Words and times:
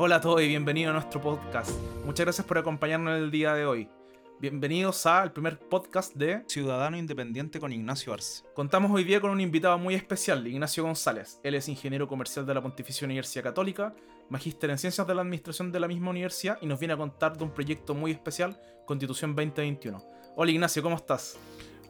Hola 0.00 0.14
a 0.14 0.20
todos 0.20 0.40
y 0.42 0.46
bienvenidos 0.46 0.90
a 0.90 0.92
nuestro 0.92 1.20
podcast. 1.20 1.72
Muchas 2.04 2.24
gracias 2.24 2.46
por 2.46 2.56
acompañarnos 2.56 3.18
el 3.18 3.32
día 3.32 3.54
de 3.54 3.66
hoy. 3.66 3.88
Bienvenidos 4.38 5.04
al 5.06 5.32
primer 5.32 5.58
podcast 5.58 6.14
de 6.14 6.44
Ciudadano 6.46 6.96
Independiente 6.96 7.58
con 7.58 7.72
Ignacio 7.72 8.14
Arce. 8.14 8.44
Contamos 8.54 8.92
hoy 8.92 9.02
día 9.02 9.20
con 9.20 9.32
un 9.32 9.40
invitado 9.40 9.76
muy 9.76 9.96
especial, 9.96 10.46
Ignacio 10.46 10.84
González. 10.84 11.40
Él 11.42 11.56
es 11.56 11.68
ingeniero 11.68 12.06
comercial 12.06 12.46
de 12.46 12.54
la 12.54 12.62
Pontificia 12.62 13.06
Universidad 13.06 13.42
Católica, 13.42 13.92
magíster 14.30 14.70
en 14.70 14.78
ciencias 14.78 15.04
de 15.04 15.16
la 15.16 15.22
administración 15.22 15.72
de 15.72 15.80
la 15.80 15.88
misma 15.88 16.10
universidad 16.10 16.58
y 16.60 16.66
nos 16.66 16.78
viene 16.78 16.94
a 16.94 16.96
contar 16.96 17.36
de 17.36 17.42
un 17.42 17.50
proyecto 17.50 17.92
muy 17.92 18.12
especial, 18.12 18.56
Constitución 18.86 19.34
2021. 19.34 20.00
Hola 20.36 20.50
Ignacio, 20.52 20.80
¿cómo 20.80 20.94
estás? 20.94 21.36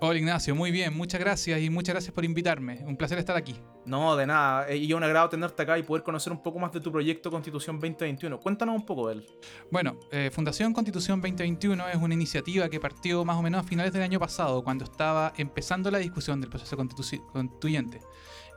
Hola 0.00 0.16
Ignacio, 0.16 0.54
muy 0.54 0.70
bien, 0.70 0.96
muchas 0.96 1.18
gracias 1.18 1.60
y 1.60 1.70
muchas 1.70 1.92
gracias 1.92 2.14
por 2.14 2.24
invitarme. 2.24 2.84
Un 2.86 2.96
placer 2.96 3.18
estar 3.18 3.36
aquí. 3.36 3.56
No, 3.84 4.14
de 4.14 4.28
nada. 4.28 4.68
Eh, 4.68 4.76
y 4.76 4.92
un 4.92 5.02
agrado 5.02 5.28
tenerte 5.28 5.60
acá 5.60 5.76
y 5.76 5.82
poder 5.82 6.04
conocer 6.04 6.32
un 6.32 6.40
poco 6.40 6.60
más 6.60 6.70
de 6.70 6.80
tu 6.80 6.92
proyecto 6.92 7.32
Constitución 7.32 7.80
2021. 7.80 8.38
Cuéntanos 8.38 8.76
un 8.76 8.86
poco 8.86 9.08
de 9.08 9.14
él. 9.14 9.26
Bueno, 9.72 9.98
eh, 10.12 10.30
Fundación 10.32 10.72
Constitución 10.72 11.20
2021 11.20 11.88
es 11.88 11.96
una 11.96 12.14
iniciativa 12.14 12.68
que 12.68 12.78
partió 12.78 13.24
más 13.24 13.38
o 13.38 13.42
menos 13.42 13.64
a 13.64 13.64
finales 13.64 13.92
del 13.92 14.02
año 14.02 14.20
pasado, 14.20 14.62
cuando 14.62 14.84
estaba 14.84 15.32
empezando 15.36 15.90
la 15.90 15.98
discusión 15.98 16.40
del 16.40 16.48
proceso 16.48 16.76
constituyente. 16.76 17.98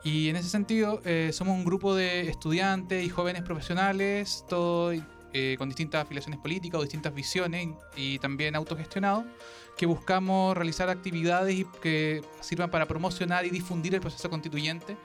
Y 0.03 0.29
en 0.29 0.35
ese 0.35 0.49
sentido, 0.49 1.01
eh, 1.05 1.31
somos 1.33 1.57
un 1.57 1.65
grupo 1.65 1.95
de 1.95 2.29
estudiantes 2.29 3.03
y 3.03 3.09
jóvenes 3.09 3.41
profesionales, 3.41 4.45
todo 4.47 4.93
con 5.57 5.69
distintas 5.69 6.03
afiliaciones 6.03 6.39
políticas 6.39 6.79
o 6.79 6.83
distintas 6.83 7.13
visiones 7.13 7.69
y 7.95 8.19
también 8.19 8.55
autogestionados 8.55 9.25
que 9.77 9.85
buscamos 9.85 10.55
realizar 10.55 10.89
actividades 10.89 11.65
que 11.81 12.21
sirvan 12.39 12.69
para 12.69 12.87
promocionar 12.87 13.45
y 13.45 13.49
difundir 13.49 13.95
el 13.95 14.01
proceso 14.01 14.29
constituyente, 14.29 14.95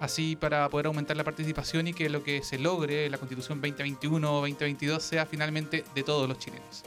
así 0.00 0.36
para 0.36 0.68
poder 0.68 0.86
aumentar 0.86 1.16
la 1.16 1.24
participación 1.24 1.88
y 1.88 1.94
que 1.94 2.08
lo 2.08 2.22
que 2.22 2.42
se 2.42 2.58
logre 2.58 3.06
en 3.06 3.12
la 3.12 3.18
constitución 3.18 3.60
2021 3.60 4.30
o 4.30 4.40
2022 4.40 5.02
sea 5.02 5.26
finalmente 5.26 5.84
de 5.94 6.02
todos 6.02 6.28
los 6.28 6.38
chilenos. 6.38 6.84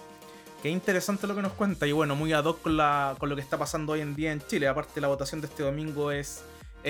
Qué 0.61 0.69
interesante 0.69 1.27
lo 1.27 1.35
que 1.35 1.41
nos 1.41 1.53
cuenta 1.53 1.85
y 1.85 1.91
bueno, 1.91 2.15
muy 2.15 2.33
ad 2.33 2.45
hoc 2.45 2.61
con, 2.61 2.77
con 3.19 3.29
lo 3.29 3.35
que 3.35 3.41
está 3.41 3.57
pasando 3.57 3.93
hoy 3.93 4.01
en 4.01 4.15
día 4.15 4.31
en 4.31 4.41
Chile. 4.41 4.67
Aparte 4.67 4.99
la 4.99 5.07
votación 5.07 5.41
de 5.41 5.47
este 5.47 5.63
domingo 5.63 6.11
es, 6.11 6.43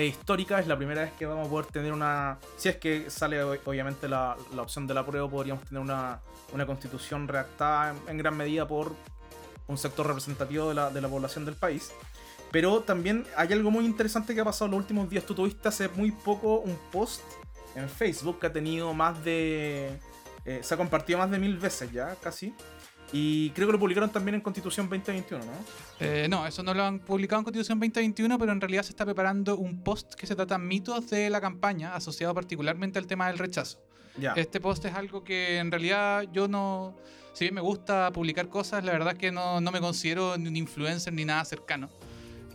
histórica, 0.04 0.60
es 0.60 0.66
la 0.66 0.76
primera 0.76 1.02
vez 1.02 1.12
que 1.18 1.24
vamos 1.24 1.46
a 1.46 1.50
poder 1.50 1.66
tener 1.66 1.92
una... 1.92 2.38
Si 2.58 2.68
es 2.68 2.76
que 2.76 3.08
sale 3.08 3.42
obviamente 3.42 4.08
la, 4.08 4.36
la 4.54 4.62
opción 4.62 4.86
de 4.86 4.94
la 4.94 5.06
prueba, 5.06 5.28
podríamos 5.30 5.64
tener 5.64 5.80
una, 5.80 6.20
una 6.52 6.66
constitución 6.66 7.26
redactada 7.26 7.94
en 8.06 8.18
gran 8.18 8.36
medida 8.36 8.68
por 8.68 8.94
un 9.68 9.78
sector 9.78 10.06
representativo 10.06 10.68
de 10.68 10.74
la, 10.74 10.90
de 10.90 11.00
la 11.00 11.08
población 11.08 11.44
del 11.44 11.54
país. 11.54 11.92
Pero 12.52 12.80
también 12.80 13.26
hay 13.36 13.52
algo 13.52 13.70
muy 13.70 13.84
interesante 13.84 14.34
que 14.34 14.40
ha 14.40 14.44
pasado 14.44 14.66
en 14.66 14.72
los 14.72 14.80
últimos 14.80 15.08
días. 15.08 15.24
Tú 15.24 15.34
tuviste 15.34 15.68
hace 15.68 15.88
muy 15.88 16.10
poco 16.10 16.58
un 16.58 16.78
post 16.92 17.22
en 17.74 17.88
Facebook 17.88 18.38
que 18.38 18.46
ha 18.46 18.52
tenido 18.52 18.92
más 18.94 19.22
de... 19.24 19.98
Eh, 20.44 20.60
se 20.62 20.74
ha 20.74 20.76
compartido 20.76 21.18
más 21.18 21.30
de 21.30 21.38
mil 21.38 21.56
veces 21.58 21.90
ya, 21.90 22.14
casi. 22.22 22.54
Y 23.12 23.50
creo 23.50 23.68
que 23.68 23.72
lo 23.72 23.78
publicaron 23.78 24.10
también 24.10 24.34
en 24.34 24.40
Constitución 24.40 24.88
2021, 24.88 25.44
¿no? 25.44 25.52
Eh, 26.00 26.26
no, 26.28 26.46
eso 26.46 26.62
no 26.62 26.74
lo 26.74 26.82
han 26.82 26.98
publicado 26.98 27.40
en 27.40 27.44
Constitución 27.44 27.78
2021, 27.78 28.38
pero 28.38 28.52
en 28.52 28.60
realidad 28.60 28.82
se 28.82 28.90
está 28.90 29.04
preparando 29.04 29.56
un 29.56 29.82
post 29.82 30.14
que 30.14 30.26
se 30.26 30.34
trata 30.34 30.58
mitos 30.58 31.08
de 31.10 31.30
la 31.30 31.40
campaña, 31.40 31.94
asociado 31.94 32.34
particularmente 32.34 32.98
al 32.98 33.06
tema 33.06 33.28
del 33.28 33.38
rechazo. 33.38 33.78
Este 34.34 34.60
post 34.60 34.84
es 34.86 34.94
algo 34.94 35.22
que 35.22 35.58
en 35.58 35.70
realidad 35.70 36.24
yo 36.32 36.48
no 36.48 36.96
si 37.36 37.44
bien 37.44 37.54
me 37.54 37.60
gusta 37.60 38.10
publicar 38.12 38.48
cosas, 38.48 38.82
la 38.82 38.92
verdad 38.92 39.12
es 39.12 39.18
que 39.18 39.30
no, 39.30 39.60
me 39.60 39.78
considero 39.78 40.38
ni 40.38 40.48
un 40.48 40.56
influencer 40.56 41.12
ni 41.12 41.26
nada 41.26 41.44
cercano. 41.44 41.90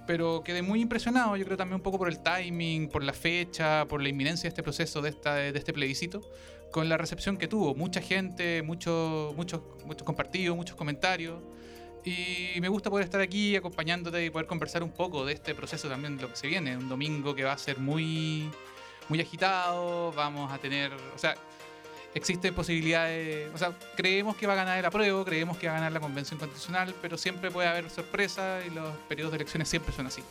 Pero 0.07 0.43
quedé 0.43 0.63
muy 0.63 0.81
impresionado, 0.81 1.37
yo 1.37 1.45
creo 1.45 1.55
también 1.55 1.75
un 1.75 1.83
poco 1.83 1.99
por 1.99 2.09
el 2.09 2.17
timing, 2.23 2.89
por 2.89 3.03
la 3.03 3.13
fecha, 3.13 3.85
por 3.87 4.01
la 4.01 4.09
inminencia 4.09 4.45
de 4.45 4.49
este 4.49 4.63
proceso, 4.63 5.03
de, 5.03 5.09
esta, 5.09 5.35
de 5.35 5.55
este 5.55 5.71
plebiscito, 5.71 6.21
con 6.71 6.89
la 6.89 6.97
recepción 6.97 7.37
que 7.37 7.47
tuvo. 7.47 7.75
Mucha 7.75 8.01
gente, 8.01 8.61
muchos 8.63 9.35
muchos 9.35 9.61
muchos 9.85 10.03
compartidos, 10.03 10.55
muchos 10.55 10.75
comentarios. 10.75 11.39
Y 12.03 12.59
me 12.59 12.67
gusta 12.67 12.89
poder 12.89 13.05
estar 13.05 13.21
aquí 13.21 13.55
acompañándote 13.55 14.25
y 14.25 14.29
poder 14.31 14.47
conversar 14.47 14.81
un 14.81 14.91
poco 14.91 15.23
de 15.25 15.33
este 15.33 15.53
proceso 15.53 15.87
también 15.87 16.17
de 16.17 16.23
lo 16.23 16.29
que 16.29 16.35
se 16.35 16.47
viene. 16.47 16.75
Un 16.75 16.89
domingo 16.89 17.35
que 17.35 17.43
va 17.43 17.53
a 17.53 17.57
ser 17.57 17.77
muy, 17.77 18.49
muy 19.07 19.21
agitado, 19.21 20.11
vamos 20.13 20.51
a 20.51 20.57
tener, 20.57 20.91
o 20.93 21.17
sea, 21.17 21.35
existen 22.13 22.53
posibilidades, 22.53 23.53
o 23.53 23.57
sea, 23.57 23.77
creemos 23.95 24.35
que 24.35 24.47
va 24.47 24.53
a 24.53 24.55
ganar 24.55 24.79
el 24.79 24.85
apruebo, 24.85 25.23
creemos 25.23 25.57
que 25.57 25.67
va 25.67 25.73
a 25.73 25.75
ganar 25.75 25.91
la 25.91 25.99
convención 25.99 26.39
constitucional, 26.39 26.93
pero 27.01 27.17
siempre 27.17 27.51
puede 27.51 27.67
haber 27.67 27.89
sorpresa 27.89 28.61
y 28.65 28.71
los 28.71 28.95
periodos 29.07 29.31
de 29.31 29.37
elecciones 29.37 29.69
siempre 29.69 29.93
son 29.93 30.07
así. 30.07 30.23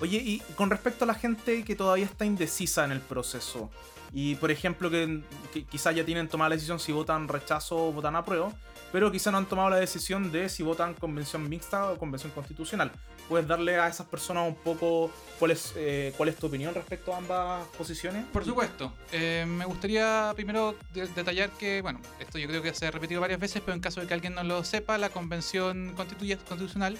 Oye, 0.00 0.18
y 0.18 0.38
con 0.56 0.70
respecto 0.70 1.04
a 1.04 1.06
la 1.06 1.14
gente 1.14 1.62
que 1.62 1.76
todavía 1.76 2.06
está 2.06 2.24
indecisa 2.24 2.84
en 2.84 2.92
el 2.92 3.00
proceso, 3.00 3.70
y 4.12 4.34
por 4.36 4.50
ejemplo 4.50 4.90
que, 4.90 5.22
quizás 5.70 5.94
ya 5.94 6.04
tienen 6.04 6.28
tomada 6.28 6.50
la 6.50 6.56
decisión 6.56 6.78
si 6.78 6.92
votan 6.92 7.28
rechazo 7.28 7.88
o 7.88 7.92
votan 7.92 8.16
apruebo, 8.16 8.52
pero 8.90 9.10
quizás 9.10 9.32
no 9.32 9.38
han 9.38 9.46
tomado 9.46 9.70
la 9.70 9.76
decisión 9.76 10.30
de 10.30 10.48
si 10.48 10.62
votan 10.62 10.94
convención 10.94 11.48
mixta 11.48 11.90
o 11.90 11.98
convención 11.98 12.30
constitucional. 12.32 12.92
¿Puedes 13.28 13.48
darle 13.48 13.78
a 13.78 13.88
esas 13.88 14.06
personas 14.06 14.46
un 14.46 14.56
poco 14.56 15.10
cuál 15.38 15.52
es, 15.52 15.72
eh, 15.76 16.12
cuál 16.16 16.28
es 16.28 16.36
tu 16.36 16.48
opinión 16.48 16.74
respecto 16.74 17.14
a 17.14 17.16
ambas 17.16 17.66
posiciones? 17.78 18.26
Por 18.32 18.44
supuesto. 18.44 18.92
Eh, 19.12 19.46
me 19.48 19.64
gustaría 19.64 20.32
primero 20.34 20.74
detallar 20.92 21.48
que, 21.50 21.80
bueno, 21.80 22.00
esto 22.20 22.38
yo 22.38 22.48
creo 22.48 22.60
que 22.60 22.74
se 22.74 22.86
ha 22.86 22.90
repetido 22.90 23.20
varias 23.20 23.40
veces, 23.40 23.62
pero 23.64 23.74
en 23.74 23.80
caso 23.80 24.00
de 24.00 24.06
que 24.06 24.14
alguien 24.14 24.34
no 24.34 24.42
lo 24.42 24.62
sepa, 24.64 24.98
la 24.98 25.08
convención 25.08 25.94
constitucional 25.96 26.98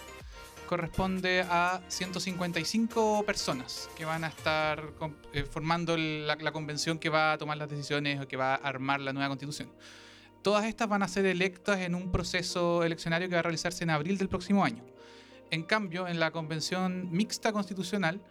corresponde 0.73 1.45
a 1.51 1.83
155 1.89 3.25
personas 3.27 3.91
que 3.95 4.07
van 4.07 4.25
a 4.25 4.29
estar 4.29 4.95
eh, 5.35 5.43
formando 5.45 5.99
la, 5.99 6.35
la, 6.37 6.51
convención 6.51 6.99
que 6.99 7.11
va 7.11 7.33
a 7.33 7.37
tomar 7.37 7.59
las 7.59 7.69
decisiones 7.69 8.19
o 8.23 8.27
que 8.27 8.39
va 8.39 8.55
a 8.55 8.57
armar 8.57 8.99
la 9.01 9.13
nueva 9.13 9.29
constitución. 9.29 9.69
Todas 10.41 10.65
estas 10.65 10.89
van 10.89 11.03
a 11.03 11.09
ser 11.09 11.27
electas 11.27 11.81
en 11.81 11.95
un 11.95 12.11
proceso 12.11 12.85
eleccionario 12.85 13.29
que 13.29 13.35
va 13.35 13.41
a 13.41 13.43
realizarse 13.43 13.85
en 13.85 13.91
abril 13.91 14.17
del 14.17 14.31
próximo 14.31 14.65
año. 14.65 14.83
En 15.51 15.63
cambio, 15.63 16.09
en 16.09 16.19
la 16.19 16.31
convención 16.31 17.07
mixta 17.13 17.53
constitucional, 17.53 18.23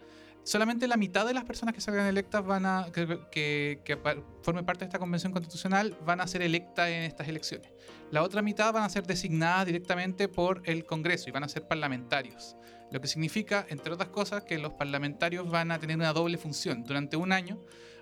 solamente 0.44 0.88
la 0.88 0.96
mitad 0.96 1.26
de 1.26 1.34
las 1.34 1.44
personas 1.44 1.74
que 1.74 1.80
salgan 1.80 2.06
electas 2.06 2.44
van 2.44 2.66
a 2.66 2.86
que, 2.92 3.80
que, 3.84 3.98
formen 4.42 4.64
parte 4.64 4.80
de 4.80 4.86
esta 4.86 4.98
convención 4.98 5.32
constitucional 5.32 5.96
van 6.04 6.20
a 6.20 6.26
ser 6.26 6.42
electas 6.42 6.88
en 6.88 7.02
estas 7.02 7.28
elecciones. 7.28 7.70
La 8.10 8.22
otra 8.22 8.42
mitad 8.42 8.72
van 8.72 8.84
a 8.84 8.88
ser 8.88 9.06
designadas 9.06 9.66
directamente 9.66 10.28
por 10.28 10.62
el 10.64 10.84
Congreso 10.84 11.28
y 11.28 11.32
van 11.32 11.44
a 11.44 11.48
ser 11.48 11.66
parlamentarios. 11.66 12.56
Lo 12.90 13.00
que 13.00 13.08
significa, 13.08 13.64
entre 13.70 13.92
otras 13.92 14.10
cosas, 14.10 14.42
que 14.42 14.58
los 14.58 14.74
parlamentarios 14.74 15.50
van 15.50 15.70
a 15.70 15.78
tener 15.78 15.96
una 15.96 16.12
doble 16.12 16.36
función. 16.36 16.84
Durante 16.84 17.16
un 17.16 17.32
año 17.32 17.58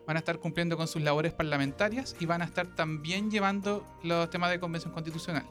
van 0.07 0.17
a 0.17 0.19
estar 0.19 0.39
cumpliendo 0.39 0.77
con 0.77 0.89
sus 0.89 1.03
labores 1.03 1.33
parlamentarias 1.33 2.17
y 2.19 2.27
van 2.27 2.43
a 2.43 2.47
estar 2.47 2.75
también 2.75 3.31
llevando 3.31 3.87
los 4.03 4.29
temas 4.31 4.51
de 4.51 4.59
convención 4.59 4.93
constitucional. 4.93 5.47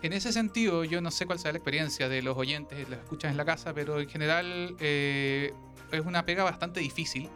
En 0.00 0.12
ese 0.12 0.32
sentido, 0.32 0.84
yo 0.84 1.00
no 1.00 1.10
sé 1.10 1.26
cuál 1.26 1.40
sea 1.40 1.50
la 1.50 1.58
experiencia 1.58 2.08
de 2.08 2.22
los 2.22 2.36
oyentes, 2.36 2.88
los 2.88 2.98
escuchas 3.00 3.32
en 3.32 3.36
la 3.36 3.44
casa, 3.44 3.74
pero 3.74 4.00
en 4.00 4.08
general 4.08 4.76
eh, 4.78 5.52
es 5.90 6.00
una 6.06 6.24
pega 6.24 6.44
bastante 6.44 6.78
difícil, 6.78 7.28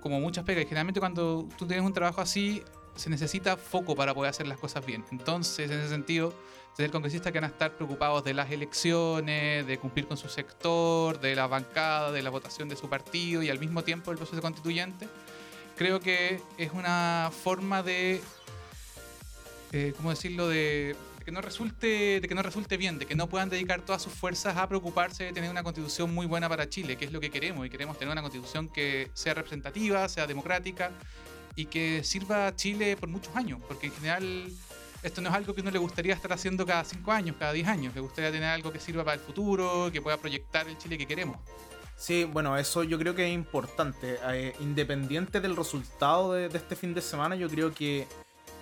como 0.00 0.20
muchas 0.20 0.44
pegas. 0.44 0.64
Y 0.64 0.66
generalmente 0.66 0.98
cuando 0.98 1.48
tú 1.56 1.66
tienes 1.66 1.86
un 1.86 1.92
trabajo 1.92 2.20
así, 2.20 2.64
se 2.96 3.10
necesita 3.10 3.56
foco 3.56 3.94
para 3.94 4.12
poder 4.12 4.30
hacer 4.30 4.48
las 4.48 4.58
cosas 4.58 4.84
bien. 4.84 5.04
Entonces, 5.12 5.70
en 5.70 5.78
ese 5.78 5.88
sentido, 5.88 6.34
tener 6.76 6.90
congresistas 6.90 7.32
que 7.32 7.38
van 7.38 7.50
a 7.50 7.52
estar 7.52 7.76
preocupados 7.76 8.24
de 8.24 8.34
las 8.34 8.50
elecciones, 8.50 9.64
de 9.64 9.78
cumplir 9.78 10.08
con 10.08 10.16
su 10.16 10.28
sector, 10.28 11.20
de 11.20 11.36
la 11.36 11.46
bancada, 11.46 12.10
de 12.10 12.22
la 12.22 12.30
votación 12.30 12.68
de 12.68 12.74
su 12.74 12.88
partido 12.88 13.40
y 13.42 13.50
al 13.50 13.60
mismo 13.60 13.84
tiempo 13.84 14.10
el 14.10 14.16
proceso 14.16 14.42
constituyente, 14.42 15.08
creo 15.76 16.00
que 16.00 16.40
es 16.56 16.72
una 16.72 17.30
forma 17.32 17.84
de, 17.84 18.20
eh, 19.72 19.92
¿cómo 19.96 20.10
decirlo?, 20.10 20.48
de, 20.48 20.96
que 21.28 21.32
no 21.32 21.42
resulte, 21.42 22.22
que 22.26 22.34
no 22.34 22.40
resulte 22.40 22.78
bien, 22.78 22.98
de 22.98 23.04
que 23.04 23.14
no 23.14 23.26
puedan 23.26 23.50
dedicar 23.50 23.82
todas 23.82 24.00
sus 24.00 24.14
fuerzas 24.14 24.56
a 24.56 24.66
preocuparse 24.66 25.24
de 25.24 25.32
tener 25.34 25.50
una 25.50 25.62
constitución 25.62 26.14
muy 26.14 26.24
buena 26.24 26.48
para 26.48 26.70
Chile, 26.70 26.96
que 26.96 27.04
es 27.04 27.12
lo 27.12 27.20
que 27.20 27.28
queremos, 27.28 27.66
y 27.66 27.68
queremos 27.68 27.98
tener 27.98 28.10
una 28.10 28.22
constitución 28.22 28.66
que 28.66 29.10
sea 29.12 29.34
representativa, 29.34 30.08
sea 30.08 30.26
democrática 30.26 30.90
y 31.54 31.66
que 31.66 32.02
sirva 32.02 32.46
a 32.46 32.56
Chile 32.56 32.96
por 32.96 33.10
muchos 33.10 33.36
años, 33.36 33.60
porque 33.68 33.88
en 33.88 33.92
general 33.92 34.48
esto 35.02 35.20
no 35.20 35.28
es 35.28 35.34
algo 35.34 35.54
que 35.54 35.60
uno 35.60 35.70
le 35.70 35.78
gustaría 35.78 36.14
estar 36.14 36.32
haciendo 36.32 36.64
cada 36.64 36.82
cinco 36.84 37.12
años, 37.12 37.36
cada 37.38 37.52
diez 37.52 37.68
años, 37.68 37.94
le 37.94 38.00
gustaría 38.00 38.32
tener 38.32 38.48
algo 38.48 38.72
que 38.72 38.80
sirva 38.80 39.04
para 39.04 39.16
el 39.16 39.20
futuro, 39.20 39.90
que 39.92 40.00
pueda 40.00 40.16
proyectar 40.16 40.66
el 40.66 40.78
Chile 40.78 40.96
que 40.96 41.06
queremos. 41.06 41.36
Sí, 41.94 42.24
bueno, 42.24 42.56
eso 42.56 42.84
yo 42.84 42.98
creo 42.98 43.14
que 43.14 43.26
es 43.26 43.34
importante. 43.34 44.18
Eh, 44.30 44.54
independiente 44.60 45.42
del 45.42 45.56
resultado 45.56 46.32
de, 46.32 46.46
este 46.46 46.74
fin 46.74 46.94
de 46.94 47.02
semana, 47.02 47.36
yo 47.36 47.50
creo 47.50 47.74
que 47.74 48.06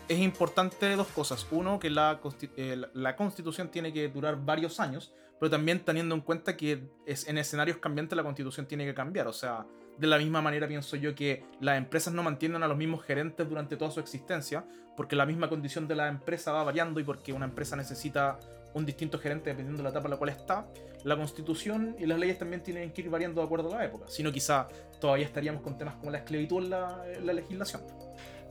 es 0.08 0.18
importante 0.18 0.94
dos 0.96 1.08
cosas. 1.08 1.46
Uno, 1.50 1.78
que 1.78 1.90
la, 1.90 2.20
eh, 2.56 2.82
la 2.94 3.16
constitución 3.16 3.70
tiene 3.70 3.92
que 3.92 4.08
durar 4.08 4.36
varios 4.44 4.80
años, 4.80 5.12
pero 5.38 5.50
también 5.50 5.80
teniendo 5.80 6.14
en 6.14 6.20
cuenta 6.20 6.56
que 6.56 6.88
en 7.06 7.38
escenarios 7.38 7.78
cambiantes 7.78 8.16
la 8.16 8.22
constitución 8.22 8.66
tiene 8.66 8.84
que 8.84 8.94
cambiar. 8.94 9.26
O 9.26 9.32
sea, 9.32 9.66
de 9.98 10.06
la 10.06 10.18
misma 10.18 10.42
manera 10.42 10.68
pienso 10.68 10.96
yo 10.96 11.14
que 11.14 11.44
las 11.60 11.78
empresas 11.78 12.12
no 12.12 12.22
mantienen 12.22 12.62
a 12.62 12.68
los 12.68 12.76
mismos 12.76 13.04
gerentes 13.04 13.48
durante 13.48 13.76
toda 13.76 13.90
su 13.90 14.00
existencia, 14.00 14.64
porque 14.96 15.16
la 15.16 15.26
misma 15.26 15.48
condición 15.48 15.88
de 15.88 15.96
la 15.96 16.08
empresa 16.08 16.52
va 16.52 16.64
variando 16.64 17.00
y 17.00 17.04
porque 17.04 17.32
una 17.32 17.46
empresa 17.46 17.76
necesita 17.76 18.38
un 18.74 18.84
distinto 18.84 19.18
gerente 19.18 19.50
dependiendo 19.50 19.78
de 19.78 19.84
la 19.84 19.90
etapa 19.90 20.06
en 20.06 20.10
la 20.12 20.16
cual 20.18 20.30
está, 20.30 20.66
la 21.04 21.16
constitución 21.16 21.96
y 21.98 22.06
las 22.06 22.18
leyes 22.18 22.38
también 22.38 22.62
tienen 22.62 22.92
que 22.92 23.02
ir 23.02 23.10
variando 23.10 23.40
de 23.40 23.46
acuerdo 23.46 23.72
a 23.72 23.78
la 23.78 23.84
época. 23.84 24.06
Si 24.08 24.22
no, 24.22 24.32
quizá 24.32 24.66
todavía 25.00 25.24
estaríamos 25.24 25.62
con 25.62 25.78
temas 25.78 25.94
como 25.94 26.10
la 26.10 26.18
esclavitud 26.18 26.64
en 26.64 26.70
la, 26.70 27.32
legislación. 27.32 27.82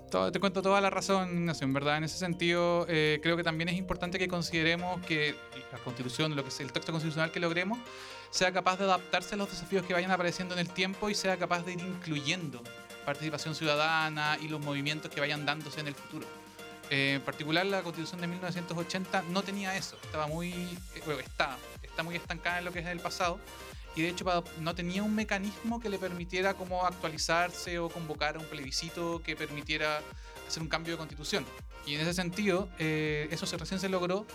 Todo- 0.10 0.32
te 0.32 0.40
cuento 0.40 0.62
toda 0.62 0.80
la 0.82 0.90
razón, 0.90 1.30
Ignacio. 1.30 1.66
En 1.66 1.74
verdad, 1.74 1.98
en 1.98 2.04
ese 2.06 2.18
sentido, 2.18 2.86
eh, 2.88 3.20
creo 3.22 3.36
que 3.36 3.44
también 3.44 3.70
es 3.70 3.76
importante 3.76 4.20
que 4.20 4.28
consideremos 4.28 5.04
que 5.06 5.36
la 5.72 5.78
constitución, 5.80 6.36
lo 6.36 6.44
que 6.44 6.50
es 6.50 6.60
el 6.60 6.72
texto 6.72 6.92
constitucional 6.92 7.32
que 7.32 7.40
logremos, 7.40 7.80
sea 8.30 8.52
capaz 8.54 8.78
de 8.78 8.86
adaptarse 8.86 9.36
a 9.36 9.38
los 9.38 9.50
desafíos 9.50 9.86
que 9.86 9.94
vayan 9.94 10.12
apareciendo 10.12 10.54
en 10.54 10.60
el 10.60 10.70
tiempo 10.70 11.10
y 11.10 11.16
sea 11.16 11.38
capaz 11.38 11.66
de 11.66 11.74
ir 11.74 11.80
incluyendo 11.82 12.62
participación 13.06 13.56
ciudadana 13.56 14.38
y 14.42 14.48
los 14.48 14.62
movimientos 14.62 15.12
que 15.12 15.20
vayan 15.20 15.46
dándose 15.46 15.80
en 15.80 15.88
el 15.88 15.96
futuro. 15.96 16.26
Eh, 16.90 17.14
en 17.16 17.22
particular, 17.22 17.66
la 17.66 17.82
constitución 17.82 18.22
de 18.22 18.28
1980 18.28 19.24
no 19.30 19.42
tenía 19.44 19.76
eso. 19.76 19.98
Estaba 20.04 20.28
muy. 20.28 20.52
eh, 20.54 21.02
bueno, 21.06 21.20
está, 21.20 21.58
está 21.82 22.04
muy 22.04 22.16
estancada 22.16 22.60
en 22.60 22.66
lo 22.66 22.72
que 22.72 22.80
es 22.80 22.86
el 22.86 23.00
pasado. 23.00 23.40
Y 23.96 24.02
de 24.02 24.10
hecho 24.10 24.26
no 24.60 24.76
tenía 24.76 25.04
un 25.04 25.16
mecanismo 25.16 25.80
que 25.80 25.90
le 25.90 25.98
permitiera 25.98 26.54
como 26.54 26.86
actualizarse 26.86 27.80
o 27.80 27.90
convocar 27.90 28.38
un 28.38 28.46
plebiscito 28.46 29.22
que 29.24 29.36
permitiera 29.36 30.02
hacer 30.48 30.62
un 30.62 30.68
cambio 30.70 30.94
de 30.94 30.98
constitución. 30.98 31.46
Y 31.86 31.96
en 31.96 32.02
ese 32.02 32.14
sentido, 32.14 32.68
eh, 32.78 33.28
eso 33.32 33.46
se, 33.46 33.58
recién 33.58 33.80
se 33.80 33.88
logró 33.90 34.26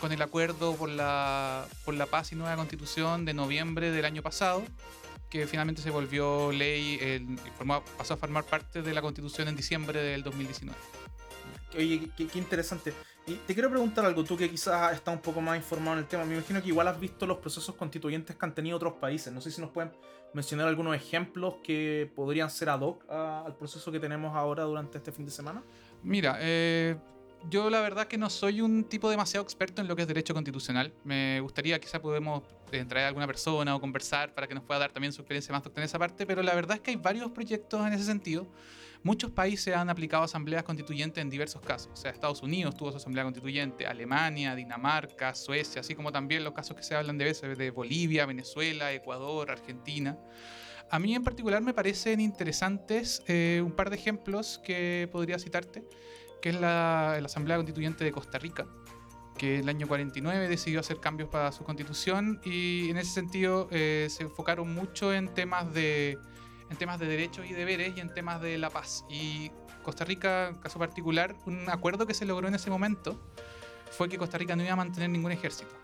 con 0.00 0.12
el 0.12 0.20
acuerdo 0.20 0.74
por 0.76 0.90
la, 0.90 1.66
por 1.84 1.94
la 1.94 2.06
paz 2.06 2.32
y 2.32 2.34
nueva 2.34 2.54
constitución 2.56 3.24
de 3.24 3.32
noviembre 3.32 3.90
del 3.90 4.04
año 4.04 4.22
pasado, 4.22 4.62
que 5.30 5.46
finalmente 5.46 5.80
se 5.80 5.90
volvió 5.90 6.52
ley, 6.52 7.00
y 7.00 7.36
formó- 7.58 7.82
pasó 7.96 8.14
a 8.14 8.16
formar 8.18 8.44
parte 8.44 8.82
de 8.82 8.92
la 8.92 9.00
constitución 9.00 9.48
en 9.48 9.56
diciembre 9.56 10.00
del 10.02 10.22
2019. 10.22 10.78
Oye, 11.76 12.10
qué, 12.16 12.26
qué 12.26 12.38
interesante. 12.38 12.92
Y 13.28 13.34
te 13.34 13.54
quiero 13.54 13.68
preguntar 13.68 14.04
algo, 14.04 14.22
tú 14.22 14.36
que 14.36 14.48
quizás 14.48 14.92
estás 14.94 15.12
un 15.12 15.20
poco 15.20 15.40
más 15.40 15.56
informado 15.56 15.94
en 15.94 15.98
el 16.04 16.06
tema. 16.08 16.24
Me 16.24 16.34
imagino 16.36 16.62
que 16.62 16.68
igual 16.68 16.86
has 16.86 17.00
visto 17.00 17.26
los 17.26 17.38
procesos 17.38 17.74
constituyentes 17.74 18.36
que 18.36 18.46
han 18.46 18.54
tenido 18.54 18.76
otros 18.76 18.94
países. 18.94 19.32
No 19.32 19.40
sé 19.40 19.50
si 19.50 19.60
nos 19.60 19.70
pueden 19.70 19.90
mencionar 20.32 20.68
algunos 20.68 20.94
ejemplos 20.94 21.54
que 21.64 22.08
podrían 22.14 22.50
ser 22.50 22.68
ad 22.68 22.80
hoc 22.82 23.04
a- 23.10 23.42
al 23.44 23.56
proceso 23.56 23.90
que 23.90 23.98
tenemos 23.98 24.36
ahora 24.36 24.62
durante 24.62 24.98
este 24.98 25.10
fin 25.10 25.24
de 25.24 25.32
semana. 25.32 25.60
Mira, 26.04 26.36
eh, 26.40 26.94
yo 27.50 27.68
la 27.68 27.80
verdad 27.80 28.06
que 28.06 28.16
no 28.16 28.30
soy 28.30 28.60
un 28.60 28.84
tipo 28.84 29.10
demasiado 29.10 29.42
experto 29.42 29.82
en 29.82 29.88
lo 29.88 29.96
que 29.96 30.02
es 30.02 30.08
derecho 30.08 30.32
constitucional. 30.32 30.92
Me 31.02 31.40
gustaría 31.40 31.80
quizá 31.80 32.00
podemos 32.00 32.44
traer 32.70 33.06
a 33.06 33.08
alguna 33.08 33.26
persona 33.26 33.74
o 33.74 33.80
conversar 33.80 34.34
para 34.34 34.46
que 34.46 34.54
nos 34.54 34.62
pueda 34.62 34.78
dar 34.78 34.92
también 34.92 35.12
su 35.12 35.22
experiencia 35.22 35.52
más 35.52 35.64
doctora 35.64 35.82
en 35.82 35.86
esa 35.86 35.98
parte, 35.98 36.26
pero 36.26 36.44
la 36.44 36.54
verdad 36.54 36.76
es 36.76 36.80
que 36.80 36.92
hay 36.92 36.96
varios 36.96 37.32
proyectos 37.32 37.84
en 37.84 37.92
ese 37.92 38.04
sentido. 38.04 38.46
Muchos 39.06 39.30
países 39.30 39.72
han 39.72 39.88
aplicado 39.88 40.24
asambleas 40.24 40.64
constituyentes 40.64 41.22
en 41.22 41.30
diversos 41.30 41.62
casos. 41.62 41.92
O 41.92 41.96
sea, 41.96 42.10
Estados 42.10 42.42
Unidos 42.42 42.74
tuvo 42.74 42.90
su 42.90 42.96
asamblea 42.96 43.22
constituyente, 43.22 43.86
Alemania, 43.86 44.56
Dinamarca, 44.56 45.32
Suecia, 45.32 45.82
así 45.82 45.94
como 45.94 46.10
también 46.10 46.42
los 46.42 46.52
casos 46.54 46.76
que 46.76 46.82
se 46.82 46.96
hablan 46.96 47.16
de 47.16 47.26
veces 47.26 47.56
de 47.56 47.70
Bolivia, 47.70 48.26
Venezuela, 48.26 48.92
Ecuador, 48.92 49.52
Argentina. 49.52 50.18
A 50.90 50.98
mí 50.98 51.14
en 51.14 51.22
particular 51.22 51.62
me 51.62 51.72
parecen 51.72 52.18
interesantes 52.18 53.22
eh, 53.28 53.62
un 53.64 53.70
par 53.76 53.90
de 53.90 53.96
ejemplos 53.96 54.60
que 54.64 55.08
podría 55.12 55.38
citarte 55.38 55.84
que 56.42 56.48
es 56.48 56.60
la, 56.60 57.16
la 57.20 57.26
Asamblea 57.26 57.58
Constituyente 57.58 58.02
de 58.02 58.10
Costa 58.10 58.40
Rica, 58.40 58.66
que 59.38 59.54
en 59.54 59.60
el 59.60 59.68
año 59.68 59.86
49 59.86 60.48
decidió 60.48 60.80
hacer 60.80 60.98
cambios 60.98 61.28
para 61.28 61.52
su 61.52 61.62
constitución 61.62 62.40
y 62.44 62.90
en 62.90 62.96
ese 62.96 63.12
sentido 63.12 63.68
eh, 63.70 64.08
se 64.10 64.24
enfocaron 64.24 64.74
mucho 64.74 65.14
en 65.14 65.32
temas 65.32 65.72
de 65.72 66.18
en 66.70 66.76
temas 66.76 66.98
de 66.98 67.06
derechos 67.06 67.46
y 67.46 67.52
deberes 67.52 67.96
y 67.96 68.00
en 68.00 68.12
temas 68.12 68.40
de 68.40 68.58
la 68.58 68.70
paz. 68.70 69.04
Y 69.08 69.50
Costa 69.82 70.04
Rica, 70.04 70.56
caso 70.60 70.78
particular, 70.78 71.36
un 71.46 71.68
acuerdo 71.70 72.06
que 72.06 72.14
se 72.14 72.24
logró 72.24 72.48
en 72.48 72.54
ese 72.54 72.70
momento 72.70 73.20
fue 73.90 74.08
que 74.08 74.18
Costa 74.18 74.38
Rica 74.38 74.56
no 74.56 74.62
iba 74.62 74.72
a 74.72 74.76
mantener 74.76 75.10
ningún 75.10 75.32
ejército. 75.32 75.74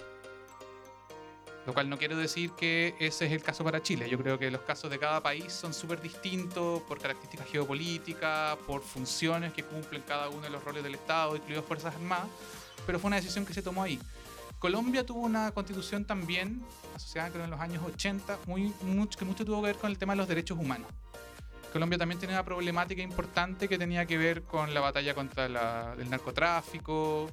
Lo 1.65 1.73
cual 1.73 1.89
no 1.89 1.97
quiero 1.97 2.17
decir 2.17 2.51
que 2.53 2.97
ese 2.99 3.27
es 3.27 3.33
el 3.33 3.43
caso 3.43 3.63
para 3.63 3.81
Chile. 3.81 4.09
Yo 4.11 4.19
creo 4.19 4.37
que 4.37 4.51
los 4.51 4.63
casos 4.63 4.91
de 4.91 4.99
cada 4.99 5.23
país 5.23 5.53
son 5.53 5.73
súper 5.73 6.01
distintos 6.01 6.83
por 6.83 6.99
características 6.99 7.49
geopolíticas, 7.49 8.57
por 8.67 8.83
funciones 8.83 9.53
que 9.53 9.63
cumplen 9.63 10.03
cada 10.03 10.29
uno 10.29 10.41
de 10.41 10.51
los 10.51 10.65
roles 10.65 10.83
del 10.83 10.97
Estado, 10.97 11.37
incluidas 11.37 11.65
Fuerzas 11.65 11.95
Armadas, 11.95 12.27
pero 12.85 12.99
fue 12.99 13.09
una 13.09 13.17
decisión 13.17 13.47
que 13.47 13.55
se 13.55 13.63
tomó 13.63 13.85
ahí. 13.85 14.01
Colombia 14.63 15.05
tuvo 15.05 15.23
una 15.23 15.51
constitución 15.51 16.05
también, 16.05 16.63
asociada 16.95 17.45
en 17.45 17.51
los 17.51 17.59
años 17.59 17.83
80, 17.85 18.39
muy, 18.47 18.73
mucho, 18.83 19.19
que 19.19 19.25
mucho 19.25 19.45
tuvo 19.45 19.61
que 19.61 19.67
ver 19.67 19.77
con 19.77 19.91
el 19.91 19.99
tema 19.99 20.13
de 20.13 20.19
los 20.19 20.29
derechos 20.29 20.57
humanos. 20.57 20.87
Colombia 21.73 21.99
también 21.99 22.21
tenía 22.21 22.37
una 22.37 22.45
problemática 22.45 23.03
importante 23.03 23.69
que 23.69 23.77
tenía 23.77 24.07
que 24.07 24.17
ver 24.19 24.45
con 24.45 24.73
la 24.73 24.79
batalla 24.79 25.17
contra 25.17 25.47
el 25.95 26.09
narcotráfico, 26.09 27.29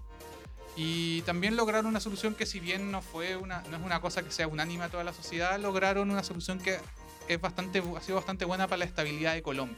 y 0.75 1.21
también 1.21 1.55
lograron 1.55 1.85
una 1.85 1.99
solución 1.99 2.33
que 2.33 2.47
si 2.47 2.59
bien 2.59 2.89
no 2.89 3.03
fue 3.03 3.35
una, 3.35 3.61
no 3.69 3.77
es 3.77 3.83
una 3.83 4.01
cosa 4.01 4.23
que 4.23 4.31
sea 4.31 4.47
unánime 4.47 4.85
a 4.85 4.89
toda 4.89 5.03
la 5.03 5.13
sociedad, 5.13 5.59
lograron 5.59 6.09
una 6.09 6.23
solución 6.23 6.57
que 6.57 6.79
es 7.27 7.39
bastante, 7.39 7.83
ha 7.95 8.01
sido 8.01 8.15
bastante 8.15 8.45
buena 8.45 8.65
para 8.65 8.79
la 8.79 8.85
estabilidad 8.85 9.35
de 9.35 9.43
Colombia. 9.43 9.77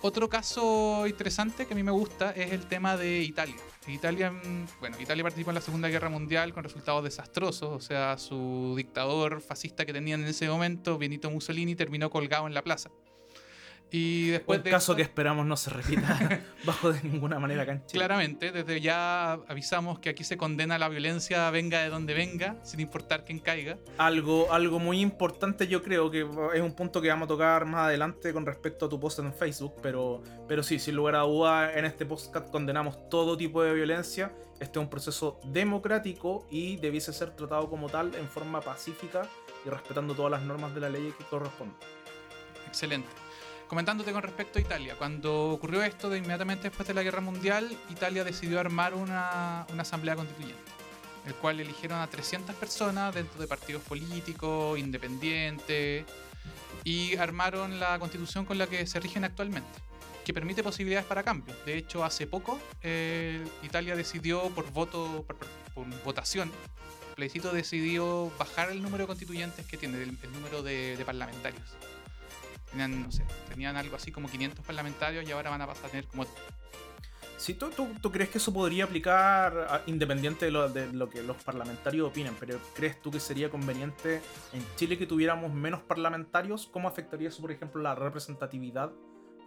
Otro 0.00 0.28
caso 0.28 1.06
interesante 1.08 1.66
que 1.66 1.74
a 1.74 1.76
mí 1.76 1.82
me 1.82 1.90
gusta 1.90 2.30
es 2.30 2.52
el 2.52 2.66
tema 2.66 2.96
de 2.96 3.20
Italia. 3.20 3.56
Italia, 3.88 4.30
mm, 4.30 4.66
bueno, 4.80 4.96
Italia 5.00 5.24
participó 5.24 5.50
en 5.50 5.56
la 5.56 5.60
Segunda 5.60 5.88
Guerra 5.88 6.08
Mundial 6.08 6.52
con 6.52 6.62
resultados 6.62 7.02
desastrosos, 7.02 7.70
o 7.70 7.80
sea, 7.80 8.16
su 8.16 8.74
dictador 8.76 9.40
fascista 9.40 9.84
que 9.84 9.92
tenían 9.92 10.20
en 10.22 10.28
ese 10.28 10.48
momento, 10.48 10.98
Benito 10.98 11.30
Mussolini, 11.30 11.74
terminó 11.74 12.10
colgado 12.10 12.46
en 12.46 12.54
la 12.54 12.62
plaza. 12.62 12.90
Y 13.90 14.28
después 14.28 14.58
Un 14.58 14.64
de 14.64 14.70
caso 14.70 14.94
que 14.94 15.02
esperamos 15.02 15.46
no 15.46 15.56
se 15.56 15.70
repita 15.70 16.42
bajo 16.64 16.92
de 16.92 17.02
ninguna 17.02 17.38
manera 17.38 17.62
acá 17.62 17.72
en 17.72 17.86
Chile. 17.86 18.00
Claramente, 18.00 18.52
desde 18.52 18.80
ya 18.80 19.32
avisamos 19.32 19.98
que 19.98 20.10
aquí 20.10 20.24
se 20.24 20.36
condena 20.36 20.78
la 20.78 20.88
violencia, 20.88 21.50
venga 21.50 21.80
de 21.80 21.88
donde 21.88 22.12
venga, 22.12 22.56
sin 22.62 22.80
importar 22.80 23.24
quién 23.24 23.38
caiga. 23.38 23.78
Algo, 23.96 24.52
algo 24.52 24.78
muy 24.78 25.00
importante 25.00 25.68
yo 25.68 25.82
creo 25.82 26.10
que 26.10 26.28
es 26.54 26.60
un 26.60 26.74
punto 26.74 27.00
que 27.00 27.08
vamos 27.08 27.26
a 27.26 27.28
tocar 27.28 27.64
más 27.64 27.86
adelante 27.86 28.32
con 28.32 28.44
respecto 28.44 28.86
a 28.86 28.88
tu 28.88 29.00
post 29.00 29.20
en 29.20 29.32
Facebook, 29.32 29.74
pero, 29.82 30.22
pero 30.46 30.62
sí, 30.62 30.78
sin 30.78 30.94
lugar 30.94 31.16
a 31.16 31.20
duda, 31.20 31.72
en 31.72 31.86
este 31.86 32.04
podcast 32.04 32.50
condenamos 32.50 33.08
todo 33.08 33.36
tipo 33.36 33.62
de 33.62 33.72
violencia. 33.72 34.32
Este 34.60 34.78
es 34.78 34.82
un 34.82 34.90
proceso 34.90 35.40
democrático 35.44 36.46
y 36.50 36.76
debiese 36.76 37.12
ser 37.12 37.30
tratado 37.30 37.70
como 37.70 37.88
tal 37.88 38.14
en 38.16 38.28
forma 38.28 38.60
pacífica 38.60 39.22
y 39.64 39.70
respetando 39.70 40.14
todas 40.14 40.32
las 40.32 40.42
normas 40.42 40.74
de 40.74 40.80
la 40.80 40.90
ley 40.90 41.14
que 41.16 41.24
corresponden. 41.24 41.76
Excelente. 42.66 43.27
Comentándote 43.68 44.12
con 44.12 44.22
respecto 44.22 44.58
a 44.58 44.62
Italia, 44.62 44.94
cuando 44.96 45.50
ocurrió 45.50 45.82
esto 45.82 46.08
de 46.08 46.16
inmediatamente 46.16 46.68
después 46.68 46.88
de 46.88 46.94
la 46.94 47.02
Guerra 47.02 47.20
Mundial, 47.20 47.76
Italia 47.90 48.24
decidió 48.24 48.58
armar 48.58 48.94
una, 48.94 49.64
asamblea 49.78 50.16
constituyente, 50.16 50.72
el 51.26 51.34
cual 51.34 51.60
eligieron 51.60 52.00
a 52.00 52.06
300 52.06 52.56
personas 52.56 53.14
dentro 53.14 53.38
de 53.38 53.46
partidos 53.46 53.82
políticos, 53.82 54.78
independientes, 54.78 56.06
y 56.82 57.14
armaron 57.16 57.78
la 57.78 57.98
constitución 57.98 58.46
con 58.46 58.56
la 58.56 58.66
que 58.68 58.86
se 58.86 59.00
rigen 59.00 59.24
actualmente, 59.24 59.68
que 60.24 60.32
permite 60.32 60.62
posibilidades 60.62 61.06
para 61.06 61.22
cambios. 61.22 61.54
De 61.66 61.76
hecho, 61.76 62.04
hace 62.04 62.26
poco 62.26 62.58
eh, 62.82 63.46
Italia 63.62 63.94
decidió 63.96 64.48
por 64.48 64.72
voto, 64.72 65.26
por, 65.26 65.86
votación, 66.06 66.50
plebiscito 67.16 67.52
decidió 67.52 68.32
bajar 68.38 68.70
el 68.70 68.80
número 68.80 69.02
de 69.02 69.08
constituyentes 69.08 69.66
que 69.66 69.76
tiene, 69.76 70.02
el, 70.02 70.16
el 70.22 70.32
número 70.32 70.62
de 70.62 71.02
parlamentarios. 71.04 71.76
Tenían, 72.70 73.02
no 73.02 73.10
sé, 73.10 73.24
tenían 73.48 73.76
algo 73.76 73.96
así 73.96 74.12
como 74.12 74.28
500 74.28 74.64
parlamentarios 74.64 75.26
y 75.26 75.32
ahora 75.32 75.50
van 75.50 75.62
a 75.62 75.66
pasar 75.66 75.86
a 75.86 75.88
tener 75.88 76.06
como 76.06 76.26
Si 77.38 77.54
tú, 77.54 77.70
tú, 77.70 77.88
tú 78.02 78.10
crees 78.12 78.30
que 78.30 78.38
eso 78.38 78.52
podría 78.52 78.84
aplicar 78.84 79.56
a- 79.70 79.82
independiente 79.86 80.44
de 80.46 80.50
lo, 80.50 80.68
de 80.68 80.92
lo 80.92 81.08
que 81.08 81.22
los 81.22 81.36
parlamentarios 81.42 82.08
opinen, 82.08 82.34
pero 82.38 82.58
¿crees 82.74 83.00
tú 83.00 83.10
que 83.10 83.20
sería 83.20 83.48
conveniente 83.48 84.20
en 84.52 84.64
Chile 84.76 84.98
que 84.98 85.06
tuviéramos 85.06 85.52
menos 85.52 85.80
parlamentarios? 85.82 86.66
¿Cómo 86.66 86.88
afectaría 86.88 87.28
eso, 87.28 87.40
por 87.40 87.52
ejemplo, 87.52 87.80
la 87.80 87.94
representatividad 87.94 88.90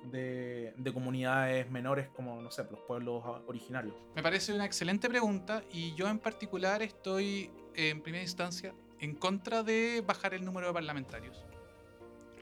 de, 0.05 0.73
de 0.77 0.93
comunidades 0.93 1.69
menores 1.69 2.07
como, 2.15 2.41
no 2.41 2.49
sé, 2.49 2.63
los 2.71 2.79
pueblos 2.87 3.23
originarios? 3.45 3.93
Me 4.15 4.23
parece 4.23 4.53
una 4.53 4.65
excelente 4.65 5.07
pregunta 5.09 5.61
y 5.71 5.93
yo 5.95 6.07
en 6.07 6.17
particular 6.17 6.81
estoy 6.81 7.51
en 7.75 8.01
primera 8.01 8.23
instancia 8.23 8.73
en 8.99 9.15
contra 9.15 9.63
de 9.63 10.01
bajar 10.05 10.33
el 10.33 10.43
número 10.45 10.67
de 10.67 10.73
parlamentarios. 10.73 11.45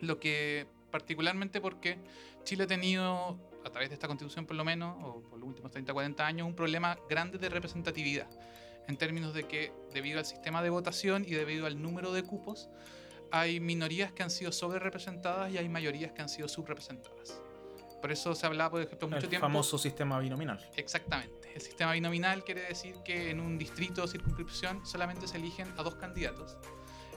Lo 0.02 0.20
que 0.20 0.68
particularmente 0.92 1.62
porque 1.62 2.00
Chile 2.44 2.64
ha 2.64 2.68
tenido, 2.68 3.38
a 3.64 3.70
través 3.70 3.90
de 3.90 3.96
esta 3.96 4.08
constitución 4.08 4.46
por 4.46 4.56
lo 4.56 4.66
menos, 4.66 4.98
o 5.04 5.22
por 5.22 5.40
los 5.40 5.48
últimos 5.48 5.72
30, 5.72 5.94
40 5.94 6.26
años, 6.26 6.48
un 6.48 6.56
problema 6.56 6.98
grande 7.10 7.38
de 7.38 7.50
representatividad. 7.50 8.30
En 8.88 8.98
términos 8.98 9.34
de 9.34 9.44
que 9.44 9.72
debido 9.94 10.20
al 10.20 10.26
sistema 10.26 10.64
de 10.64 10.70
votación 10.70 11.24
y 11.28 11.32
debido 11.32 11.68
al 11.68 11.82
número 11.82 12.12
de 12.12 12.24
cupos, 12.24 12.70
hay 13.32 13.60
minorías 13.60 14.12
que 14.12 14.24
han 14.24 14.32
sido 14.32 14.52
sobre 14.52 14.80
representadas 14.80 15.52
y 15.52 15.58
hay 15.58 15.70
mayorías 15.70 16.12
que 16.12 16.22
han 16.22 16.30
sido 16.30 16.48
subrepresentadas. 16.48 17.42
Por 18.02 18.12
eso 18.12 18.34
se 18.34 18.46
hablaba, 18.46 18.72
por 18.72 18.82
ejemplo, 18.82 19.08
mucho 19.10 19.26
El 19.26 19.30
tiempo... 19.30 19.46
famoso 19.46 19.78
sistema 19.78 20.20
binominal. 20.20 20.60
Exactamente. 20.78 21.54
El 21.54 21.62
sistema 21.62 21.92
binominal 21.92 22.44
quiere 22.44 22.62
decir 22.62 22.96
que 23.04 23.30
en 23.30 23.40
un 23.40 23.58
distrito 23.58 24.04
o 24.04 24.08
circunscripción 24.08 24.86
solamente 24.86 25.28
se 25.28 25.38
eligen 25.38 25.68
a 25.78 25.84
dos 25.84 25.96
candidatos. 25.96 26.58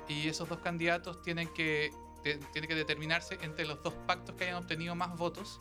Y 0.09 0.29
esos 0.29 0.49
dos 0.49 0.59
candidatos 0.59 1.23
tienen 1.23 1.49
que, 1.55 1.91
tiene 2.23 2.69
que 2.69 2.75
determinarse 2.75 3.39
entre 3.43 3.65
los 3.65 3.83
dos 3.83 3.95
pactos 4.07 4.35
que 4.37 4.45
hayan 4.45 4.57
obtenido 4.57 4.95
más 4.95 5.17
votos, 5.17 5.61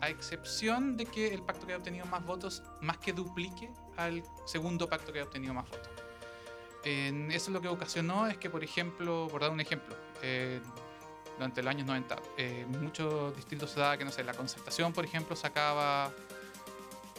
a 0.00 0.10
excepción 0.10 0.96
de 0.96 1.06
que 1.06 1.32
el 1.32 1.42
pacto 1.42 1.66
que 1.66 1.72
haya 1.72 1.78
obtenido 1.78 2.06
más 2.06 2.24
votos 2.24 2.62
más 2.80 2.98
que 2.98 3.12
duplique 3.12 3.70
al 3.96 4.22
segundo 4.44 4.88
pacto 4.88 5.12
que 5.12 5.20
haya 5.20 5.26
obtenido 5.26 5.54
más 5.54 5.68
votos. 5.68 5.88
En 6.84 7.30
eso 7.32 7.50
lo 7.50 7.60
que 7.60 7.68
ocasionó 7.68 8.26
es 8.26 8.36
que, 8.36 8.50
por 8.50 8.62
ejemplo, 8.62 9.28
por 9.30 9.40
dar 9.40 9.50
un 9.50 9.60
ejemplo, 9.60 9.96
eh, 10.22 10.60
durante 11.36 11.62
los 11.62 11.70
años 11.70 11.86
90. 11.86 12.16
Eh, 12.36 12.66
muchos 12.68 13.34
distritos 13.36 13.70
se 13.70 13.80
daba 13.80 13.96
que, 13.96 14.04
no 14.04 14.10
sé, 14.10 14.24
la 14.24 14.34
concertación, 14.34 14.92
por 14.92 15.04
ejemplo, 15.04 15.36
sacaba 15.36 16.12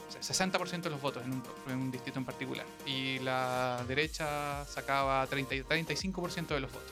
o 0.08 0.12
sea, 0.12 0.22
60% 0.22 0.82
de 0.82 0.90
los 0.90 1.02
votos 1.02 1.24
en 1.24 1.34
un, 1.34 1.44
en 1.68 1.78
un 1.78 1.92
distrito 1.92 2.20
en 2.20 2.26
particular. 2.26 2.66
Y 2.86 3.20
la 3.20 3.84
derecha 3.88 4.64
sacaba 4.66 5.26
30, 5.28 5.56
35% 5.56 6.48
de 6.48 6.60
los 6.60 6.72
votos. 6.72 6.92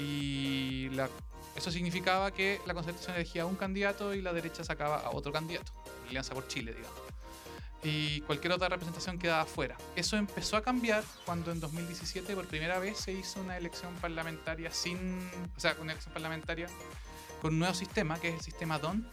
Y 0.00 0.88
la- 0.90 1.08
eso 1.56 1.70
significaba 1.70 2.30
que 2.30 2.60
la 2.66 2.74
concertación 2.74 3.16
elegía 3.16 3.42
a 3.42 3.46
un 3.46 3.56
candidato 3.56 4.14
y 4.14 4.22
la 4.22 4.32
derecha 4.32 4.64
sacaba 4.64 4.98
a 5.00 5.10
otro 5.10 5.32
candidato. 5.32 5.72
Alianza 6.08 6.32
por 6.34 6.48
Chile, 6.48 6.72
digamos. 6.72 6.98
Y 7.82 8.20
cualquier 8.22 8.52
otra 8.52 8.68
representación 8.68 9.18
quedaba 9.18 9.44
fuera. 9.46 9.76
Eso 9.96 10.16
empezó 10.16 10.56
a 10.56 10.62
cambiar 10.62 11.02
cuando 11.24 11.50
en 11.50 11.60
2017 11.60 12.34
por 12.34 12.46
primera 12.46 12.78
vez 12.78 12.98
se 12.98 13.12
hizo 13.12 13.40
una 13.40 13.56
elección 13.56 13.94
parlamentaria 13.96 14.72
sin. 14.72 15.30
O 15.56 15.60
sea, 15.60 15.76
una 15.80 15.92
elección 15.92 16.12
parlamentaria 16.12 16.68
con 17.40 17.54
un 17.54 17.58
nuevo 17.60 17.74
sistema, 17.74 18.20
que 18.20 18.28
es 18.28 18.34
el 18.34 18.40
sistema 18.42 18.78
DON, 18.78 19.06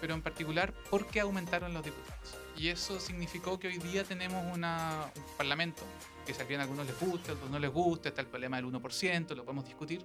pero 0.00 0.12
en 0.14 0.20
particular 0.22 0.74
porque 0.90 1.20
aumentaron 1.20 1.72
los 1.72 1.82
diputados. 1.82 2.36
Y 2.56 2.68
eso 2.68 3.00
significó 3.00 3.58
que 3.58 3.68
hoy 3.68 3.78
día 3.78 4.04
tenemos 4.04 4.44
una- 4.54 5.10
un 5.16 5.22
parlamento 5.38 5.82
que 6.24 6.34
si 6.34 6.40
a 6.54 6.60
algunos 6.62 6.86
les 6.86 6.98
gusta, 7.00 7.32
a 7.32 7.34
otros 7.34 7.50
no 7.50 7.58
les 7.58 7.70
gusta, 7.72 8.08
está 8.08 8.20
el 8.20 8.26
problema 8.28 8.56
del 8.56 8.66
1%, 8.66 9.34
lo 9.34 9.44
podemos 9.44 9.64
discutir, 9.64 10.00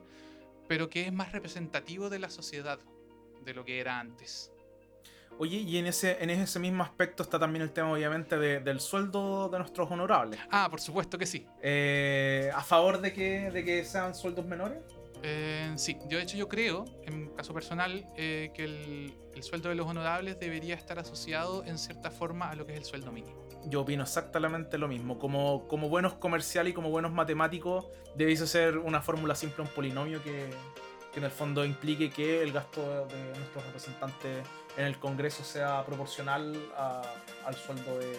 pero 0.67 0.89
que 0.89 1.05
es 1.07 1.13
más 1.13 1.31
representativo 1.31 2.09
de 2.09 2.19
la 2.19 2.29
sociedad 2.29 2.79
de 3.43 3.53
lo 3.53 3.63
que 3.65 3.79
era 3.79 3.99
antes. 3.99 4.51
Oye, 5.37 5.57
y 5.57 5.77
en 5.77 5.85
ese, 5.87 6.21
en 6.21 6.29
ese 6.31 6.59
mismo 6.59 6.83
aspecto 6.83 7.23
está 7.23 7.39
también 7.39 7.61
el 7.61 7.71
tema, 7.71 7.93
obviamente, 7.93 8.37
de- 8.37 8.59
del 8.59 8.79
sueldo 8.81 9.47
de 9.47 9.57
nuestros 9.59 9.89
honorables. 9.89 10.39
Ah, 10.51 10.67
por 10.69 10.81
supuesto 10.81 11.17
que 11.17 11.25
sí. 11.25 11.47
Eh, 11.61 12.51
¿A 12.53 12.61
favor 12.61 12.99
de 12.99 13.13
que, 13.13 13.49
de 13.51 13.63
que 13.63 13.85
sean 13.85 14.13
sueldos 14.13 14.45
menores? 14.45 14.79
Eh, 15.23 15.71
sí, 15.77 15.97
yo 16.09 16.17
de 16.17 16.23
hecho 16.23 16.35
yo 16.37 16.47
creo, 16.49 16.85
en 17.05 17.29
caso 17.35 17.53
personal, 17.53 18.05
eh, 18.17 18.51
que 18.53 18.63
el, 18.65 19.13
el 19.33 19.43
sueldo 19.43 19.69
de 19.69 19.75
los 19.75 19.87
honorables 19.87 20.39
debería 20.39 20.75
estar 20.75 20.99
asociado 20.99 21.63
en 21.63 21.77
cierta 21.77 22.11
forma 22.11 22.49
a 22.49 22.55
lo 22.55 22.65
que 22.65 22.73
es 22.73 22.79
el 22.79 22.85
sueldo 22.85 23.11
mínimo. 23.11 23.47
Yo 23.65 23.81
opino 23.81 24.03
exactamente 24.03 24.77
lo 24.77 24.87
mismo. 24.87 25.19
Como, 25.19 25.67
como 25.67 25.89
buenos 25.89 26.13
comerciales 26.13 26.71
y 26.71 26.73
como 26.73 26.89
buenos 26.89 27.11
matemáticos, 27.11 27.85
debiese 28.15 28.47
ser 28.47 28.77
una 28.77 29.01
fórmula 29.01 29.35
simple, 29.35 29.63
un 29.63 29.69
polinomio 29.69 30.23
que, 30.23 30.49
que 31.13 31.19
en 31.19 31.25
el 31.25 31.31
fondo 31.31 31.65
implique 31.65 32.09
que 32.09 32.41
el 32.41 32.51
gasto 32.51 32.81
de 33.07 33.37
nuestros 33.37 33.65
representantes 33.65 34.43
en 34.77 34.85
el 34.85 34.97
Congreso 34.97 35.43
sea 35.43 35.85
proporcional 35.85 36.55
a- 36.77 37.01
al 37.45 37.55
sueldo 37.55 37.99
de 37.99 38.17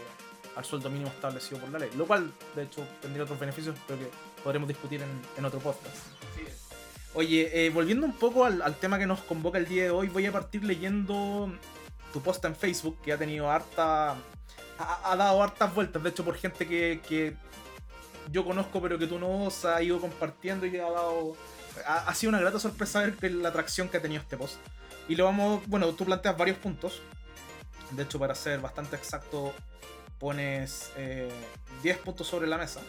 al 0.57 0.65
sueldo 0.65 0.91
mínimo 0.91 1.09
establecido 1.11 1.61
por 1.61 1.71
la 1.71 1.79
ley. 1.79 1.91
Lo 1.97 2.07
cual, 2.07 2.33
de 2.57 2.65
hecho, 2.65 2.85
tendría 3.01 3.23
otros 3.23 3.39
beneficios, 3.39 3.77
pero 3.87 4.01
que 4.01 4.11
podremos 4.43 4.67
discutir 4.69 5.01
en, 5.01 5.09
en 5.39 5.45
otro 5.45 5.61
podcast. 5.61 5.97
Oye, 7.15 7.67
eh, 7.67 7.71
volviendo 7.71 8.05
un 8.05 8.13
poco 8.13 8.45
al, 8.45 8.61
al 8.61 8.75
tema 8.75 8.99
que 8.99 9.07
nos 9.07 9.21
convoca 9.21 9.59
el 9.59 9.67
día 9.67 9.85
de 9.85 9.91
hoy, 9.91 10.09
voy 10.09 10.27
a 10.27 10.33
partir 10.33 10.65
leyendo 10.65 11.53
tu 12.13 12.21
post 12.21 12.45
en 12.45 12.57
Facebook, 12.57 12.99
que 13.03 13.13
ha 13.13 13.17
tenido 13.17 13.49
harta. 13.49 14.17
Ha, 14.83 15.15
dado 15.17 15.43
hartas 15.43 15.75
vueltas, 15.75 16.03
de 16.03 16.09
hecho, 16.09 16.25
por 16.25 16.37
gente 16.37 16.67
que, 16.67 17.01
que 17.07 17.37
yo 18.33 18.45
conozco, 18.45 18.81
pero 18.81 18.99
que 18.99 19.07
tú 19.07 19.19
no, 19.19 19.51
se 19.51 19.69
ha 19.69 19.83
ido 19.83 20.01
compartiendo 20.01 20.65
y 20.67 20.77
ha 20.79 20.91
dado. 20.91 21.37
Ha, 21.87 22.15
sido 22.15 22.31
una 22.31 22.41
grata 22.41 22.59
sorpresa 22.59 23.01
ver 23.21 23.33
la 23.33 23.51
atracción 23.51 23.89
que 23.89 23.99
ha 23.99 24.03
tenido 24.03 24.23
este 24.23 24.37
post. 24.37 24.57
Y 25.09 25.17
lo 25.17 25.25
vamos. 25.27 25.67
Bueno, 25.67 25.89
tú 25.93 26.05
planteas 26.05 26.37
varios 26.37 26.57
puntos. 26.57 27.03
De 27.91 28.05
hecho, 28.05 28.19
para 28.19 28.35
ser 28.35 28.61
bastante 28.61 28.97
exacto, 28.97 29.53
pones 30.19 30.93
eh, 30.97 31.31
10 31.83 31.99
puntos 31.99 32.27
sobre 32.27 32.47
la 32.47 32.57
mesa 32.57 32.81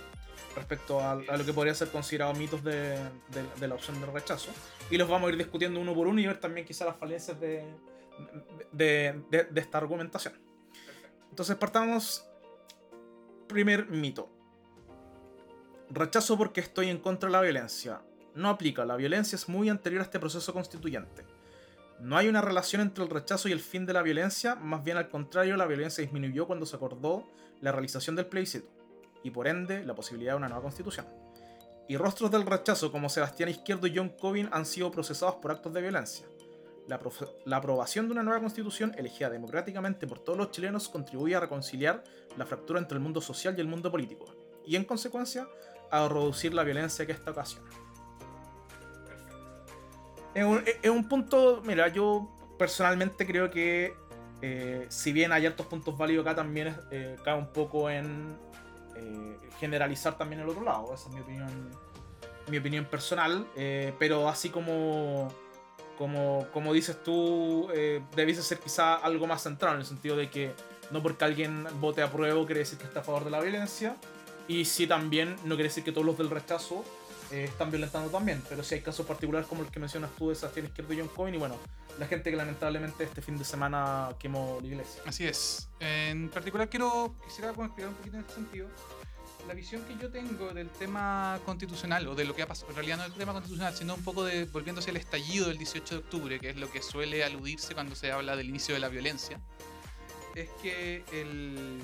respecto 0.56 1.00
a, 1.02 1.16
lo 1.16 1.46
que 1.46 1.54
podría 1.54 1.74
ser 1.74 1.90
considerado 1.90 2.34
mitos 2.34 2.64
de, 2.64 3.00
de- 3.60 3.68
la 3.68 3.76
opción 3.76 4.00
de 4.00 4.06
rechazo. 4.06 4.50
Y 4.90 4.98
los 4.98 5.10
vamos 5.10 5.28
a 5.28 5.32
ir 5.32 5.38
discutiendo 5.38 5.80
uno 5.80 5.94
por 5.94 6.08
uno 6.08 6.22
y 6.22 6.28
ver 6.28 6.40
también 6.40 6.66
quizás 6.66 6.88
las 6.88 6.98
falencias 6.98 7.40
de- 7.40 7.66
de 8.72 9.50
esta 9.56 9.78
argumentación. 9.78 10.51
Entonces 11.32 11.56
partamos. 11.56 12.28
Primer 13.48 13.88
mito. 13.88 14.30
Rechazo 15.90 16.38
porque 16.38 16.62
estoy 16.62 16.90
en 16.90 17.00
contra 17.00 17.28
de 17.28 17.34
la 17.34 17.42
violencia. 17.42 18.02
No 18.36 18.50
aplica, 18.50 18.86
la 18.86 18.96
violencia 18.96 19.36
es 19.36 19.50
muy 19.50 19.68
anterior 19.68 20.02
a 20.02 20.06
este 20.06 20.20
proceso 20.20 20.54
constituyente. 20.54 21.26
No 22.00 22.18
hay 22.18 22.30
una 22.30 22.42
relación 22.42 22.82
entre 22.82 23.04
el 23.04 23.10
rechazo 23.10 23.50
y 23.50 23.52
el 23.52 23.60
fin 23.60 23.86
de 23.86 23.94
la 23.94 24.02
violencia, 24.02 24.56
más 24.56 24.84
bien 24.84 24.98
al 24.98 25.10
contrario, 25.10 25.58
la 25.58 25.68
violencia 25.68 26.02
disminuyó 26.02 26.48
cuando 26.48 26.66
se 26.66 26.76
acordó 26.76 27.28
la 27.60 27.72
realización 27.72 28.16
del 28.16 28.26
plebiscito, 28.26 28.70
y 29.22 29.32
por 29.32 29.48
ende 29.48 29.86
la 29.86 29.94
posibilidad 29.94 30.32
de 30.32 30.38
una 30.38 30.48
nueva 30.48 30.64
constitución. 30.64 31.06
Y 31.88 31.98
rostros 31.98 32.32
del 32.32 32.46
rechazo 32.46 32.92
como 32.92 33.10
Sebastián 33.10 33.50
Izquierdo 33.50 33.86
y 33.86 33.96
John 33.96 34.10
Cobin 34.10 34.50
han 34.52 34.66
sido 34.66 34.92
procesados 34.92 35.36
por 35.36 35.52
actos 35.52 35.74
de 35.74 35.82
violencia. 35.82 36.26
La, 37.46 37.56
aprobación 37.56 38.08
de 38.08 38.12
una 38.12 38.24
nueva 38.24 38.42
constitución 38.42 38.94
elegida 38.98 39.30
democráticamente 39.30 40.08
por 40.08 40.20
todos 40.20 40.38
los 40.38 40.52
chilenos 40.52 40.90
contribuye 40.90 41.36
a 41.36 41.40
reconciliar 41.40 42.04
la 42.36 42.46
fractura 42.46 42.80
entre 42.80 42.98
el 42.98 43.02
mundo 43.02 43.22
social 43.22 43.56
y 43.58 43.62
el 43.62 43.68
mundo 43.68 43.90
político, 43.90 44.26
y 44.66 44.76
en 44.76 44.84
consecuencia 44.84 45.48
a 45.90 46.08
reducir 46.10 46.54
la 46.54 46.64
violencia 46.64 47.06
que 47.06 47.14
esta 47.14 47.32
ocasiona. 47.32 47.70
Es 50.34 50.90
un, 50.90 51.08
punto, 51.08 51.62
mira, 51.64 51.88
yo 51.88 52.30
personalmente 52.58 53.26
creo 53.26 53.50
que 53.50 53.94
eh, 54.42 54.86
si 54.90 55.14
bien 55.14 55.32
hay 55.32 55.46
altos 55.46 55.68
puntos 55.68 55.98
válidos 55.98 56.26
acá, 56.26 56.36
también 56.36 56.76
eh, 56.90 57.16
cae 57.24 57.38
un 57.38 57.54
poco 57.54 57.90
en 57.90 58.38
eh, 58.96 59.38
generalizar 59.60 60.18
también 60.18 60.42
el 60.42 60.50
otro 60.50 60.64
lado. 60.64 60.94
Esa 60.94 61.10
es 61.10 61.16
mi 61.16 61.22
opinión, 61.22 61.72
mi 62.48 62.58
opinión 62.58 62.86
personal. 62.86 63.46
pero 64.00 64.28
así 64.28 64.50
como, 64.50 65.30
como, 65.98 66.48
como 66.54 66.74
dices 66.74 67.04
tú, 67.04 67.70
eh, 67.74 68.02
debiese 68.16 68.42
ser 68.42 68.60
quizá 68.60 68.96
algo 68.96 69.28
más 69.28 69.44
centrado, 69.44 69.76
en 69.76 69.82
el 69.82 69.88
sentido 69.88 70.16
de 70.16 70.30
que 70.30 70.54
no 70.92 71.02
porque 71.02 71.26
alguien 71.26 71.66
vote 71.80 72.02
a 72.02 72.12
prueba 72.12 72.46
quiere 72.46 72.60
decir 72.60 72.78
que 72.78 72.86
está 72.86 73.00
a 73.00 73.04
favor 73.04 73.24
de 73.24 73.32
la 73.32 73.40
violencia. 73.40 73.96
Y 74.48 74.66
sí 74.66 74.88
también 74.88 75.36
no 75.46 75.56
quiere 75.56 75.70
decir 75.70 75.84
que 75.84 75.92
todos 75.92 76.06
los 76.06 76.18
del 76.18 76.30
rechazo 76.30 76.84
eh, 77.32 77.46
están 77.46 77.72
violentando 77.72 78.10
también. 78.10 78.44
Pero 78.50 78.64
sí 78.64 78.76
hay 78.76 78.82
casos 78.82 79.06
particulares 79.06 79.48
como 79.48 79.64
el 79.64 79.70
que 79.70 79.80
mencionas 79.80 80.12
tú 80.18 80.30
de 80.30 80.36
Sebastián 80.36 80.66
Izquierdo 80.66 80.94
y 80.94 81.00
John 81.00 81.08
Cohen. 81.08 81.36
Y 81.36 81.38
bueno, 81.38 81.56
la 82.00 82.08
gente 82.08 82.30
que 82.32 82.36
lamentablemente 82.36 83.04
este 83.06 83.22
fin 83.22 83.38
de 83.38 83.46
semana 83.46 84.10
quemó 84.20 84.58
la 84.62 84.68
iglesia. 84.68 85.02
Así 85.06 85.26
es. 85.26 85.70
En 85.80 86.30
particular 86.30 86.68
quiero 86.70 87.16
quisiera 87.24 87.52
explicar 87.52 87.88
un 87.88 87.96
poquito 87.96 88.18
en 88.18 88.22
este 88.22 88.34
sentido. 88.34 88.68
La 89.48 89.54
visión 89.54 89.84
que 89.84 89.98
yo 89.98 90.10
tengo 90.10 90.54
del 90.54 90.70
tema 90.70 91.40
constitucional, 91.46 92.08
o 92.08 92.16
de 92.16 92.26
lo 92.26 92.36
que 92.36 92.42
ha 92.42 92.48
pasado, 92.48 92.70
en 92.70 92.76
realidad 92.76 92.98
no 92.98 93.04
del 93.04 93.14
tema 93.14 93.34
constitucional, 93.34 93.74
sino 93.74 93.96
un 93.96 94.04
poco 94.04 94.24
de 94.24 94.46
volviéndose 94.46 94.92
el 94.92 94.98
estallido 94.98 95.48
del 95.48 95.58
18 95.58 95.96
de 95.96 96.00
octubre, 96.00 96.40
que 96.40 96.52
es 96.52 96.56
lo 96.56 96.72
que 96.72 96.82
suele 96.82 97.24
aludirse 97.24 97.74
cuando 97.74 97.96
se 97.96 98.12
habla 98.12 98.36
del 98.36 98.50
inicio 98.50 98.74
de 98.74 98.80
la 98.80 98.88
violencia, 98.88 99.42
es 100.36 100.50
que 100.62 101.04
el, 101.12 101.82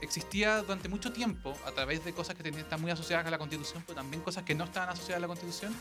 existía 0.00 0.62
durante 0.62 0.88
mucho 0.88 1.12
tiempo, 1.12 1.56
a 1.66 1.72
través 1.72 2.04
de 2.04 2.12
cosas 2.12 2.36
que 2.36 2.48
están 2.48 2.80
muy 2.80 2.90
asociadas 2.90 3.26
a 3.26 3.30
la 3.30 3.38
constitución, 3.38 3.82
pero 3.86 3.96
también 3.96 4.22
cosas 4.22 4.44
que 4.44 4.54
no 4.54 4.64
estaban 4.64 4.90
asociadas 4.90 5.18
a 5.18 5.20
la 5.20 5.28
constitución, 5.28 5.74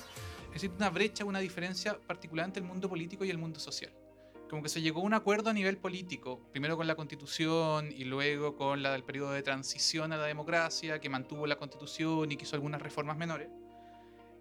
existe 0.53 0.75
una 0.75 0.89
brecha, 0.89 1.25
una 1.25 1.39
diferencia 1.39 1.99
particular 2.07 2.45
entre 2.45 2.61
el 2.61 2.67
mundo 2.67 2.89
político 2.89 3.25
y 3.25 3.29
el 3.29 3.37
mundo 3.37 3.59
social 3.59 3.91
como 4.49 4.61
que 4.61 4.69
se 4.69 4.81
llegó 4.81 5.01
a 5.01 5.03
un 5.03 5.13
acuerdo 5.13 5.49
a 5.49 5.53
nivel 5.53 5.77
político, 5.77 6.39
primero 6.51 6.77
con 6.77 6.87
la 6.87 6.95
constitución 6.95 7.91
y 7.91 8.03
luego 8.03 8.55
con 8.55 8.83
la 8.83 8.91
del 8.91 9.03
periodo 9.03 9.31
de 9.31 9.41
transición 9.41 10.13
a 10.13 10.17
la 10.17 10.25
democracia, 10.25 10.99
que 10.99 11.09
mantuvo 11.09 11.47
la 11.47 11.55
constitución 11.55 12.31
y 12.31 12.37
que 12.37 12.43
hizo 12.43 12.55
algunas 12.55 12.81
reformas 12.81 13.17
menores, 13.17 13.49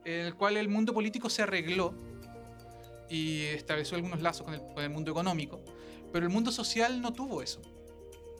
en 0.04 0.26
el 0.26 0.35
cual 0.35 0.56
el 0.56 0.68
mundo 0.68 0.92
político 0.92 1.30
se 1.30 1.42
arregló 1.42 1.94
y 3.09 3.42
estableció 3.44 3.97
algunos 3.97 4.21
lazos 4.21 4.44
con 4.44 4.54
el, 4.54 4.61
con 4.61 4.82
el 4.82 4.90
mundo 4.90 5.11
económico, 5.11 5.62
pero 6.12 6.26
el 6.26 6.32
mundo 6.32 6.50
social 6.52 7.00
no 7.00 7.12
tuvo 7.12 7.42
eso. 7.42 7.62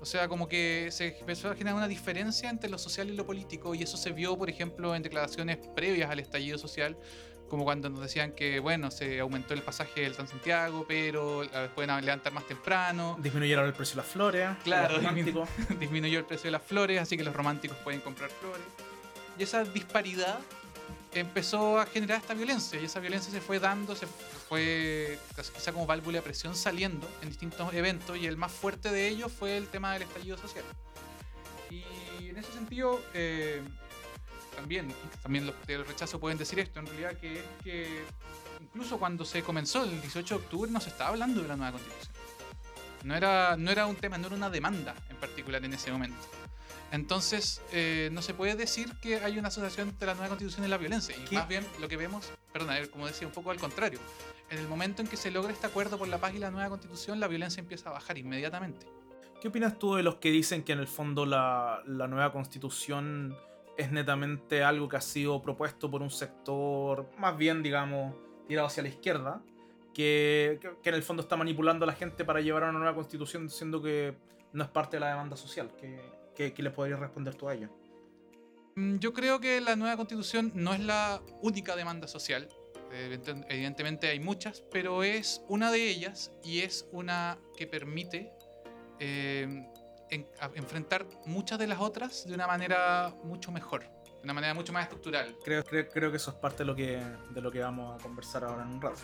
O 0.02 0.04
sea, 0.04 0.26
como 0.26 0.49
que 0.49 0.88
se 0.90 1.16
empezó 1.16 1.49
a 1.49 1.54
generar 1.54 1.76
una 1.76 1.87
diferencia 1.87 2.50
entre 2.50 2.69
lo 2.69 2.76
social 2.76 3.09
y 3.09 3.14
lo 3.14 3.25
político, 3.25 3.73
y 3.73 3.85
eso 3.85 3.97
se 3.97 4.11
vio, 4.11 4.37
por 4.37 4.50
ejemplo, 4.50 4.97
en 4.97 5.02
declaraciones 5.02 5.59
previas 5.76 6.11
al 6.11 6.19
estallido 6.19 6.59
social, 6.59 6.97
como 7.53 7.65
cuando 7.65 7.91
nos 7.91 8.01
decían 8.01 8.33
que, 8.33 8.61
bueno, 8.61 8.91
se 8.91 9.21
aumentó 9.21 9.53
el 9.53 9.61
pasaje 9.61 10.01
del 10.01 10.15
Santiago, 10.15 10.87
pero 10.89 11.45
la 11.45 11.69
pueden 11.69 12.03
levantar 12.03 12.33
más 12.33 12.47
temprano, 12.47 13.19
Disminuyeron 13.21 13.67
el 13.67 13.75
precio 13.75 13.97
de 13.97 13.97
las 13.99 14.11
flores. 14.11 14.49
Claro, 14.65 14.99
disminuyó 15.79 16.19
el 16.19 16.25
precio 16.25 16.45
de 16.45 16.53
las 16.53 16.63
flores, 16.63 16.99
así 16.99 17.15
que 17.19 17.23
los 17.23 17.37
románticos 17.37 17.77
pueden 17.85 18.01
comprar 18.01 18.31
flores. 18.31 18.65
Y 19.39 19.43
esa 19.43 19.65
disparidad 19.65 20.39
empezó 21.13 21.79
a 21.79 21.85
generar 21.85 22.23
esta 22.23 22.33
violencia, 22.33 22.81
y 22.81 22.87
esa 22.87 23.01
violencia 23.01 23.31
se 23.31 23.43
fue 23.43 23.59
dando, 23.59 23.95
se 23.97 24.07
fue 24.07 25.19
quizá 25.55 25.75
como 25.75 25.85
válvula 25.85 26.21
de 26.21 26.23
presión 26.23 26.57
saliendo 26.57 27.07
en 27.21 27.29
distintos 27.29 27.75
eventos, 27.75 28.17
y 28.17 28.29
el 28.29 28.39
más 28.39 28.51
fuerte 28.51 28.91
de 28.91 29.09
ellos 29.09 29.31
fue 29.31 29.59
el 29.59 29.69
tema 29.69 29.93
del 29.93 30.05
estallido 30.05 30.39
social. 30.39 30.65
Y 31.69 31.85
en 32.31 32.39
ese 32.39 32.51
sentido, 32.51 33.03
eh, 33.13 33.61
también, 34.55 34.93
también 35.23 35.47
los 35.47 35.55
del 35.67 35.85
rechazo 35.85 36.21
pueden 36.21 36.39
decir 36.39 36.59
esto, 36.59 36.81
en 36.81 36.87
realidad, 36.87 37.17
que 37.19 37.41
es 37.41 37.45
que 37.63 38.05
incluso 38.61 38.99
cuando 38.99 39.25
se 39.25 39.43
comenzó 39.43 39.85
el 39.85 40.01
18 40.01 40.39
de 40.39 40.45
octubre 40.45 40.71
no 40.71 40.81
se 40.81 40.91
estaba 40.91 41.11
hablando 41.11 41.43
de 41.43 41.49
la 41.49 41.57
nueva 41.57 41.73
constitución. 41.73 42.15
No 43.05 43.17
era, 43.17 43.57
no 43.57 43.71
era 43.71 43.87
un 43.87 43.97
tema, 43.97 44.19
no 44.19 44.29
era 44.29 44.37
una 44.37 44.51
demanda 44.51 44.95
en 45.11 45.17
particular 45.17 45.65
en 45.65 45.75
ese 45.75 45.91
momento. 45.91 46.19
Entonces, 46.93 47.63
eh, 47.73 48.11
no 48.13 48.21
se 48.21 48.35
puede 48.35 48.55
decir 48.55 48.93
que 49.01 49.17
hay 49.17 49.39
una 49.39 49.49
asociación 49.49 49.89
entre 49.89 50.07
la 50.07 50.15
nueva 50.15 50.29
constitución 50.29 50.67
y 50.67 50.69
la 50.69 50.77
violencia. 50.77 51.17
Y 51.17 51.25
¿Qué? 51.25 51.37
más 51.37 51.49
bien 51.49 51.67
lo 51.81 51.89
que 51.89 51.97
vemos, 51.97 52.31
perdón, 52.53 52.71
a 52.71 52.75
ver, 52.75 52.91
como 52.91 53.07
decía, 53.07 53.27
un 53.27 53.33
poco 53.33 53.51
al 53.51 53.59
contrario. 53.59 53.99
En 54.51 54.59
el 54.59 54.69
momento 54.69 55.01
en 55.01 55.09
que 55.09 55.17
se 55.17 55.31
logra 55.31 55.53
este 55.53 55.67
acuerdo 55.67 55.99
por 55.99 56.07
la 56.09 56.19
paz 56.19 56.35
y 56.35 56.39
la 56.39 56.51
nueva 56.51 56.69
constitución, 56.69 57.19
la 57.19 57.29
violencia 57.29 57.61
empieza 57.63 57.89
a 57.89 57.93
bajar 57.93 58.19
inmediatamente. 58.19 58.87
¿Qué 59.41 59.49
opinas 59.49 59.79
tú 59.79 59.95
de 59.95 60.03
los 60.03 60.17
que 60.17 60.31
dicen 60.31 60.63
que 60.63 60.73
en 60.73 60.81
el 60.81 60.87
fondo 60.87 61.25
la, 61.25 61.83
la 61.87 62.07
nueva 62.07 62.31
constitución 62.31 63.35
es 63.76 63.91
netamente 63.91 64.62
algo 64.62 64.88
que 64.88 64.97
ha 64.97 65.00
sido 65.00 65.41
propuesto 65.43 65.91
por 65.91 66.02
un 66.02 66.11
sector 66.11 67.09
más 67.19 67.37
bien, 67.37 67.62
digamos, 67.62 68.14
tirado 68.49 68.67
hacia 68.67 68.83
la 68.83 68.88
izquierda? 68.91 69.43
Que, 69.95 70.59
que- 70.61 70.73
que 70.83 70.88
en 70.88 70.95
el 70.95 71.02
fondo 71.02 71.23
está 71.23 71.37
manipulando 71.37 71.85
a 71.85 71.87
la 71.87 71.93
gente 71.95 72.25
para 72.25 72.41
llevar 72.41 72.64
a 72.64 72.71
una 72.71 72.79
nueva 72.79 72.95
constitución 72.95 73.47
diciendo 73.47 73.83
que 73.83 74.14
no 74.52 74.64
es 74.64 74.71
parte 74.71 74.97
de 74.97 75.00
la 75.00 75.09
demanda 75.11 75.37
social. 75.37 75.71
¿Qué, 75.79 76.00
qué, 76.35 76.52
qué 76.55 76.62
le 76.62 76.71
podrías 76.71 76.99
responder 76.99 77.35
tú 77.35 77.49
a 77.49 77.55
ello? 77.55 77.69
Mm, 78.76 78.97
Yo 78.99 79.12
creo 79.12 79.38
que 79.41 79.61
la 79.61 79.76
nueva 79.76 79.97
constitución 79.97 80.50
no 80.55 80.73
es 80.73 80.81
la 80.81 81.21
única 81.43 81.76
demanda 81.76 82.09
social. 82.09 82.49
Evident- 82.91 83.47
Evidentemente 83.49 84.09
hay 84.09 84.21
muchas, 84.21 84.62
pero 84.71 85.02
es 85.02 85.43
una 85.49 85.71
de 85.71 85.88
ellas 85.91 86.31
y 86.45 86.61
es 86.61 86.88
una 86.93 87.38
que 87.57 87.67
permite 87.67 88.33
eh, 88.99 89.67
en- 90.14 90.26
enfrentar 90.54 91.07
muchas 91.26 91.59
de 91.59 91.66
las 91.66 91.81
otras 91.81 92.26
de 92.26 92.35
una 92.35 92.47
manera 92.47 93.12
mucho 93.25 93.50
mejor, 93.50 93.81
de 93.83 94.21
una 94.25 94.35
manera 94.35 94.54
mucho 94.54 94.73
más 94.73 94.85
estructural. 94.85 95.37
Creo, 95.45 95.64
creo, 95.64 95.88
creo 95.88 96.11
que 96.11 96.16
eso 96.19 96.31
es 96.31 96.37
parte 96.37 96.59
de 96.59 96.64
lo 96.66 96.76
que, 96.76 97.02
de 97.31 97.40
lo 97.40 97.50
que 97.50 97.61
vamos 97.61 97.99
a 97.99 98.02
conversar 98.02 98.45
ahora 98.45 98.62
en 98.62 98.69
un 98.69 98.81
rato. 98.81 99.00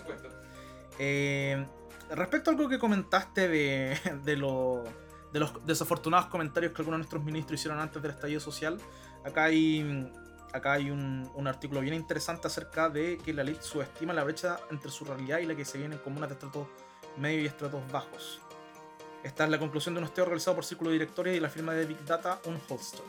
Eh, 0.99 1.67
respecto 2.11 2.51
a 2.51 2.55
algo 2.55 2.69
que 2.69 2.79
comentaste 2.79 3.49
de, 3.49 3.99
de, 4.25 4.37
lo- 4.37 4.85
de 5.33 5.41
los 5.41 5.65
desafortunados 5.67 6.27
comentarios 6.27 6.73
que 6.73 6.83
algunos 6.83 6.99
de 6.99 7.03
nuestros 7.03 7.25
ministros 7.25 7.61
hicieron 7.61 7.81
antes 7.81 8.03
del 8.03 8.11
estallido 8.13 8.41
social, 8.41 8.79
acá 9.25 9.45
hay, 9.45 10.11
acá 10.53 10.73
hay 10.75 10.91
un, 10.91 11.31
un 11.35 11.47
artículo 11.47 11.81
bien 11.81 11.95
interesante 11.95 12.47
acerca 12.47 12.89
de 12.89 13.19
que 13.19 13.33
la 13.33 13.45
ley 13.45 13.57
subestima 13.61 14.13
la 14.13 14.25
brecha 14.25 14.59
entre 14.71 14.91
su 14.91 15.05
realidad 15.05 15.39
y 15.39 15.47
la 15.47 15.55
que 15.55 15.65
se 15.65 15.79
viene 15.79 15.95
en 15.97 16.01
comunas 16.03 16.29
de 16.29 16.35
estratos 16.35 16.67
medios 17.17 17.45
y 17.45 17.47
estratos 17.47 17.81
bajos. 17.93 18.41
Esta 19.29 19.45
es 19.45 19.51
la 19.51 19.59
conclusión 19.59 19.95
de 19.95 19.99
un 20.01 20.05
estudio 20.07 20.25
realizado 20.25 20.55
por 20.55 20.65
Círculo 20.65 20.89
de 20.91 20.95
Directores 20.95 21.37
y 21.37 21.41
la 21.41 21.51
firma 21.51 21.75
de 21.75 21.85
Big 21.85 22.03
Data 22.07 22.41
Unholster. 22.47 23.03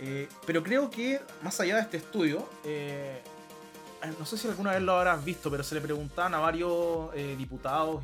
Eh, 0.00 0.28
pero 0.44 0.60
creo 0.62 0.90
que, 0.90 1.20
más 1.42 1.60
allá 1.60 1.76
de 1.76 1.82
este 1.82 1.98
estudio, 1.98 2.48
eh, 2.64 3.22
eh, 4.02 4.12
no 4.18 4.26
sé 4.26 4.36
si 4.36 4.48
alguna 4.48 4.72
vez 4.72 4.82
lo 4.82 4.92
habrás 4.98 5.24
visto, 5.24 5.48
pero 5.48 5.62
se 5.62 5.76
le 5.76 5.80
preguntaban 5.80 6.34
a 6.34 6.40
varios 6.40 7.10
eh, 7.14 7.36
diputados 7.38 8.02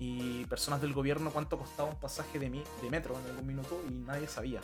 y, 0.00 0.40
y 0.40 0.44
personas 0.46 0.80
del 0.82 0.92
gobierno 0.92 1.30
cuánto 1.30 1.56
costaba 1.56 1.88
un 1.88 2.00
pasaje 2.00 2.40
de, 2.40 2.50
mi- 2.50 2.64
de 2.82 2.90
metro 2.90 3.16
en 3.18 3.30
algún 3.30 3.46
minuto 3.46 3.80
y 3.88 3.92
nadie 3.92 4.26
sabía. 4.26 4.60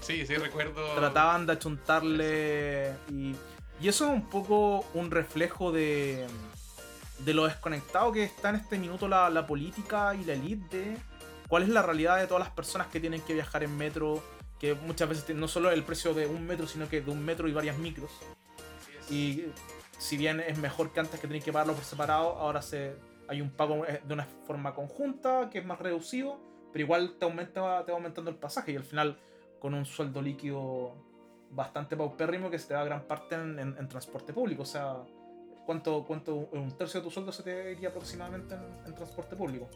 Sí, 0.00 0.26
sí, 0.26 0.34
recuerdo. 0.36 0.94
Trataban 0.94 1.44
de 1.44 1.52
achuntarle 1.52 2.94
y, 3.10 3.36
y 3.82 3.88
eso 3.88 4.06
es 4.06 4.12
un 4.12 4.30
poco 4.30 4.86
un 4.94 5.10
reflejo 5.10 5.72
de, 5.72 6.26
de 7.24 7.34
lo 7.34 7.44
desconectado 7.44 8.12
que 8.12 8.24
está 8.24 8.50
en 8.50 8.56
este 8.56 8.78
minuto 8.78 9.08
la, 9.08 9.28
la 9.30 9.46
política 9.46 10.14
y 10.14 10.24
la 10.24 10.32
elite 10.32 10.76
de 10.78 10.96
cuál 11.48 11.62
es 11.64 11.68
la 11.68 11.82
realidad 11.82 12.18
de 12.18 12.26
todas 12.26 12.42
las 12.42 12.50
personas 12.54 12.86
que 12.88 12.98
tienen 13.00 13.20
que 13.20 13.34
viajar 13.34 13.62
en 13.62 13.76
metro, 13.76 14.22
que 14.58 14.74
muchas 14.74 15.08
veces 15.08 15.36
no 15.36 15.48
solo 15.48 15.70
el 15.70 15.82
precio 15.84 16.14
de 16.14 16.26
un 16.26 16.46
metro, 16.46 16.66
sino 16.66 16.88
que 16.88 17.00
de 17.00 17.10
un 17.10 17.24
metro 17.24 17.48
y 17.48 17.52
varias 17.52 17.76
micros. 17.78 18.10
Y 19.10 19.44
si 19.98 20.16
bien 20.16 20.40
es 20.40 20.58
mejor 20.58 20.92
que 20.92 21.00
antes 21.00 21.20
que 21.20 21.26
tenéis 21.26 21.44
que 21.44 21.52
pagarlo 21.52 21.74
por 21.74 21.84
separado, 21.84 22.30
ahora 22.38 22.62
se, 22.62 22.96
hay 23.28 23.40
un 23.40 23.50
pago 23.50 23.84
eh, 23.86 24.00
de 24.04 24.14
una 24.14 24.26
forma 24.46 24.74
conjunta 24.74 25.48
que 25.50 25.58
es 25.58 25.64
más 25.66 25.78
reducido, 25.78 26.40
pero 26.72 26.84
igual 26.84 27.16
te 27.18 27.24
aumenta 27.26 27.84
te 27.84 27.92
va 27.92 27.98
aumentando 27.98 28.30
el 28.30 28.36
pasaje 28.36 28.72
y 28.72 28.76
al 28.76 28.84
final 28.84 29.18
con 29.60 29.74
un 29.74 29.84
sueldo 29.84 30.22
líquido 30.22 30.94
bastante 31.50 31.96
paupérrimo 31.96 32.50
que 32.50 32.58
se 32.58 32.68
te 32.68 32.74
da 32.74 32.82
gran 32.84 33.02
parte 33.02 33.34
en, 33.34 33.58
en- 33.58 33.76
en 33.78 33.88
transporte 33.88 34.32
público. 34.32 34.62
O 34.62 34.66
sea, 34.66 34.96
¿cuánto, 35.66 36.04
cuánto 36.04 36.34
un 36.34 36.76
tercio 36.76 37.00
de 37.00 37.04
tu 37.04 37.10
sueldo 37.10 37.32
se 37.32 37.42
te 37.42 37.72
iría 37.72 37.88
aproximadamente 37.88 38.54
en, 38.86 38.94
transporte 38.94 39.36
público? 39.36 39.68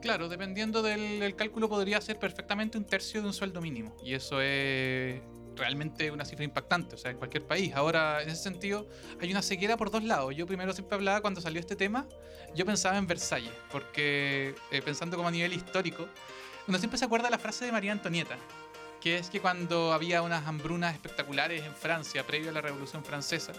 Claro, 0.00 0.28
dependiendo 0.28 0.82
del, 0.82 1.20
del 1.20 1.34
cálculo 1.34 1.68
podría 1.68 2.00
ser 2.00 2.18
perfectamente 2.18 2.76
un 2.76 2.84
tercio 2.84 3.22
de 3.22 3.26
un 3.26 3.32
sueldo 3.32 3.60
mínimo. 3.60 3.96
Y 4.04 4.14
eso 4.14 4.40
es 4.40 5.22
realmente 5.56 6.10
una 6.10 6.24
cifra 6.24 6.44
impactante, 6.44 6.94
o 6.94 6.98
sea, 6.98 7.10
en 7.10 7.16
cualquier 7.16 7.46
país. 7.46 7.74
Ahora, 7.74 8.22
en 8.22 8.28
ese 8.28 8.42
sentido, 8.42 8.86
hay 9.20 9.30
una 9.30 9.42
ceguera 9.42 9.76
por 9.76 9.90
dos 9.90 10.02
lados. 10.04 10.34
Yo 10.34 10.46
primero 10.46 10.72
siempre 10.72 10.96
hablaba 10.96 11.20
cuando 11.20 11.40
salió 11.40 11.60
este 11.60 11.76
tema, 11.76 12.06
yo 12.54 12.66
pensaba 12.66 12.98
en 12.98 13.06
Versalles, 13.06 13.52
porque 13.70 14.54
eh, 14.70 14.82
pensando 14.82 15.16
como 15.16 15.28
a 15.28 15.32
nivel 15.32 15.52
histórico, 15.52 16.08
uno 16.66 16.78
siempre 16.78 16.98
se 16.98 17.04
acuerda 17.04 17.26
de 17.26 17.32
la 17.32 17.38
frase 17.38 17.64
de 17.64 17.72
María 17.72 17.92
Antonieta, 17.92 18.36
que 19.00 19.18
es 19.18 19.28
que 19.28 19.40
cuando 19.40 19.92
había 19.92 20.22
unas 20.22 20.46
hambrunas 20.46 20.94
espectaculares 20.94 21.62
en 21.62 21.74
Francia, 21.74 22.26
previo 22.26 22.50
a 22.50 22.52
la 22.52 22.60
Revolución 22.60 23.04
Francesa, 23.04 23.52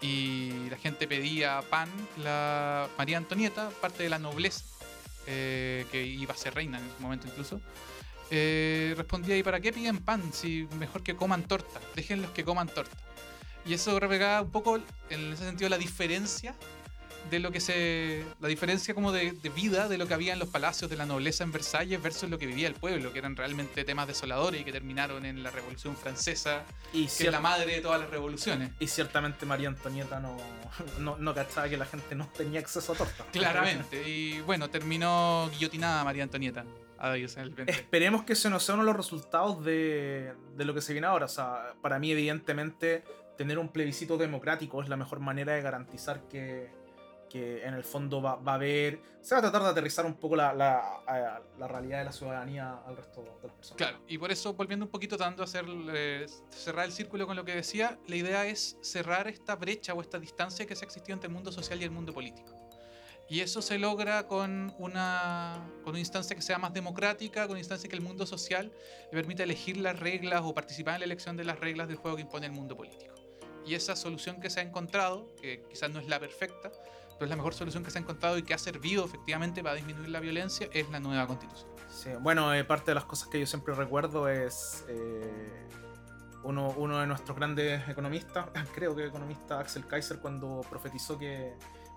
y 0.00 0.68
la 0.70 0.76
gente 0.76 1.06
pedía 1.06 1.62
pan, 1.68 1.88
la 2.22 2.88
María 2.96 3.18
Antonieta, 3.18 3.70
parte 3.80 4.02
de 4.02 4.08
la 4.08 4.18
nobleza, 4.18 4.64
eh, 5.26 5.86
que 5.92 6.04
iba 6.04 6.32
a 6.32 6.36
ser 6.36 6.54
reina 6.54 6.78
en 6.78 6.86
ese 6.86 7.00
momento 7.00 7.26
incluso, 7.26 7.60
eh, 8.30 8.94
respondía, 8.96 9.36
¿y 9.36 9.42
para 9.42 9.60
qué 9.60 9.72
piden 9.72 9.98
pan 9.98 10.32
si 10.32 10.68
mejor 10.78 11.02
que 11.02 11.16
coman 11.16 11.42
torta? 11.42 11.80
Déjenlos 11.94 12.30
que 12.30 12.44
coman 12.44 12.68
torta. 12.68 12.96
Y 13.66 13.74
eso 13.74 14.00
reflejaba 14.00 14.42
un 14.42 14.50
poco, 14.50 14.80
en 15.10 15.32
ese 15.32 15.44
sentido, 15.44 15.68
la 15.68 15.78
diferencia 15.78 16.54
de 17.28 17.38
lo 17.40 17.50
que 17.52 17.60
se. 17.60 18.24
la 18.40 18.48
diferencia 18.48 18.94
como 18.94 19.12
de, 19.12 19.32
de 19.32 19.48
vida 19.50 19.88
de 19.88 19.98
lo 19.98 20.06
que 20.06 20.14
había 20.14 20.32
en 20.32 20.38
los 20.38 20.48
palacios 20.48 20.90
de 20.90 20.96
la 20.96 21.06
nobleza 21.06 21.44
en 21.44 21.52
Versalles 21.52 22.02
versus 22.02 22.30
lo 22.30 22.38
que 22.38 22.46
vivía 22.46 22.68
el 22.68 22.74
pueblo, 22.74 23.12
que 23.12 23.18
eran 23.18 23.36
realmente 23.36 23.84
temas 23.84 24.06
desoladores 24.06 24.60
y 24.60 24.64
que 24.64 24.72
terminaron 24.72 25.24
en 25.24 25.42
la 25.42 25.50
Revolución 25.50 25.96
Francesa, 25.96 26.64
Y, 26.92 27.06
que 27.06 27.24
es 27.26 27.32
la 27.32 27.40
madre 27.40 27.72
de 27.74 27.80
todas 27.80 28.00
las 28.00 28.10
revoluciones. 28.10 28.70
y 28.80 28.86
ciertamente 28.86 29.46
María 29.46 29.68
Antonieta 29.68 30.20
no, 30.20 30.36
no, 30.98 31.16
no 31.18 31.34
cachaba 31.34 31.68
que 31.68 31.76
la 31.76 31.86
gente 31.86 32.14
no 32.14 32.26
tenía 32.28 32.60
acceso 32.60 32.92
a 32.92 32.96
torta. 32.96 33.24
Claramente. 33.32 34.08
Y 34.08 34.40
bueno, 34.40 34.70
terminó 34.70 35.50
guillotinada 35.52 36.04
María 36.04 36.22
Antonieta. 36.22 36.64
Adiós, 36.98 37.36
el 37.38 37.50
20. 37.50 37.72
Esperemos 37.72 38.24
que 38.24 38.34
ese 38.34 38.50
no 38.50 38.60
sea 38.60 38.74
uno 38.74 38.84
de 38.84 38.88
los 38.88 38.96
resultados 38.96 39.64
de, 39.64 40.34
de 40.54 40.64
lo 40.64 40.74
que 40.74 40.82
se 40.82 40.92
viene 40.92 41.06
ahora. 41.06 41.24
O 41.26 41.28
sea, 41.30 41.74
para 41.80 41.98
mí, 41.98 42.12
evidentemente, 42.12 43.04
tener 43.38 43.58
un 43.58 43.68
plebiscito 43.68 44.18
democrático 44.18 44.82
es 44.82 44.88
la 44.90 44.98
mejor 44.98 45.20
manera 45.20 45.54
de 45.54 45.62
garantizar 45.62 46.28
que, 46.28 46.68
que 47.30 47.64
en 47.64 47.72
el 47.74 47.84
fondo 47.84 48.20
va, 48.20 48.34
va 48.36 48.52
a 48.52 48.54
haber. 48.56 49.00
Se 49.22 49.34
va 49.34 49.38
a 49.38 49.42
tratar 49.42 49.62
de 49.62 49.68
aterrizar 49.68 50.04
un 50.04 50.14
poco 50.14 50.36
la, 50.36 50.52
la, 50.52 50.78
a- 51.06 51.40
la 51.58 51.68
realidad 51.68 51.98
de 52.00 52.04
la 52.06 52.12
ciudadanía 52.12 52.80
al 52.84 52.96
resto 52.96 53.22
de 53.22 53.28
las 53.28 53.54
personas. 53.54 53.76
Claro, 53.76 54.00
y 54.08 54.18
por 54.18 54.30
eso, 54.32 54.52
volviendo 54.54 54.84
un 54.84 54.90
poquito, 54.90 55.16
tratando 55.16 55.42
de 55.42 55.44
hacer, 55.44 55.64
eh, 55.94 56.26
cerrar 56.50 56.84
el 56.86 56.92
círculo 56.92 57.26
con 57.26 57.36
lo 57.36 57.44
que 57.44 57.54
decía, 57.54 57.98
la 58.08 58.16
idea 58.16 58.44
es 58.46 58.76
cerrar 58.82 59.28
esta 59.28 59.54
brecha 59.56 59.94
o 59.94 60.00
esta 60.02 60.18
distancia 60.18 60.66
que 60.66 60.74
se 60.76 60.84
ha 60.84 60.86
existido 60.86 61.14
entre 61.14 61.28
el 61.28 61.34
mundo 61.34 61.52
social 61.52 61.80
y 61.80 61.84
el 61.84 61.90
mundo 61.90 62.12
político. 62.12 62.52
Y 63.28 63.42
eso 63.42 63.62
se 63.62 63.78
logra 63.78 64.26
con 64.26 64.74
una, 64.78 65.70
con 65.84 65.90
una 65.90 66.00
instancia 66.00 66.34
que 66.34 66.42
sea 66.42 66.58
más 66.58 66.72
democrática, 66.74 67.42
con 67.42 67.52
una 67.52 67.60
instancia 67.60 67.88
que 67.88 67.94
el 67.94 68.02
mundo 68.02 68.26
social 68.26 68.72
le 69.04 69.10
permita 69.16 69.44
elegir 69.44 69.76
las 69.76 70.00
reglas 70.00 70.42
o 70.44 70.52
participar 70.52 70.94
en 70.94 71.00
la 71.00 71.06
elección 71.06 71.36
de 71.36 71.44
las 71.44 71.60
reglas 71.60 71.86
del 71.86 71.96
juego 71.96 72.16
que 72.16 72.22
impone 72.22 72.46
el 72.46 72.52
mundo 72.52 72.76
político. 72.76 73.14
Y 73.64 73.74
esa 73.74 73.94
solución 73.94 74.40
que 74.40 74.50
se 74.50 74.58
ha 74.58 74.62
encontrado, 74.64 75.32
que 75.40 75.62
quizás 75.68 75.90
no 75.90 76.00
es 76.00 76.08
la 76.08 76.18
perfecta, 76.18 76.72
pero 77.20 77.26
es 77.26 77.30
la 77.30 77.36
mejor 77.36 77.52
solución 77.52 77.84
que 77.84 77.90
se 77.90 77.98
ha 77.98 78.00
encontrado 78.00 78.38
y 78.38 78.42
que 78.42 78.54
ha 78.54 78.58
servido 78.58 79.04
efectivamente 79.04 79.62
para 79.62 79.74
disminuir 79.74 80.08
la 80.08 80.20
violencia, 80.20 80.70
es 80.72 80.88
la 80.88 81.00
nueva 81.00 81.26
constitución. 81.26 81.68
Sí, 81.90 82.08
Bueno, 82.18 82.54
eh, 82.54 82.64
parte 82.64 82.92
de 82.92 82.94
las 82.94 83.04
cosas 83.04 83.28
que 83.28 83.38
yo 83.38 83.44
siempre 83.46 83.74
recuerdo 83.74 84.26
es 84.26 84.86
eh, 84.88 85.68
uno, 86.44 86.70
uno 86.78 86.98
de 86.98 87.06
nuestros 87.06 87.36
grandes 87.36 87.86
economistas, 87.90 88.46
creo 88.74 88.96
que 88.96 89.04
economista 89.04 89.60
Axel 89.60 89.86
Kaiser, 89.86 90.18
cuando 90.18 90.62
profetizó 90.70 91.18
que 91.18 91.52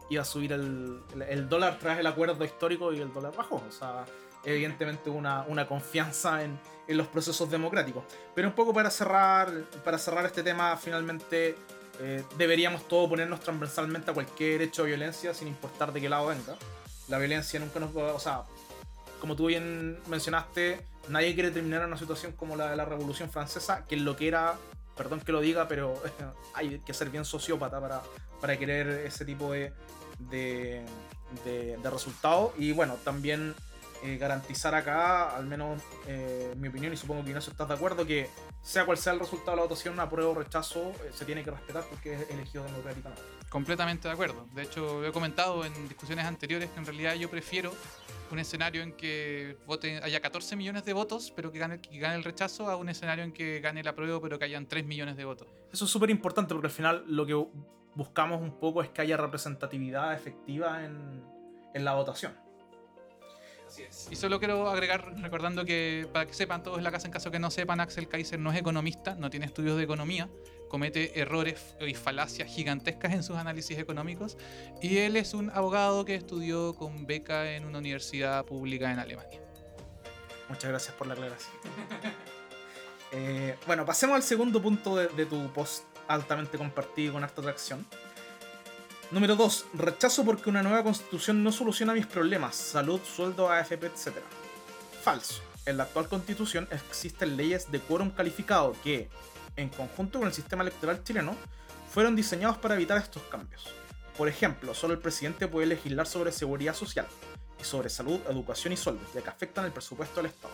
iba 0.10 0.22
a 0.22 0.26
subir 0.26 0.52
el, 0.52 1.02
el- 1.30 1.48
dólar 1.48 1.78
tras 1.80 2.00
el 2.00 2.08
acuerdo 2.08 2.44
histórico 2.44 2.92
y 2.92 3.00
el 3.00 3.14
dólar 3.14 3.34
bajó. 3.34 3.64
O 3.66 3.72
sea, 3.72 4.04
evidentemente 4.44 5.10
una, 5.10 5.44
una 5.48 5.66
confianza 5.66 6.44
en, 6.44 6.60
en 6.86 6.98
los 6.98 7.08
procesos 7.08 7.50
democráticos. 7.50 8.04
Pero 8.36 8.50
un 8.50 8.54
poco 8.56 8.74
para 8.74 8.90
cerrar, 8.90 9.50
para 9.86 9.98
cerrar 9.98 10.26
este 10.26 10.44
tema, 10.44 10.76
finalmente 10.76 11.56
eh, 12.00 12.24
deberíamos 12.38 12.88
todos 12.88 13.10
ponernos 13.10 13.40
transversalmente 13.42 14.12
a 14.12 14.14
cualquier 14.14 14.62
hecho 14.62 14.84
de 14.84 14.90
violencia 14.90 15.34
sin 15.34 15.48
importar 15.48 15.94
de 15.94 16.02
qué 16.02 16.10
lado 16.10 16.28
venga. 16.28 16.56
La 17.08 17.18
violencia 17.18 17.60
nunca 17.60 17.80
nos 17.80 17.96
va, 17.96 18.14
o 18.14 18.20
sea, 18.20 18.44
como 19.20 19.36
tú 19.36 19.48
bien 19.48 20.00
mencionaste, 20.08 20.86
nadie 21.10 21.34
quiere 21.34 21.52
terminar 21.52 21.82
en 21.82 21.88
una 21.88 21.98
situación 21.98 22.32
como 22.34 22.56
la 22.56 22.72
de 22.72 22.76
la 22.76 22.86
Revolución 22.86 23.30
Francesa, 23.30 23.86
que 23.86 23.98
lo 23.98 24.16
que 24.16 24.28
era, 24.28 24.56
perdón 24.98 25.22
que 25.22 25.32
lo 25.32 25.42
diga, 25.42 25.68
pero 25.68 26.02
hay 26.54 26.80
que 26.80 26.94
ser 26.94 27.10
bien 27.10 27.26
sociópata 27.26 27.80
para, 27.80 28.02
para 28.42 28.58
querer 28.58 28.88
ese 29.06 29.26
tipo 29.26 29.52
de, 29.52 29.72
de, 30.20 30.84
de, 31.46 31.78
de 31.78 31.90
resultados. 31.90 32.52
Y 32.58 32.72
bueno, 32.72 32.98
también 33.04 33.54
eh, 34.04 34.18
garantizar 34.18 34.76
acá, 34.76 35.36
al 35.36 35.46
menos 35.46 35.82
eh, 36.08 36.50
en 36.52 36.60
mi 36.60 36.68
opinión, 36.68 36.92
y 36.92 36.98
supongo 36.98 37.24
que 37.24 37.30
Ignacio 37.30 37.52
estás 37.52 37.70
de 37.70 37.74
acuerdo, 37.74 38.06
que 38.06 38.30
sea 38.62 38.86
cual 38.86 38.98
sea 38.98 39.14
el 39.14 39.20
resultado 39.20 39.52
de 39.52 39.58
la 39.58 39.64
votación, 39.64 40.00
apruebo 40.00 40.32
o 40.32 40.36
rechazo, 40.36 40.92
eh, 41.06 41.12
se 41.14 41.24
tiene 41.24 41.44
que 41.44 41.52
respetar 41.52 41.84
porque 41.90 42.14
es 42.14 42.30
elegido 42.30 42.66
democráticamente. 42.66 43.22
Completamente 43.50 44.08
de 44.10 44.14
acuerdo. 44.14 44.46
De 44.54 44.64
hecho, 44.64 45.06
he 45.06 45.12
comentado 45.12 45.64
en 45.64 45.88
discusiones 45.88 46.26
anteriores 46.26 46.70
que 46.70 46.80
en 46.80 46.86
realidad 46.86 47.14
yo 47.16 47.30
prefiero 47.30 47.72
un 48.30 48.40
escenario 48.40 48.82
en 48.82 48.92
que 48.92 49.58
vote, 49.66 50.02
haya 50.04 50.20
14 50.20 50.56
millones 50.56 50.84
de 50.84 50.92
votos, 50.92 51.32
pero 51.36 51.52
que 51.52 51.60
gane, 51.60 51.80
que 51.80 51.98
gane 51.98 52.16
el 52.16 52.24
rechazo, 52.24 52.70
a 52.70 52.76
un 52.76 52.90
escenario 52.90 53.24
en 53.24 53.32
que 53.32 53.62
gane 53.62 53.82
el 53.82 53.88
apruebo, 53.88 54.20
pero 54.20 54.38
que 54.38 54.46
hayan 54.46 54.66
3 54.66 54.86
millones 54.86 55.16
de 55.16 55.24
votos. 55.24 55.48
Eso 55.72 55.86
es 55.86 55.92
súper 55.92 56.10
importante 56.10 56.54
porque 56.54 56.68
al 56.68 56.74
final 56.74 57.06
lo 57.08 57.26
que 57.26 57.36
buscamos 57.96 58.42
un 58.42 58.60
poco 58.60 58.82
es 58.82 58.90
que 58.90 59.02
haya 59.02 59.16
representatividad 59.18 60.14
efectiva 60.14 60.84
en, 60.84 61.24
en 61.74 61.86
la 61.86 61.94
votación. 61.94 62.34
Y 64.10 64.16
solo 64.16 64.40
quiero 64.40 64.70
agregar, 64.70 65.16
recordando 65.22 65.66
que 65.66 66.08
para 66.12 66.26
que 66.26 66.34
sepan 66.34 66.64
todos 66.64 66.78
en 66.78 66.84
la 66.84 66.92
casa, 66.92 67.08
en 67.08 67.14
caso 67.14 67.32
que 67.32 67.40
no 67.40 67.52
sepan, 67.52 67.80
Axel 67.80 68.08
Kaiser 68.08 68.40
no 68.40 68.52
es 68.52 68.60
economista, 68.60 69.16
no 69.16 69.30
tiene 69.30 69.46
estudios 69.46 69.78
de 69.78 69.84
economía, 69.84 70.30
comete 70.70 71.20
errores 71.20 71.76
y 71.80 71.94
falacias 71.94 72.50
gigantescas 72.50 73.14
en 73.14 73.24
sus 73.24 73.38
análisis 73.38 73.78
económicos, 73.78 74.38
y 74.82 74.98
él 74.98 75.16
es 75.16 75.34
un 75.34 75.50
abogado 75.50 76.06
que 76.06 76.16
estudió 76.16 76.76
con 76.76 77.06
beca 77.06 77.52
en 77.52 77.66
una 77.66 77.80
universidad 77.80 78.46
pública 78.46 78.92
en 78.92 79.00
Alemania. 79.00 79.40
Muchas 80.50 80.70
gracias 80.70 80.96
por 80.96 81.08
la 81.08 81.14
aclaración. 81.14 81.54
Eh, 83.16 83.56
bueno, 83.68 83.86
pasemos 83.86 84.16
al 84.16 84.24
segundo 84.24 84.60
punto 84.60 84.96
de, 84.96 85.08
de 85.10 85.28
tu 85.28 85.54
post 85.54 85.84
altamente 86.08 86.58
compartido 86.58 87.14
con 87.14 87.24
harta 87.24 87.42
atracción 87.42 87.86
Número 89.12 89.36
2. 89.36 89.66
Rechazo 89.76 90.26
porque 90.26 90.50
una 90.50 90.64
nueva 90.64 90.84
constitución 90.84 91.44
no 91.44 91.52
soluciona 91.52 91.94
mis 91.94 92.08
problemas, 92.08 92.56
salud, 92.56 93.00
sueldo, 93.04 93.50
AFP, 93.50 93.86
etc. 93.86 94.18
Falso. 95.04 95.42
En 95.66 95.78
la 95.78 95.84
actual 95.84 96.10
constitución 96.10 96.68
existen 96.72 97.38
leyes 97.38 97.72
de 97.72 97.80
quórum 97.80 98.10
calificado 98.10 98.76
que, 98.84 99.10
en 99.56 99.70
conjunto 99.70 100.20
con 100.20 100.28
el 100.28 100.34
sistema 100.34 100.64
electoral 100.64 101.04
chileno, 101.04 101.36
fueron 101.92 102.16
diseñados 102.16 102.58
para 102.58 102.76
evitar 102.76 102.98
estos 102.98 103.22
cambios. 103.24 103.68
Por 104.18 104.28
ejemplo, 104.28 104.74
solo 104.74 104.94
el 104.94 105.00
presidente 105.00 105.48
puede 105.48 105.68
legislar 105.68 106.08
sobre 106.08 106.32
seguridad 106.32 106.76
social 106.76 107.08
y 107.60 107.64
sobre 107.64 107.90
salud, 107.90 108.20
educación 108.30 108.74
y 108.74 108.78
sueldos, 108.78 109.08
ya 109.14 109.22
que 109.22 109.30
afectan 109.30 109.66
el 109.66 109.72
presupuesto 109.72 110.18
del 110.18 110.32
Estado. 110.32 110.54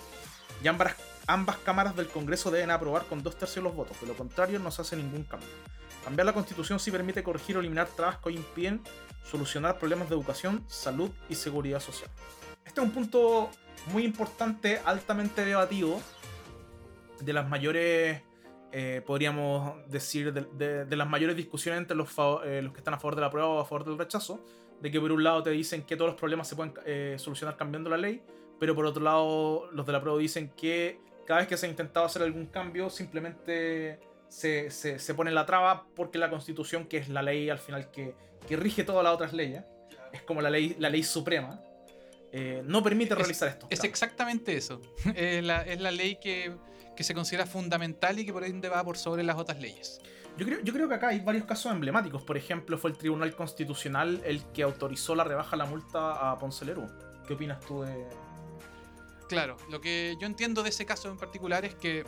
Y 0.62 0.68
ambas, 0.68 0.96
ambas 1.28 1.58
cámaras 1.58 1.96
del 1.96 2.08
Congreso 2.08 2.52
deben 2.52 2.72
aprobar 2.72 3.06
con 3.06 3.24
dos 3.24 3.38
tercios 3.38 3.64
los 3.64 3.76
votos, 3.76 4.00
de 4.02 4.08
lo 4.08 4.16
contrario 4.16 4.60
no 4.60 4.70
se 4.70 4.82
hace 4.82 4.98
ningún 4.98 5.24
cambio. 5.24 5.50
Cambiar 6.04 6.26
la 6.26 6.34
constitución 6.34 6.80
sí 6.80 6.92
permite 6.92 7.24
corregir 7.24 7.58
o 7.58 7.60
eliminar 7.60 7.88
trabas 7.88 8.18
que 8.18 8.32
impiden 8.32 8.82
solucionar 9.24 9.78
problemas 9.78 10.10
de 10.10 10.16
educación, 10.16 10.64
salud 10.68 11.12
y 11.30 11.36
seguridad 11.36 11.80
social. 11.80 12.10
Este 12.66 12.82
es 12.82 12.86
un 12.86 12.92
punto 12.92 13.50
muy 13.92 14.04
importante, 14.04 14.82
altamente 14.86 15.46
debatido, 15.46 16.00
de 17.20 17.34
las 17.34 17.48
mayores, 17.48 18.22
eh, 18.72 19.02
podríamos 19.06 19.76
decir, 19.90 20.34
de, 20.34 20.96
las 20.96 21.10
mayores 21.10 21.36
discusiones 21.36 21.82
entre 21.82 21.98
los, 21.98 22.10
eh, 22.46 22.62
los, 22.62 22.72
que 22.72 22.80
están 22.80 22.94
a 22.94 22.98
favor 22.98 23.16
de 23.16 23.22
la 23.22 23.30
prueba 23.30 23.50
o 23.50 23.60
a 23.60 23.66
favor 23.66 23.86
del 23.86 23.98
rechazo, 23.98 24.44
de 24.80 24.92
que 24.92 25.00
por 25.00 25.12
un 25.12 25.24
lado 25.24 25.44
te 25.44 25.50
dicen 25.52 25.84
que 25.84 25.96
todos 25.96 26.12
los 26.12 26.20
problemas 26.20 26.48
se 26.48 26.56
pueden 26.56 26.74
eh, 26.86 27.16
solucionar 27.18 27.58
cambiando 27.58 27.90
la 27.90 27.98
ley, 27.98 28.24
pero 28.60 28.76
por 28.76 28.86
otro 28.86 29.04
lado 29.04 29.70
los 29.72 29.86
de 29.86 29.92
la 29.92 30.02
prueba 30.02 30.18
dicen 30.18 30.52
que 30.56 31.00
cada 31.26 31.42
vez 31.42 31.50
que 31.50 31.58
se 31.58 31.66
ha 31.68 31.70
intentado 31.70 32.06
hacer 32.06 32.24
algún 32.24 32.48
cambio, 32.48 32.90
simplemente 32.90 34.00
se, 34.30 34.70
se, 34.72 35.14
pone 35.14 35.32
la 35.32 35.46
traba 35.46 35.88
porque 35.96 36.18
la 36.18 36.30
constitución, 36.30 36.86
que 36.86 36.98
es 36.98 37.10
la 37.10 37.22
ley 37.22 37.50
al 37.50 37.60
final 37.60 37.92
que, 37.92 38.16
que 38.48 38.56
rige 38.56 38.84
todas 38.84 39.04
las 39.04 39.14
otras 39.14 39.34
leyes, 39.34 39.64
es 40.14 40.22
como 40.22 40.42
la 40.42 40.50
ley, 40.50 40.76
la 40.80 40.90
ley 40.90 41.04
suprema, 41.04 41.62
eh, 42.32 42.62
no 42.66 42.84
permite 42.84 43.16
realizar 43.16 43.50
esto. 43.50 43.68
Es 43.70 43.84
exactamente 43.84 44.56
eso. 44.56 44.82
es, 45.16 45.44
la, 45.44 45.64
es, 45.64 45.82
la, 45.82 45.92
ley 45.92 46.18
que, 46.22 46.56
que, 46.96 47.04
se 47.04 47.14
considera 47.14 47.46
fundamental 47.46 48.20
y 48.20 48.26
que 48.26 48.32
por 48.32 48.44
ende 48.44 48.70
va 48.70 48.84
por 48.84 48.98
sobre 48.98 49.24
las 49.24 49.38
otras 49.38 49.60
leyes. 49.60 50.00
Yo 50.38 50.46
creo, 50.46 50.60
yo 50.62 50.72
creo 50.72 50.88
que 50.88 50.96
acá 50.96 51.10
hay 51.10 51.20
varios 51.20 51.46
casos 51.46 51.72
emblemáticos. 51.72 52.24
Por 52.24 52.38
ejemplo, 52.38 52.78
fue 52.78 52.92
el 52.92 52.98
Tribunal 52.98 53.36
Constitucional 53.36 54.22
el 54.26 54.44
que 54.54 54.64
autorizó 54.64 55.16
la 55.16 55.24
rebaja 55.24 55.52
de 55.52 55.58
la 55.58 55.66
multa 55.66 56.32
a 56.32 56.38
Ponce 56.38 56.66
¿Qué 57.28 57.34
opinas 57.34 57.60
tú 57.62 57.82
de...? 57.82 58.08
Claro, 59.28 59.58
lo 59.70 59.82
que 59.82 60.16
yo 60.20 60.26
entiendo 60.26 60.64
de 60.64 60.70
ese 60.70 60.86
caso 60.86 61.10
en 61.10 61.18
particular 61.18 61.66
es 61.66 61.76
que 61.76 62.04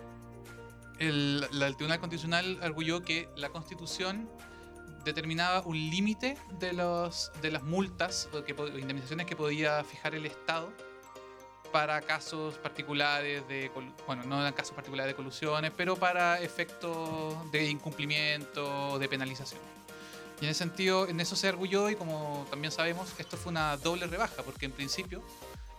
el, 1.01 1.75
Tribunal 1.75 1.99
Constitucional 1.99 2.59
arguyó 2.61 3.01
que 3.01 3.27
la 3.35 3.49
Constitución 3.49 4.29
determinaba 5.03 5.61
un 5.61 5.75
límite 5.75 6.37
de, 6.59 6.67
de 7.41 7.51
las 7.51 7.63
multas 7.63 8.29
o, 8.33 8.43
que, 8.43 8.51
indemnizaciones 8.79 9.25
que 9.25 9.35
podía 9.35 9.83
fijar 9.83 10.13
el 10.13 10.27
Estado 10.27 10.71
para 11.71 12.01
casos 12.01 12.57
particulares 12.57 13.47
de, 13.47 13.71
bueno, 14.05 14.23
no 14.25 14.41
eran 14.41 14.53
casos 14.53 14.75
particulares 14.75 15.13
de 15.13 15.15
colusiones, 15.15 15.71
pero 15.75 15.95
para 15.95 16.39
efectos 16.41 17.51
de 17.51 17.69
incumplimiento, 17.69 18.99
de 18.99 19.07
penalización. 19.07 19.61
Y 20.39 20.45
en 20.45 20.51
ese 20.51 20.59
sentido, 20.59 21.07
en 21.07 21.19
eso 21.19 21.35
se 21.35 21.47
arguyó 21.47 21.89
y 21.89 21.95
como 21.95 22.45
también 22.49 22.71
sabemos, 22.71 23.13
esto 23.17 23.37
fue 23.37 23.51
una 23.51 23.77
doble 23.77 24.05
rebaja, 24.07 24.43
porque 24.43 24.65
en 24.65 24.71
principio 24.71 25.23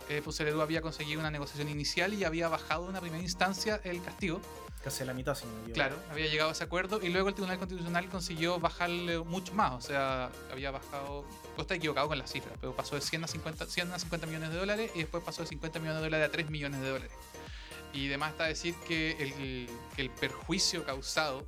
eh, 0.09 0.21
Edu 0.25 0.61
había 0.61 0.81
conseguido 0.81 1.19
una 1.19 1.31
negociación 1.31 1.69
inicial 1.69 2.13
y 2.13 2.23
había 2.23 2.49
bajado 2.49 2.83
en 2.83 2.89
una 2.89 3.01
primera 3.01 3.23
instancia 3.23 3.79
el 3.83 4.01
castigo, 4.01 4.41
casi 4.83 5.05
la 5.05 5.13
mitad, 5.13 5.35
si 5.35 5.45
no 5.45 5.73
Claro, 5.73 5.95
había 6.11 6.27
llegado 6.27 6.49
a 6.49 6.53
ese 6.53 6.63
acuerdo 6.63 6.99
y 7.01 7.09
luego 7.09 7.29
el 7.29 7.35
Tribunal 7.35 7.57
Constitucional 7.57 8.07
consiguió 8.09 8.59
bajarle 8.59 9.19
mucho 9.19 9.53
más. 9.53 9.73
O 9.73 9.81
sea, 9.81 10.29
había 10.51 10.71
bajado. 10.71 11.23
Vos 11.23 11.59
estás 11.59 11.77
equivocado 11.77 12.07
con 12.07 12.17
las 12.17 12.31
cifras, 12.31 12.55
pero 12.59 12.75
pasó 12.75 12.95
de 12.95 13.01
100 13.01 13.23
a 13.23 13.27
50, 13.27 13.65
100 13.65 13.91
a 13.93 13.99
50 13.99 14.27
millones 14.27 14.49
de 14.49 14.57
dólares 14.57 14.91
y 14.95 14.99
después 14.99 15.23
pasó 15.23 15.41
de 15.41 15.47
50 15.47 15.79
millones 15.79 16.01
de 16.01 16.05
dólares 16.05 16.27
a 16.27 16.31
3 16.31 16.49
millones 16.49 16.81
de 16.81 16.89
dólares. 16.89 17.11
Y 17.93 18.07
además 18.07 18.31
está 18.31 18.45
decir 18.45 18.75
que 18.87 19.11
el, 19.19 19.69
el 19.97 20.09
perjuicio 20.09 20.83
causado 20.83 21.47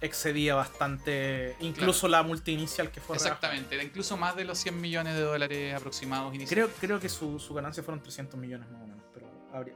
excedía 0.00 0.56
bastante 0.56 1.54
incluso 1.60 2.08
la 2.08 2.22
multa 2.24 2.50
inicial 2.50 2.90
que 2.90 3.00
fue 3.00 3.14
Exactamente, 3.16 3.76
era 3.76 3.84
incluso 3.84 4.16
más 4.16 4.34
de 4.34 4.44
los 4.44 4.58
100 4.58 4.80
millones 4.80 5.14
de 5.14 5.20
dólares 5.20 5.74
aproximados 5.74 6.34
iniciales. 6.34 6.68
Creo, 6.68 6.80
creo 6.80 7.00
que 7.00 7.08
su, 7.08 7.38
su 7.38 7.54
ganancia 7.54 7.82
fueron 7.84 8.02
300 8.02 8.38
millones 8.38 8.68
más 8.70 8.82
o 8.82 8.86
menos, 8.86 9.04
pero 9.14 9.28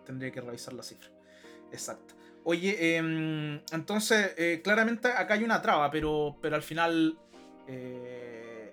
tendría 0.05 0.33
que 0.33 0.41
revisar 0.41 0.75
la 0.75 0.83
cifra. 0.83 1.09
Exacto. 1.71 2.15
Oye, 2.49 2.97
em, 2.97 3.61
entonces, 3.73 4.33
eh, 4.37 4.61
claramente 4.63 5.09
acá 5.09 5.35
hay 5.35 5.43
una 5.43 5.61
traba, 5.61 5.91
pero, 5.91 6.37
pero 6.41 6.55
al 6.55 6.63
final 6.63 7.19
eh, 7.67 8.73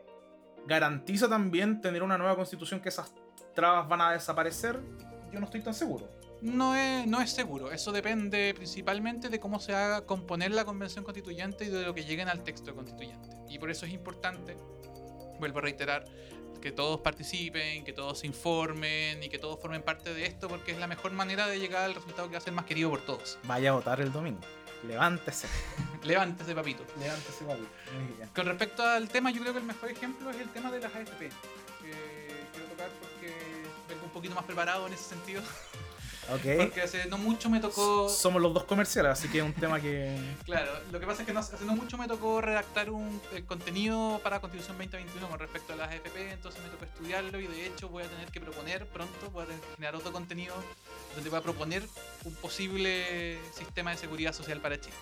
garantiza 0.68 1.28
también 1.28 1.82
tener 1.82 2.04
una 2.04 2.16
nueva 2.20 2.36
constitución 2.36 2.82
que 2.82 2.90
esas 2.90 3.12
trabas 3.56 3.90
van 3.90 4.02
a 4.02 4.12
desaparecer. 4.12 4.80
Yo 5.32 5.40
no 5.40 5.48
estoy 5.48 5.62
tan 5.62 5.74
seguro. 5.74 6.08
No 6.44 6.76
es, 6.76 7.08
no 7.08 7.20
es 7.20 7.32
seguro, 7.32 7.72
eso 7.72 7.92
depende 7.92 8.54
principalmente 8.54 9.30
de 9.30 9.40
cómo 9.40 9.60
se 9.60 9.74
haga 9.74 10.06
componer 10.06 10.52
la 10.52 10.66
convención 10.66 11.04
constituyente 11.04 11.66
y 11.66 11.70
de 11.70 11.82
lo 11.82 11.96
que 11.96 12.04
lleguen 12.04 12.30
al 12.30 12.44
texto 12.44 12.76
constituyente. 12.76 13.30
Y 13.50 13.58
por 13.58 13.72
eso 13.72 13.88
es 13.88 13.94
importante, 13.94 14.56
vuelvo 15.40 15.58
a 15.58 15.62
reiterar, 15.64 16.06
que 16.62 16.72
todos 16.72 17.02
participen, 17.02 17.84
que 17.84 17.94
todos 17.94 18.20
se 18.20 18.28
informen 18.28 19.22
y 19.24 19.30
que 19.30 19.38
todos 19.38 19.60
formen 19.60 19.82
parte 19.82 20.14
de 20.14 20.26
esto 20.26 20.48
porque 20.48 20.72
es 20.72 20.78
la 20.78 20.88
mejor 20.88 21.12
manera 21.12 21.48
de 21.48 21.60
llegar 21.60 21.84
al 21.84 21.96
resultado 21.96 22.28
que 22.28 22.34
va 22.34 22.38
a 22.40 22.42
ser 22.42 22.54
más 22.54 22.66
querido 22.66 22.90
por 22.90 23.02
todos. 23.02 23.38
Vaya 23.44 23.72
a 23.72 23.74
votar 23.74 24.02
el 24.02 24.12
domingo. 24.12 24.42
Levántese. 24.88 25.48
Levántese, 26.04 26.54
papito. 26.54 26.84
Levántese, 27.00 27.46
papito. 27.46 27.68
Con 28.36 28.46
respecto 28.46 28.84
al 28.84 29.08
tema, 29.10 29.32
yo 29.32 29.42
creo 29.42 29.54
que 29.54 29.60
el 29.60 29.66
mejor 29.66 29.92
ejemplo 29.92 30.30
es 30.30 30.38
el 30.38 30.50
tema 30.50 30.72
de 30.72 30.80
las 30.80 30.94
AFP. 30.94 31.30
quiero 31.82 32.68
tocar 32.70 32.90
porque 33.00 33.34
vengo 33.88 34.06
un 34.06 34.12
poquito 34.12 34.36
más 34.36 34.44
preparado 34.44 34.88
en 34.88 34.94
ese 34.94 35.04
sentido. 35.04 35.42
Porque 36.30 36.82
hace 36.82 37.06
no 37.06 37.18
mucho 37.18 37.50
me 37.50 37.60
tocó. 37.60 38.10
Somos 38.10 38.42
los 38.42 38.54
dos 38.54 38.64
comerciales, 38.64 39.12
así 39.12 39.28
que 39.28 39.40
es 39.40 39.44
un 39.44 39.54
tema 39.54 39.80
que. 39.82 40.18
claro, 40.46 40.72
lo 40.92 41.00
que 41.00 41.06
pasa 41.06 41.22
es 41.22 41.28
que 41.28 41.34
no, 41.34 41.40
hace 41.40 41.66
no 41.66 41.76
mucho 41.76 41.98
me 41.98 42.08
tocó 42.08 42.42
redactar 42.42 42.90
un 42.90 43.22
eh, 43.34 43.44
contenido 43.46 44.20
para 44.24 44.40
Constitución 44.40 44.78
2021 44.78 45.30
con 45.30 45.40
respecto 45.40 45.74
a 45.74 45.76
las 45.76 45.90
AFP, 45.90 46.32
entonces 46.32 46.62
me 46.64 46.70
tocó 46.70 46.86
estudiarlo 46.86 47.40
y 47.40 47.48
de 47.48 47.68
hecho 47.68 47.90
voy 47.90 48.04
a 48.04 48.08
tener 48.08 48.30
que 48.30 48.40
proponer 48.40 48.86
pronto, 48.88 49.30
voy 49.32 49.44
a 49.44 49.48
tener 49.48 49.62
que 49.62 49.76
generar 49.76 49.96
otro 49.96 50.12
contenido 50.12 50.56
donde 51.16 51.30
voy 51.30 51.40
a 51.40 51.44
proponer 51.44 51.84
un 52.26 52.34
posible 52.36 53.38
sistema 53.54 53.92
de 53.92 53.98
seguridad 53.98 54.34
social 54.34 54.60
para 54.62 54.80
Chile. 54.80 54.96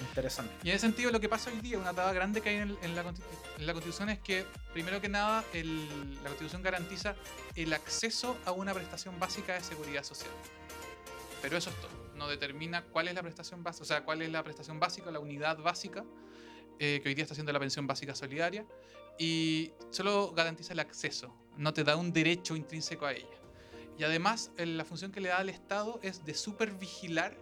interesante. 0.00 0.52
Y 0.62 0.70
en 0.70 0.76
ese 0.76 0.86
sentido, 0.86 1.10
lo 1.10 1.20
que 1.20 1.28
pasa 1.28 1.50
hoy 1.50 1.60
día, 1.60 1.78
una 1.78 1.92
tabla 1.92 2.12
grande 2.12 2.40
que 2.40 2.50
hay 2.50 2.56
en, 2.56 2.94
la, 2.94 3.02
en 3.02 3.66
la, 3.66 3.72
Constitución 3.72 4.08
es 4.08 4.18
que, 4.20 4.46
primero 4.72 5.00
que 5.00 5.08
nada, 5.08 5.44
la 5.52 6.28
Constitución 6.28 6.62
garantiza 6.62 7.14
el 7.56 7.72
acceso 7.72 8.36
a 8.44 8.52
una 8.52 8.72
prestación 8.72 9.18
básica 9.18 9.54
de 9.54 9.60
seguridad 9.60 10.04
social. 10.04 10.30
Pero 11.42 11.56
eso 11.56 11.70
es 11.70 11.76
todo. 11.76 11.90
No 12.14 12.28
determina 12.28 12.84
cuál 12.84 13.08
es 13.08 13.14
la 13.14 13.22
prestación 13.22 13.62
básica, 13.62 13.82
o 13.82 13.86
sea, 13.86 14.04
cuál 14.04 14.22
es 14.22 14.30
la 14.30 14.42
prestación 14.42 14.78
básica, 14.78 15.10
la 15.10 15.20
unidad 15.20 15.58
básica, 15.58 16.04
eh, 16.78 17.00
que 17.02 17.08
hoy 17.08 17.14
día 17.14 17.24
está 17.24 17.34
haciendo 17.34 17.52
la 17.52 17.60
pensión 17.60 17.86
básica 17.86 18.14
solidaria, 18.14 18.66
y 19.18 19.72
solo 19.90 20.32
garantiza 20.32 20.72
el 20.72 20.80
acceso, 20.80 21.34
no 21.56 21.72
te 21.72 21.84
da 21.84 21.96
un 21.96 22.12
derecho 22.12 22.56
intrínseco 22.56 23.06
a 23.06 23.12
ella. 23.12 23.40
Y 23.98 24.04
además, 24.04 24.50
la 24.56 24.84
función 24.84 25.12
que 25.12 25.20
le 25.20 25.28
da 25.28 25.38
al 25.38 25.50
Estado 25.50 26.00
es 26.02 26.24
de 26.24 26.32
supervigilar 26.32 27.36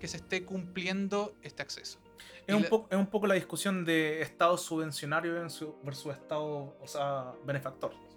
que 0.00 0.08
se 0.08 0.16
esté 0.16 0.44
cumpliendo 0.44 1.36
este 1.42 1.62
acceso. 1.62 2.00
Es 2.46 2.54
un, 2.54 2.64
poco, 2.64 2.88
es 2.90 2.98
un 2.98 3.06
poco 3.06 3.28
la 3.28 3.34
discusión 3.34 3.84
de 3.84 4.22
Estado 4.22 4.58
subvencionario 4.58 5.34
versus 5.84 6.12
Estado 6.12 6.76
o 6.80 6.86
sea, 6.86 7.32
benefactor. 7.44 7.92
Sí, 7.92 8.16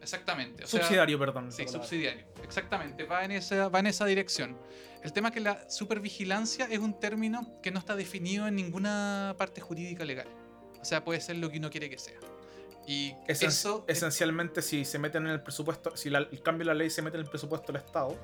exactamente. 0.00 0.66
subsidiario, 0.66 1.18
perdón. 1.18 1.50
Sí, 1.52 1.66
subsidiario. 1.68 2.24
Exactamente, 2.42 3.04
va 3.04 3.24
en, 3.24 3.32
esa, 3.32 3.68
va 3.68 3.78
en 3.80 3.86
esa 3.86 4.04
dirección. 4.06 4.58
El 5.02 5.12
tema 5.12 5.28
es 5.28 5.34
que 5.34 5.40
la 5.40 5.68
supervigilancia 5.70 6.66
es 6.70 6.78
un 6.78 6.98
término 6.98 7.60
que 7.62 7.70
no 7.70 7.78
está 7.78 7.96
definido 7.96 8.46
en 8.46 8.54
ninguna 8.54 9.34
parte 9.38 9.60
jurídica 9.60 10.04
legal. 10.04 10.28
O 10.80 10.84
sea, 10.84 11.04
puede 11.04 11.20
ser 11.20 11.36
lo 11.36 11.50
que 11.50 11.58
uno 11.58 11.70
quiere 11.70 11.88
que 11.90 11.98
sea. 11.98 12.18
Y 12.86 13.12
Esen- 13.28 13.48
eso 13.48 13.84
es- 13.86 13.98
esencialmente, 13.98 14.62
si 14.62 14.84
se 14.84 14.98
meten 14.98 15.26
en 15.26 15.32
el 15.32 15.40
presupuesto, 15.42 15.96
si 15.96 16.10
la- 16.10 16.18
el 16.18 16.42
cambio 16.42 16.60
de 16.64 16.66
la 16.66 16.74
ley 16.74 16.90
se 16.90 17.02
mete 17.02 17.16
en 17.16 17.24
el 17.24 17.28
presupuesto 17.30 17.72
del 17.72 17.82
Estado, 17.82 18.16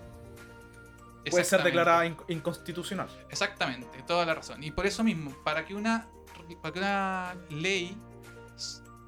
puede 1.30 1.44
ser 1.44 1.62
declarada 1.62 2.06
in- 2.06 2.16
inconstitucional. 2.28 3.08
Exactamente, 3.30 4.02
toda 4.06 4.24
la 4.24 4.34
razón. 4.34 4.62
Y 4.64 4.70
por 4.70 4.86
eso 4.86 5.04
mismo, 5.04 5.36
para 5.44 5.64
que 5.64 5.74
una, 5.74 6.08
para 6.62 6.72
que 6.72 6.78
una 6.78 7.36
ley 7.50 7.96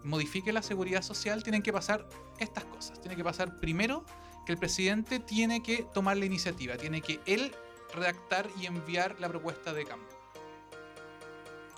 modifique 0.05 0.53
la 0.53 0.63
seguridad 0.63 1.03
social, 1.03 1.43
tienen 1.43 1.63
que 1.63 1.73
pasar 1.73 2.09
estas 2.39 2.65
cosas. 2.65 3.01
Tiene 3.01 3.17
que 3.17 3.25
pasar 3.25 3.59
primero 3.59 4.05
que 4.47 4.53
el 4.53 4.59
presidente 4.59 5.21
tiene 5.21 5.63
que 5.63 5.85
tomar 5.95 6.17
la 6.17 6.25
iniciativa, 6.25 6.77
tiene 6.77 7.01
que 7.03 7.21
él 7.27 7.55
redactar 7.95 8.49
y 8.61 8.67
enviar 8.67 9.17
la 9.21 9.29
propuesta 9.29 9.73
de 9.73 9.85
cambio. 9.85 10.09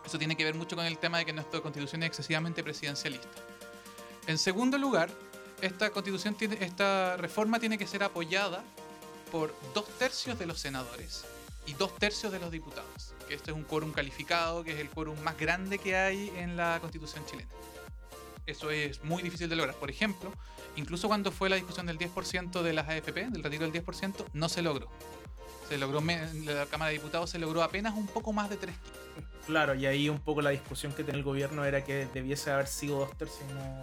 Eso 0.04 0.18
tiene 0.18 0.36
que 0.36 0.44
ver 0.44 0.54
mucho 0.54 0.76
con 0.76 0.84
el 0.84 0.98
tema 0.98 1.18
de 1.18 1.24
que 1.24 1.32
nuestra 1.32 1.60
constitución 1.60 2.02
es 2.02 2.08
excesivamente 2.08 2.62
presidencialista. 2.62 3.28
En 4.26 4.38
segundo 4.38 4.78
lugar, 4.78 5.10
esta 5.60 5.90
constitución 5.90 6.36
esta 6.60 7.16
reforma 7.16 7.60
tiene 7.60 7.78
que 7.78 7.86
ser 7.86 8.02
apoyada 8.02 8.64
por 9.30 9.54
dos 9.74 9.86
tercios 9.98 10.38
de 10.38 10.46
los 10.46 10.60
senadores 10.60 11.24
y 11.66 11.74
dos 11.74 11.96
tercios 11.96 12.32
de 12.32 12.40
los 12.40 12.50
diputados. 12.50 13.14
Que 13.28 13.34
esto 13.34 13.52
es 13.52 13.56
un 13.56 13.62
quórum 13.62 13.92
calificado, 13.92 14.64
que 14.64 14.72
es 14.72 14.80
el 14.80 14.90
quórum 14.90 15.18
más 15.22 15.38
grande 15.38 15.78
que 15.78 15.96
hay 15.96 16.32
en 16.36 16.56
la 16.56 16.78
constitución 16.80 17.24
chilena. 17.26 17.48
Eso 18.46 18.70
es 18.70 19.02
muy 19.04 19.22
difícil 19.22 19.48
de 19.48 19.56
lograr. 19.56 19.74
Por 19.76 19.90
ejemplo, 19.90 20.32
incluso 20.76 21.08
cuando 21.08 21.30
fue 21.30 21.48
la 21.48 21.56
discusión 21.56 21.86
del 21.86 21.98
10% 21.98 22.62
de 22.62 22.72
las 22.72 22.88
AFP, 22.88 23.30
del 23.30 23.42
retiro 23.42 23.68
del 23.68 23.84
10%, 23.84 24.24
no 24.32 24.48
se 24.48 24.62
logró. 24.62 24.88
Se 25.68 25.78
logró, 25.78 26.00
la 26.00 26.66
Cámara 26.66 26.88
de 26.90 26.94
Diputados 26.98 27.30
se 27.30 27.38
logró 27.38 27.62
apenas 27.62 27.94
un 27.94 28.06
poco 28.06 28.32
más 28.32 28.50
de 28.50 28.56
tres 28.56 28.74
quintos. 28.76 29.02
Claro, 29.46 29.74
y 29.74 29.86
ahí 29.86 30.08
un 30.08 30.18
poco 30.20 30.42
la 30.42 30.50
discusión 30.50 30.92
que 30.92 31.02
tenía 31.04 31.18
el 31.18 31.24
gobierno 31.24 31.64
era 31.64 31.84
que 31.84 32.06
debiese 32.12 32.50
haber 32.50 32.66
sido 32.66 32.98
dos 33.00 33.16
tercios 33.16 33.42
y 33.50 33.54
no 33.54 33.82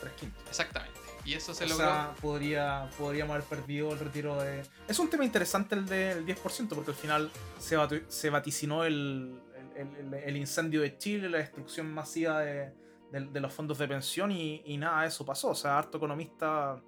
tres 0.00 0.12
quintos. 0.14 0.42
Exactamente. 0.48 0.98
Y 1.24 1.32
eso 1.34 1.54
se 1.54 1.64
o 1.64 1.68
logró. 1.68 1.84
sea, 1.86 2.14
podría, 2.20 2.90
podríamos 2.98 3.34
haber 3.34 3.46
perdido 3.48 3.92
el 3.92 3.98
retiro 3.98 4.40
de... 4.42 4.62
Es 4.86 4.98
un 4.98 5.08
tema 5.08 5.24
interesante 5.24 5.74
el 5.74 5.86
del 5.86 6.26
10%, 6.26 6.68
porque 6.68 6.90
al 6.90 6.96
final 6.96 7.30
se, 7.58 8.28
vaticinó 8.30 8.84
el, 8.84 9.40
el- 9.76 9.96
el- 9.96 10.14
el 10.14 10.36
incendio 10.36 10.82
de 10.82 10.98
Chile, 10.98 11.30
la 11.30 11.38
destrucción 11.38 11.92
masiva 11.92 12.40
de, 12.40 12.72
de- 13.20 13.26
de 13.30 13.40
los 13.40 13.52
fondos 13.52 13.78
de 13.78 13.88
pensión 13.88 14.30
y, 14.32 14.62
y 14.66 14.76
nada 14.76 15.02
de 15.02 15.08
eso 15.08 15.24
pasó. 15.24 15.50
O 15.50 15.54
sea, 15.54 15.78
harto 15.78 15.98
economista 15.98 16.80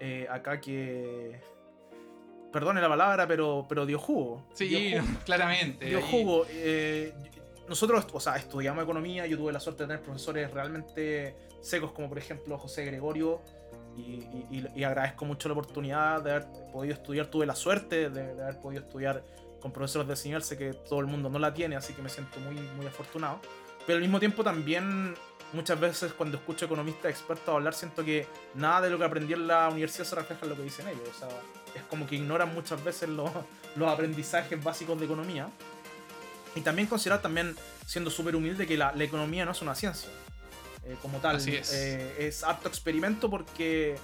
eh, 0.00 0.26
acá 0.30 0.60
que... 0.60 1.40
Perdone 2.52 2.80
la 2.80 2.88
palabra, 2.88 3.26
pero, 3.26 3.66
pero 3.68 3.84
dio 3.84 3.98
jugo. 3.98 4.46
sí, 4.54 4.66
dio 4.68 5.02
jugo. 5.02 5.18
claramente. 5.24 5.84
Dio 5.86 6.00
jugo. 6.00 6.46
eh, 6.48 7.12
nosotros, 7.68 8.06
o 8.12 8.20
sea, 8.20 8.36
estudiamos 8.36 8.82
economía. 8.84 9.26
Yo 9.26 9.36
tuve 9.36 9.52
la 9.52 9.60
suerte 9.60 9.82
de 9.82 9.88
tener 9.88 10.02
profesores 10.02 10.50
realmente 10.52 11.36
secos, 11.60 11.92
como 11.92 12.08
por 12.08 12.16
ejemplo 12.18 12.56
José 12.56 12.84
Gregorio. 12.86 13.42
Y, 13.96 14.24
y- 14.74 14.84
agradezco 14.84 15.24
mucho 15.24 15.48
la 15.48 15.52
oportunidad 15.54 16.22
de 16.22 16.30
haber 16.30 16.46
podido 16.72 16.94
estudiar. 16.94 17.26
Tuve 17.26 17.44
la 17.44 17.54
suerte 17.56 18.08
de, 18.08 18.34
de 18.34 18.42
haber 18.42 18.60
podido 18.60 18.82
estudiar 18.82 19.22
con 19.60 19.72
profesores 19.72 20.06
de 20.22 20.28
nivel. 20.28 20.42
Sé 20.42 20.56
que 20.56 20.72
todo 20.72 21.00
el 21.00 21.06
mundo 21.06 21.28
no 21.28 21.38
la 21.38 21.52
tiene, 21.52 21.76
así 21.76 21.92
que 21.92 22.00
me 22.00 22.08
siento 22.08 22.38
muy, 22.40 22.54
muy 22.54 22.86
afortunado. 22.86 23.40
Pero 23.86 23.96
al 23.96 24.02
mismo 24.02 24.18
tiempo 24.18 24.42
también 24.44 25.14
muchas 25.52 25.78
veces 25.78 26.12
cuando 26.12 26.36
escucho 26.38 26.66
economistas 26.66 27.10
expertos 27.10 27.48
hablar 27.48 27.74
siento 27.74 28.04
que 28.04 28.26
nada 28.54 28.82
de 28.82 28.90
lo 28.90 28.98
que 28.98 29.04
aprendí 29.04 29.32
en 29.32 29.46
la 29.46 29.68
universidad 29.68 30.04
se 30.04 30.14
refleja 30.14 30.42
en 30.44 30.50
lo 30.50 30.56
que 30.56 30.62
dicen 30.62 30.88
ellos. 30.88 31.08
O 31.14 31.18
sea, 31.18 31.28
es 31.74 31.82
como 31.84 32.06
que 32.06 32.16
ignoran 32.16 32.52
muchas 32.54 32.82
veces 32.82 33.08
los, 33.08 33.30
los 33.76 33.90
aprendizajes 33.90 34.62
básicos 34.62 34.98
de 34.98 35.04
economía. 35.04 35.48
Y 36.54 36.62
también 36.62 36.88
considerar 36.88 37.20
también, 37.20 37.54
siendo 37.86 38.10
súper 38.10 38.34
humilde, 38.34 38.66
que 38.66 38.76
la, 38.78 38.92
la 38.92 39.04
economía 39.04 39.44
no 39.44 39.52
es 39.52 39.60
una 39.60 39.74
ciencia. 39.74 40.08
eh, 40.86 40.96
como 41.02 41.18
tal. 41.18 41.36
Así 41.36 41.54
es. 41.54 41.72
Eh, 41.72 42.26
es 42.26 42.44
apto 42.44 42.68
experimento 42.68 43.28
porque 43.28 43.96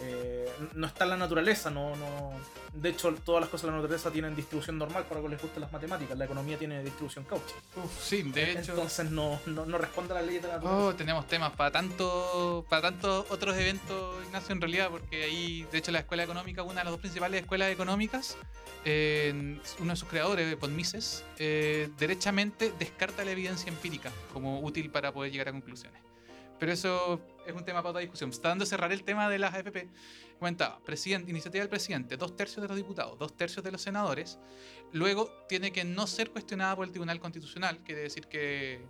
eh, 0.00 0.48
no 0.74 0.86
está 0.86 1.04
en 1.04 1.10
la 1.10 1.16
naturaleza. 1.16 1.70
No, 1.70 1.96
no, 1.96 2.32
de 2.72 2.90
hecho, 2.90 3.12
todas 3.24 3.40
las 3.40 3.50
cosas 3.50 3.66
de 3.66 3.70
la 3.72 3.76
naturaleza 3.78 4.10
tienen 4.10 4.36
distribución 4.36 4.78
normal 4.78 5.04
para 5.08 5.20
que 5.20 5.28
les 5.28 5.40
gusten 5.40 5.60
las 5.60 5.72
matemáticas. 5.72 6.16
La 6.16 6.24
economía 6.24 6.58
tiene 6.58 6.82
distribución 6.82 7.24
Cauchy. 7.24 7.52
Uf, 7.76 8.02
sí, 8.02 8.22
de 8.22 8.52
hecho. 8.52 8.72
Entonces 8.72 9.10
no, 9.10 9.40
no, 9.46 9.66
no 9.66 9.78
responde 9.78 10.14
a 10.14 10.20
la 10.20 10.22
ley 10.22 10.38
de 10.38 10.48
la 10.48 10.54
naturaleza. 10.54 10.86
Oh, 10.86 10.94
tenemos 10.94 11.26
temas 11.26 11.52
para 11.52 11.70
tanto, 11.70 12.64
para 12.68 12.82
tantos 12.82 13.26
otros 13.30 13.56
eventos, 13.56 14.24
Ignacio, 14.26 14.52
en 14.52 14.60
realidad, 14.60 14.90
porque 14.90 15.24
ahí, 15.24 15.66
de 15.72 15.78
hecho, 15.78 15.90
la 15.90 16.00
escuela 16.00 16.22
económica, 16.22 16.62
una 16.62 16.80
de 16.80 16.84
las 16.84 16.92
dos 16.92 17.00
principales 17.00 17.42
escuelas 17.42 17.70
económicas, 17.70 18.36
eh, 18.84 19.58
uno 19.80 19.92
de 19.92 19.96
sus 19.96 20.08
creadores, 20.08 20.58
Von 20.58 20.74
Mises, 20.76 21.24
eh, 21.38 21.90
derechamente 21.98 22.72
descarta 22.78 23.24
la 23.24 23.32
evidencia 23.32 23.68
empírica 23.68 24.12
como 24.32 24.60
útil 24.60 24.90
para 24.90 25.12
poder 25.12 25.32
llegar 25.32 25.48
a 25.48 25.52
conclusiones. 25.52 26.00
Pero 26.58 26.72
eso 26.72 27.20
es 27.50 27.56
un 27.56 27.64
tema 27.64 27.80
para 27.80 27.90
otra 27.90 28.00
discusión. 28.00 28.30
Está 28.30 28.48
dando 28.48 28.66
cerrar 28.66 28.92
el 28.92 29.02
tema 29.04 29.28
de 29.28 29.38
las 29.38 29.54
AFP. 29.54 29.88
Comentaba, 30.38 30.80
iniciativa 31.26 31.62
del 31.62 31.68
presidente, 31.68 32.16
dos 32.16 32.36
tercios 32.36 32.62
de 32.62 32.68
los 32.68 32.76
diputados, 32.76 33.18
dos 33.18 33.36
tercios 33.36 33.64
de 33.64 33.72
los 33.72 33.82
senadores. 33.82 34.38
Luego 34.92 35.30
tiene 35.48 35.72
que 35.72 35.84
no 35.84 36.06
ser 36.06 36.30
cuestionada 36.30 36.76
por 36.76 36.84
el 36.84 36.90
Tribunal 36.92 37.18
Constitucional, 37.20 37.78
quiere 37.84 38.02
decir 38.02 38.26
que 38.26 38.86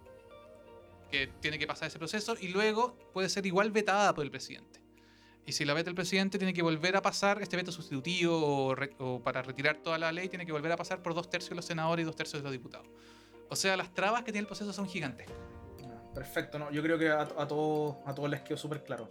tiene 1.40 1.58
que 1.58 1.66
pasar 1.66 1.88
ese 1.88 1.98
proceso 1.98 2.36
y 2.38 2.48
luego 2.48 2.94
puede 3.14 3.30
ser 3.30 3.46
igual 3.46 3.70
vetada 3.70 4.14
por 4.14 4.24
el 4.24 4.30
presidente. 4.30 4.80
Y 5.46 5.52
si 5.52 5.64
la 5.64 5.72
veta 5.72 5.88
el 5.88 5.96
presidente, 5.96 6.36
tiene 6.36 6.52
que 6.52 6.60
volver 6.60 6.94
a 6.96 7.00
pasar 7.00 7.40
este 7.40 7.56
veto 7.56 7.72
sustitutivo 7.72 8.76
o 8.98 9.22
para 9.22 9.40
retirar 9.40 9.78
toda 9.78 9.96
la 9.96 10.12
ley, 10.12 10.28
tiene 10.28 10.44
que 10.44 10.52
volver 10.52 10.70
a 10.72 10.76
pasar 10.76 11.02
por 11.02 11.14
dos 11.14 11.30
tercios 11.30 11.50
de 11.50 11.56
los 11.56 11.64
senadores 11.64 12.02
y 12.02 12.06
dos 12.06 12.14
tercios 12.14 12.42
de 12.42 12.44
los 12.44 12.52
diputados. 12.52 12.86
O 13.48 13.56
sea, 13.56 13.74
las 13.78 13.94
trabas 13.94 14.24
que 14.24 14.32
tiene 14.32 14.40
el 14.40 14.46
proceso 14.46 14.74
son 14.74 14.86
gigantescas. 14.86 15.34
Perfecto, 16.18 16.58
¿no? 16.58 16.70
yo 16.70 16.82
creo 16.82 16.98
que 16.98 17.10
a, 17.10 17.20
a 17.20 17.46
todos 17.46 17.96
a 18.04 18.12
todos 18.14 18.28
les 18.28 18.40
quedó 18.42 18.56
súper 18.56 18.82
claro. 18.82 19.08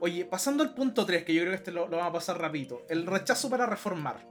Oye, 0.00 0.24
pasando 0.24 0.62
al 0.62 0.74
punto 0.74 1.06
3, 1.06 1.24
que 1.24 1.32
yo 1.32 1.40
creo 1.42 1.52
que 1.52 1.56
este 1.56 1.70
lo, 1.70 1.88
lo 1.88 1.96
vamos 1.96 2.10
a 2.10 2.12
pasar 2.12 2.38
rapidito. 2.38 2.84
El 2.88 3.06
rechazo 3.06 3.48
para 3.48 3.66
reformar. 3.66 4.26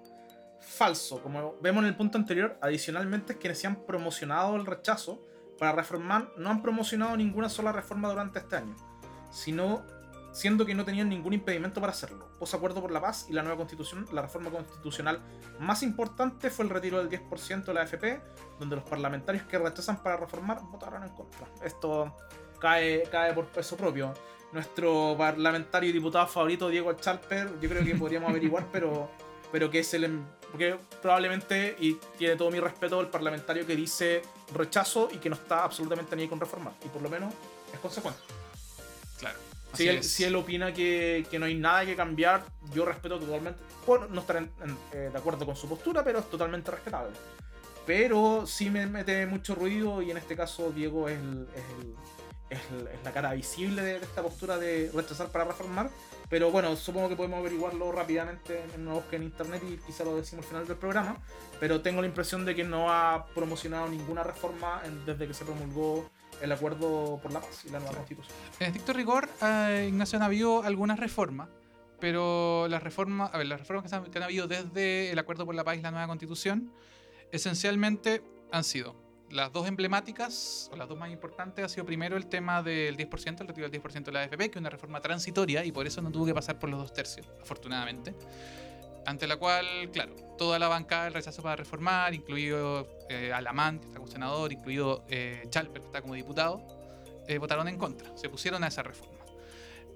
Falso. 0.60 1.24
Como 1.24 1.56
vemos 1.62 1.84
en 1.84 1.88
el 1.88 1.96
punto 1.96 2.18
anterior, 2.18 2.58
adicionalmente 2.62 3.38
quienes 3.38 3.60
se 3.60 3.68
han 3.68 3.86
promocionado 3.86 4.56
el 4.56 4.66
rechazo 4.66 5.26
para 5.58 5.72
reformar 5.72 6.32
no 6.38 6.50
han 6.50 6.62
promocionado 6.62 7.16
ninguna 7.16 7.48
sola 7.48 7.72
reforma 7.72 8.10
durante 8.10 8.40
este 8.40 8.58
año, 8.58 8.76
sino 9.32 9.86
siendo 10.32 10.66
que 10.66 10.74
no 10.76 10.86
tenían 10.86 11.10
ningún 11.10 11.34
impedimento 11.34 11.82
para 11.82 11.92
hacerlo. 11.92 12.30
Posacuerdo 12.40 12.82
por 12.82 12.92
la 12.92 13.02
paz 13.02 13.26
y 13.30 13.34
la 13.34 13.42
nueva 13.42 13.58
constitución, 13.58 14.08
la 14.12 14.22
reforma 14.22 14.50
constitucional 14.50 15.20
más 15.60 15.84
importante 15.84 16.50
fue 16.50 16.66
el 16.66 16.72
retiro 16.72 17.04
del 17.04 17.10
10% 17.10 17.66
de 17.66 17.74
la 17.74 17.82
AFP, 17.82 18.22
donde 18.60 18.76
los 18.78 18.86
parlamentarios 18.86 19.44
que 19.46 19.58
rechazan 19.58 20.02
para 20.02 20.18
reformar 20.18 20.62
votaron 20.72 21.04
en 21.04 21.10
contra. 21.10 21.48
Esto 21.64 22.16
cae, 22.60 23.04
cae 23.12 23.34
por 23.34 23.46
peso 23.48 23.76
propio. 23.76 24.14
Nuestro 24.54 25.16
parlamentario 25.18 25.90
y 25.90 25.94
diputado 25.94 26.28
favorito, 26.28 26.68
Diego 26.70 26.92
Chalper, 26.94 27.60
yo 27.60 27.70
creo 27.70 27.84
que 27.86 27.96
podríamos 27.96 28.30
averiguar, 28.30 28.68
pero, 28.72 29.10
pero 29.52 29.70
que 29.70 29.80
es 29.80 29.94
el. 29.94 30.04
em- 30.04 30.26
Porque 30.52 30.78
probablemente, 31.02 31.76
y 31.80 31.94
tiene 32.18 32.36
todo 32.36 32.52
mi 32.52 32.60
respeto, 32.60 33.00
el 33.00 33.08
parlamentario 33.08 33.66
que 33.66 33.76
dice 33.78 34.22
rechazo 34.54 35.08
y 35.12 35.18
que 35.20 35.30
no 35.30 35.36
está 35.36 35.64
absolutamente 35.64 36.16
ni 36.18 36.28
con 36.28 36.38
reformar. 36.40 36.74
Y 36.84 36.90
por 36.90 37.02
lo 37.02 37.10
menos 37.10 37.34
es 37.74 37.80
consecuente. 37.80 38.20
Claro. 39.20 39.38
Si 39.74 39.88
él, 39.88 40.04
si 40.04 40.24
él 40.26 40.36
opina 40.36 40.74
que, 40.74 41.26
que 41.32 41.40
no 41.40 41.46
hay 41.46 41.56
nada 41.56 41.86
que 41.86 41.96
cambiar, 41.96 42.44
yo 42.74 42.86
respeto 42.86 43.20
totalmente. 43.20 43.60
Bueno, 43.88 44.08
no 44.10 44.22
estaré 44.22 44.40
en- 44.40 44.52
en- 44.64 44.78
eh, 44.92 45.10
de 45.12 45.18
acuerdo 45.18 45.46
con 45.46 45.56
su 45.56 45.68
postura, 45.70 46.04
pero 46.04 46.20
es 46.20 46.30
totalmente 46.30 46.70
respetable. 46.72 47.16
Pero 47.86 48.46
sí 48.46 48.70
me 48.70 48.86
mete 48.86 49.26
mucho 49.26 49.56
ruido 49.56 50.02
y 50.02 50.12
en 50.12 50.18
este 50.18 50.36
caso 50.36 50.72
Diego 50.72 51.10
es, 51.10 51.18
el- 51.20 51.48
es 51.56 51.64
el- 51.80 51.96
es 52.50 52.60
el- 52.72 52.88
es 52.88 53.04
la 53.04 53.12
cara 53.14 53.34
visible 53.34 53.82
de, 53.82 54.00
de 54.00 54.06
esta 54.06 54.22
postura 54.22 54.58
de 54.58 54.92
rechazar 54.94 55.30
para 55.30 55.46
reformar. 55.46 55.90
Pero 56.30 56.52
bueno, 56.52 56.76
supongo 56.76 57.10
que 57.10 57.16
podemos 57.16 57.40
averiguarlo 57.40 57.92
rápidamente 57.92 58.64
en 58.76 58.82
una 58.82 58.94
búsqueda 58.96 59.18
en 59.18 59.24
internet 59.24 59.64
y 59.70 59.78
quizá 59.78 60.04
lo 60.04 60.16
decimos 60.18 60.46
al 60.46 60.50
final 60.50 60.68
del 60.68 60.78
programa. 60.78 61.18
Pero 61.60 61.82
tengo 61.82 62.02
la 62.02 62.08
impresión 62.08 62.46
de 62.46 62.56
que 62.56 62.64
no 62.64 62.92
ha 62.92 63.26
promocionado 63.34 63.88
ninguna 63.90 64.24
reforma 64.24 64.82
en- 64.86 65.06
desde 65.06 65.28
que 65.28 65.34
se 65.34 65.44
promulgó 65.44 66.10
el 66.42 66.52
acuerdo 66.52 67.20
por 67.22 67.32
la 67.32 67.40
paz 67.42 67.64
y 67.66 67.70
la 67.70 67.80
nueva 67.80 67.96
constitución. 67.96 68.36
En 68.60 68.68
estricto 68.68 68.94
rigor, 68.94 69.30
eh, 69.44 69.86
Ignacio 69.90 70.18
han 70.18 70.24
habido 70.24 70.64
algunas 70.64 71.00
reformas, 71.00 71.50
pero 72.00 72.68
las 72.68 72.82
reformas, 72.82 73.32
a 73.34 73.38
ver, 73.38 73.48
las 73.48 73.60
reformas 73.60 73.90
que, 73.90 73.96
han- 73.96 74.06
que 74.12 74.18
han 74.18 74.24
habido 74.24 74.48
desde 74.48 75.12
el 75.12 75.20
Acuerdo 75.20 75.46
por 75.46 75.54
la 75.56 75.64
Paz 75.64 75.78
y 75.78 75.82
la 75.82 75.92
nueva 75.92 76.08
Constitución, 76.08 76.72
esencialmente 77.32 78.24
han 78.52 78.64
sido 78.64 78.96
las 79.30 79.54
dos 79.54 79.66
emblemáticas, 79.68 80.70
o 80.74 80.76
las 80.76 80.90
dos 80.90 80.98
más 80.98 81.10
importantes, 81.10 81.64
ha 81.64 81.70
sido 81.70 81.86
primero 81.86 82.18
el 82.18 82.26
tema 82.28 82.62
del 82.62 82.98
10%, 82.98 83.42
el 83.44 83.48
retiro 83.48 83.70
del 83.70 83.82
10% 83.82 84.04
de 84.04 84.12
la 84.12 84.24
AFP, 84.24 84.50
que 84.52 84.58
es 84.58 84.62
una 84.62 84.70
reforma 84.70 85.00
transitoria 85.00 85.64
y 85.64 85.72
por 85.72 85.88
eso 85.88 86.02
no 86.02 86.12
tuvo 86.12 86.26
que 86.26 86.34
pasar 86.34 86.60
por 86.60 86.70
los 86.70 86.80
dos 86.82 86.92
tercios, 86.92 87.26
afortunadamente. 87.42 88.14
Ante 89.06 89.28
la 89.28 89.38
cual, 89.38 89.90
claro, 89.92 90.16
toda 90.38 90.60
la 90.60 90.68
bancada 90.68 91.06
del 91.06 91.14
rechazo 91.14 91.42
para 91.42 91.56
reformar, 91.56 92.14
incluido 92.14 92.88
eh, 93.10 93.32
Alamán, 93.34 93.80
que 93.80 93.88
está 93.88 94.00
como 94.00 94.12
senador, 94.12 94.52
incluido 94.52 95.04
eh, 95.10 95.46
Chalper, 95.50 95.82
que 95.82 95.88
está 95.88 96.02
como 96.02 96.14
diputado, 96.14 96.62
eh, 97.28 97.38
votaron 97.38 97.68
en 97.68 97.78
contra, 97.78 98.16
se 98.18 98.30
pusieron 98.30 98.64
a 98.64 98.68
esa 98.68 98.84
reforma. 98.84 99.20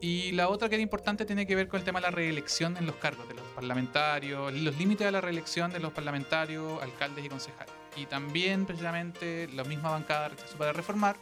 Y 0.01 0.33
la 0.33 0.49
otra 0.49 0.67
que 0.69 0.75
era 0.75 0.81
importante 0.81 1.25
tiene 1.25 1.47
que 1.47 1.55
ver 1.55 1.67
con 1.67 1.79
el 1.79 1.85
tema 1.85 1.99
de 1.99 2.07
la 2.07 2.11
reelección 2.11 2.77
en 2.77 2.85
los 2.85 2.95
cargos 2.97 3.27
de 3.27 3.33
los 3.33 3.45
parlamentarios, 3.55 4.53
los 4.53 4.77
límites 4.77 5.05
de 5.05 5.11
la 5.11 5.21
reelección 5.21 5.71
de 5.71 5.79
los 5.79 5.93
parlamentarios, 5.93 6.81
alcaldes 6.81 7.25
y 7.25 7.29
concejales. 7.29 7.73
Y 7.95 8.05
también, 8.05 8.65
precisamente, 8.65 9.47
la 9.53 9.63
misma 9.63 9.91
bancada 9.91 10.23
de 10.23 10.29
rechazo 10.35 10.57
para 10.57 10.73
reformar 10.73 11.15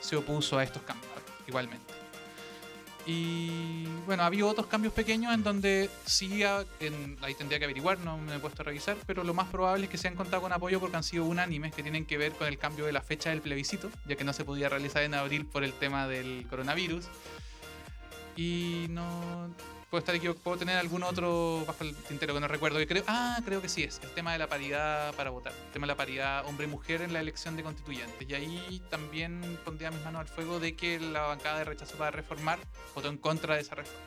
se 0.00 0.16
opuso 0.16 0.58
a 0.58 0.64
estos 0.64 0.82
cambios, 0.82 1.12
igualmente. 1.46 2.05
Y 3.08 3.86
bueno, 4.04 4.24
ha 4.24 4.26
habido 4.26 4.48
otros 4.48 4.66
cambios 4.66 4.92
pequeños 4.92 5.32
en 5.32 5.44
donde 5.44 5.88
sí, 6.06 6.42
en- 6.80 7.16
ahí 7.22 7.34
tendría 7.34 7.58
que 7.60 7.64
averiguar, 7.64 7.98
no 8.00 8.18
me 8.18 8.34
he 8.34 8.38
puesto 8.40 8.62
a 8.62 8.64
revisar, 8.64 8.96
pero 9.06 9.22
lo 9.22 9.32
más 9.32 9.48
probable 9.48 9.84
es 9.84 9.90
que 9.90 9.96
se 9.96 10.08
han 10.08 10.16
contado 10.16 10.42
con 10.42 10.52
apoyo 10.52 10.80
porque 10.80 10.96
han 10.96 11.04
sido 11.04 11.24
unánimes 11.24 11.72
que 11.72 11.82
tienen 11.84 12.04
que 12.04 12.18
ver 12.18 12.32
con 12.32 12.48
el 12.48 12.58
cambio 12.58 12.84
de 12.84 12.92
la 12.92 13.02
fecha 13.02 13.30
del 13.30 13.42
plebiscito, 13.42 13.90
ya 14.06 14.16
que 14.16 14.24
no 14.24 14.32
se 14.32 14.44
podía 14.44 14.68
realizar 14.68 15.04
en 15.04 15.14
abril 15.14 15.46
por 15.46 15.62
el 15.62 15.72
tema 15.72 16.08
del 16.08 16.46
coronavirus. 16.50 17.06
Y 18.34 18.86
no. 18.90 19.48
Puedo 19.90 20.00
estar 20.00 20.14
equivocado, 20.14 20.42
puedo 20.42 20.56
tener 20.58 20.76
algún 20.76 21.02
otro 21.04 21.64
bajo 21.66 21.84
el 21.84 21.94
tintero 21.94 22.34
que 22.34 22.40
no 22.40 22.48
recuerdo. 22.48 22.78
Que 22.78 22.86
creo, 22.86 23.04
ah, 23.06 23.38
creo 23.44 23.62
que 23.62 23.68
sí 23.68 23.84
es. 23.84 24.00
El 24.02 24.10
tema 24.10 24.32
de 24.32 24.38
la 24.38 24.48
paridad 24.48 25.14
para 25.14 25.30
votar. 25.30 25.52
El 25.52 25.72
tema 25.72 25.86
de 25.86 25.92
la 25.92 25.96
paridad 25.96 26.44
hombre-mujer 26.46 27.02
en 27.02 27.12
la 27.12 27.20
elección 27.20 27.56
de 27.56 27.62
constituyentes. 27.62 28.28
Y 28.28 28.34
ahí 28.34 28.82
también 28.90 29.58
pondría 29.64 29.90
mis 29.90 30.02
manos 30.02 30.22
al 30.22 30.28
fuego 30.28 30.58
de 30.58 30.74
que 30.74 30.98
la 30.98 31.22
bancada 31.22 31.58
de 31.58 31.64
rechazo 31.64 31.96
para 31.96 32.10
reformar 32.10 32.58
votó 32.94 33.08
en 33.08 33.18
contra 33.18 33.54
de 33.54 33.60
esa 33.60 33.76
reforma. 33.76 34.00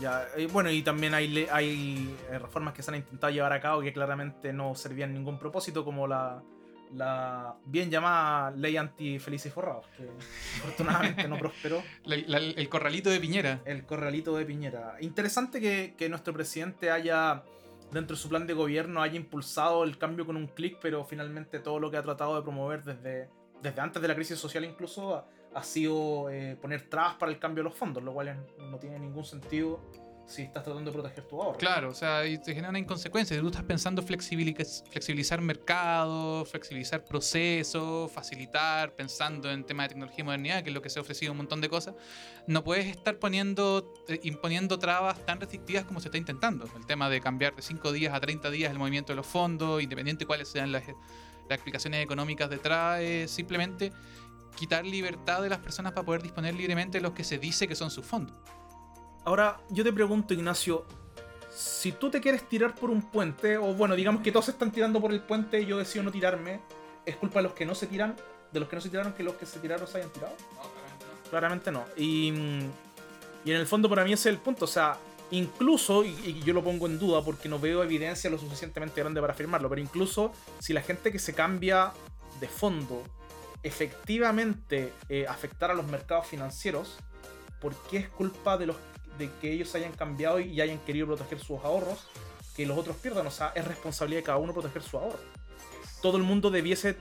Ya, 0.00 0.26
eh, 0.36 0.46
bueno, 0.50 0.70
y 0.70 0.82
también 0.82 1.12
hay, 1.12 1.46
hay 1.50 2.16
eh, 2.30 2.38
reformas 2.38 2.72
que 2.72 2.82
se 2.82 2.90
han 2.90 2.96
intentado 2.96 3.32
llevar 3.32 3.52
a 3.52 3.60
cabo 3.60 3.82
que 3.82 3.92
claramente 3.92 4.52
no 4.52 4.74
servían 4.74 5.12
ningún 5.12 5.38
propósito, 5.38 5.84
como 5.84 6.06
la, 6.06 6.42
la 6.94 7.56
bien 7.64 7.90
llamada 7.90 8.50
ley 8.52 8.76
anti-felices 8.76 9.46
y 9.50 9.54
forrados, 9.54 9.86
que 9.96 10.04
afortunadamente 10.58 11.26
no 11.28 11.38
prosperó. 11.38 11.82
La- 12.04 12.16
la- 12.26 12.38
el 12.38 12.68
corralito 12.68 13.10
de 13.10 13.20
Piñera. 13.20 13.60
El 13.64 13.84
corralito 13.84 14.36
de 14.36 14.44
Piñera. 14.44 14.96
Interesante 15.00 15.60
que, 15.60 15.94
que 15.96 16.08
nuestro 16.08 16.32
presidente 16.32 16.90
haya, 16.90 17.42
dentro 17.92 18.16
de 18.16 18.22
su 18.22 18.28
plan 18.28 18.46
de 18.46 18.54
gobierno, 18.54 19.02
haya 19.02 19.16
impulsado 19.16 19.84
el 19.84 19.98
cambio 19.98 20.26
con 20.26 20.36
un 20.36 20.46
clic, 20.48 20.78
pero 20.80 21.04
finalmente 21.04 21.58
todo 21.58 21.78
lo 21.78 21.90
que 21.90 21.96
ha 21.96 22.02
tratado 22.02 22.36
de 22.36 22.42
promover 22.42 22.82
desde, 22.84 23.28
desde 23.62 23.80
antes 23.80 24.00
de 24.02 24.08
la 24.08 24.14
crisis 24.14 24.38
social 24.38 24.64
incluso 24.64 25.14
ha, 25.16 25.26
ha 25.54 25.62
sido 25.62 26.30
eh, 26.30 26.56
poner 26.60 26.88
trabas 26.88 27.14
para 27.14 27.32
el 27.32 27.38
cambio 27.38 27.62
de 27.62 27.70
los 27.70 27.78
fondos, 27.78 28.02
lo 28.02 28.12
cual 28.12 28.36
no 28.70 28.78
tiene 28.78 28.98
ningún 28.98 29.24
sentido 29.24 29.80
si 30.26 30.42
estás 30.42 30.62
tratando 30.62 30.90
de 30.90 30.94
proteger 30.94 31.24
tu 31.24 31.42
ahorro. 31.42 31.58
Claro, 31.58 31.90
o 31.90 31.94
sea, 31.94 32.26
y 32.26 32.38
te 32.38 32.52
genera 32.54 32.70
una 32.70 32.78
inconsecuencia. 32.78 33.36
Si 33.36 33.40
tú 33.42 33.48
estás 33.48 33.64
pensando 33.64 34.02
flexibiliz- 34.02 34.84
flexibilizar 34.90 35.40
mercados, 35.40 36.48
flexibilizar 36.48 37.04
procesos, 37.04 38.10
facilitar, 38.10 38.94
pensando 38.94 39.50
en 39.50 39.64
temas 39.64 39.84
de 39.84 39.88
tecnología 39.90 40.20
y 40.20 40.24
modernidad, 40.24 40.62
que 40.62 40.70
es 40.70 40.74
lo 40.74 40.82
que 40.82 40.90
se 40.90 40.98
ha 40.98 41.02
ofrecido 41.02 41.32
un 41.32 41.38
montón 41.38 41.60
de 41.60 41.68
cosas, 41.68 41.94
no 42.46 42.64
puedes 42.64 42.86
estar 42.86 43.18
poniendo, 43.18 43.92
eh, 44.08 44.20
imponiendo 44.22 44.78
trabas 44.78 45.24
tan 45.26 45.40
restrictivas 45.40 45.84
como 45.84 46.00
se 46.00 46.08
está 46.08 46.18
intentando. 46.18 46.68
El 46.76 46.86
tema 46.86 47.08
de 47.10 47.20
cambiar 47.20 47.54
de 47.54 47.62
5 47.62 47.92
días 47.92 48.14
a 48.14 48.20
30 48.20 48.50
días 48.50 48.70
el 48.72 48.78
movimiento 48.78 49.12
de 49.12 49.16
los 49.16 49.26
fondos, 49.26 49.82
independiente 49.82 50.20
de 50.20 50.26
cuáles 50.26 50.48
sean 50.48 50.72
las, 50.72 50.84
las 50.86 51.56
explicaciones 51.56 52.02
económicas 52.02 52.48
detrás, 52.48 53.00
es 53.00 53.30
simplemente 53.30 53.92
quitar 54.56 54.84
libertad 54.84 55.42
de 55.42 55.48
las 55.48 55.58
personas 55.58 55.92
para 55.92 56.04
poder 56.04 56.22
disponer 56.22 56.54
libremente 56.54 56.98
de 56.98 57.02
los 57.02 57.12
que 57.12 57.24
se 57.24 57.38
dice 57.38 57.66
que 57.66 57.74
son 57.74 57.90
sus 57.90 58.04
fondos. 58.04 58.36
Ahora, 59.24 59.60
yo 59.70 59.84
te 59.84 59.92
pregunto, 59.92 60.34
Ignacio, 60.34 60.84
si 61.54 61.92
tú 61.92 62.10
te 62.10 62.20
quieres 62.20 62.48
tirar 62.48 62.74
por 62.74 62.90
un 62.90 63.02
puente, 63.02 63.56
o 63.56 63.74
bueno, 63.74 63.94
digamos 63.94 64.22
que 64.22 64.32
todos 64.32 64.46
se 64.46 64.50
están 64.52 64.70
tirando 64.70 65.00
por 65.00 65.12
el 65.12 65.20
puente 65.20 65.60
y 65.60 65.66
yo 65.66 65.78
decido 65.78 66.02
no 66.04 66.10
tirarme, 66.10 66.60
¿es 67.06 67.16
culpa 67.16 67.38
de 67.38 67.44
los 67.44 67.52
que 67.52 67.66
no 67.66 67.74
se 67.74 67.86
tiran? 67.86 68.16
¿De 68.52 68.60
los 68.60 68.68
que 68.68 68.76
no 68.76 68.82
se 68.82 68.88
tiraron 68.88 69.12
que 69.12 69.22
los 69.22 69.34
que 69.34 69.46
se 69.46 69.60
tiraron 69.60 69.86
se 69.86 69.98
hayan 69.98 70.10
tirado? 70.10 70.34
Claramente 71.30 71.70
no. 71.70 71.84
Y, 71.96 72.32
mm, 72.32 72.70
y 73.44 73.50
en 73.52 73.56
el 73.56 73.66
fondo 73.66 73.88
para 73.88 74.04
mí 74.04 74.12
ese 74.12 74.28
es 74.28 74.34
el 74.34 74.40
punto. 74.40 74.64
O 74.64 74.68
sea, 74.68 74.96
incluso, 75.30 76.04
y, 76.04 76.10
y 76.24 76.42
yo 76.44 76.52
lo 76.52 76.62
pongo 76.62 76.86
en 76.86 76.98
duda 76.98 77.22
porque 77.22 77.48
no 77.48 77.58
veo 77.58 77.82
evidencia 77.82 78.28
lo 78.28 78.38
suficientemente 78.38 79.00
grande 79.00 79.20
para 79.20 79.32
afirmarlo, 79.32 79.68
pero 79.68 79.80
incluso 79.80 80.32
si 80.58 80.72
la 80.72 80.82
gente 80.82 81.12
que 81.12 81.18
se 81.18 81.32
cambia 81.32 81.92
de 82.40 82.48
fondo 82.48 83.02
efectivamente 83.62 84.92
eh, 85.08 85.26
afectara 85.28 85.72
a 85.72 85.76
los 85.76 85.86
mercados 85.86 86.26
financieros, 86.26 86.98
¿por 87.60 87.74
qué 87.88 87.98
es 87.98 88.08
culpa 88.08 88.58
de 88.58 88.66
los 88.66 88.76
de 89.18 89.30
que 89.40 89.52
ellos 89.52 89.74
hayan 89.74 89.92
cambiado 89.92 90.40
y 90.40 90.60
hayan 90.60 90.78
querido 90.78 91.06
proteger 91.06 91.38
sus 91.38 91.62
ahorros 91.64 92.06
que 92.56 92.66
los 92.66 92.76
otros 92.76 92.96
pierdan? 92.96 93.26
O 93.26 93.30
sea, 93.30 93.52
es 93.54 93.64
responsabilidad 93.66 94.20
de 94.20 94.24
cada 94.24 94.38
uno 94.38 94.52
proteger 94.52 94.82
su 94.82 94.98
ahorro. 94.98 95.18
Todo 96.00 96.16
el 96.16 96.22
mundo 96.22 96.50
debiese 96.50 96.96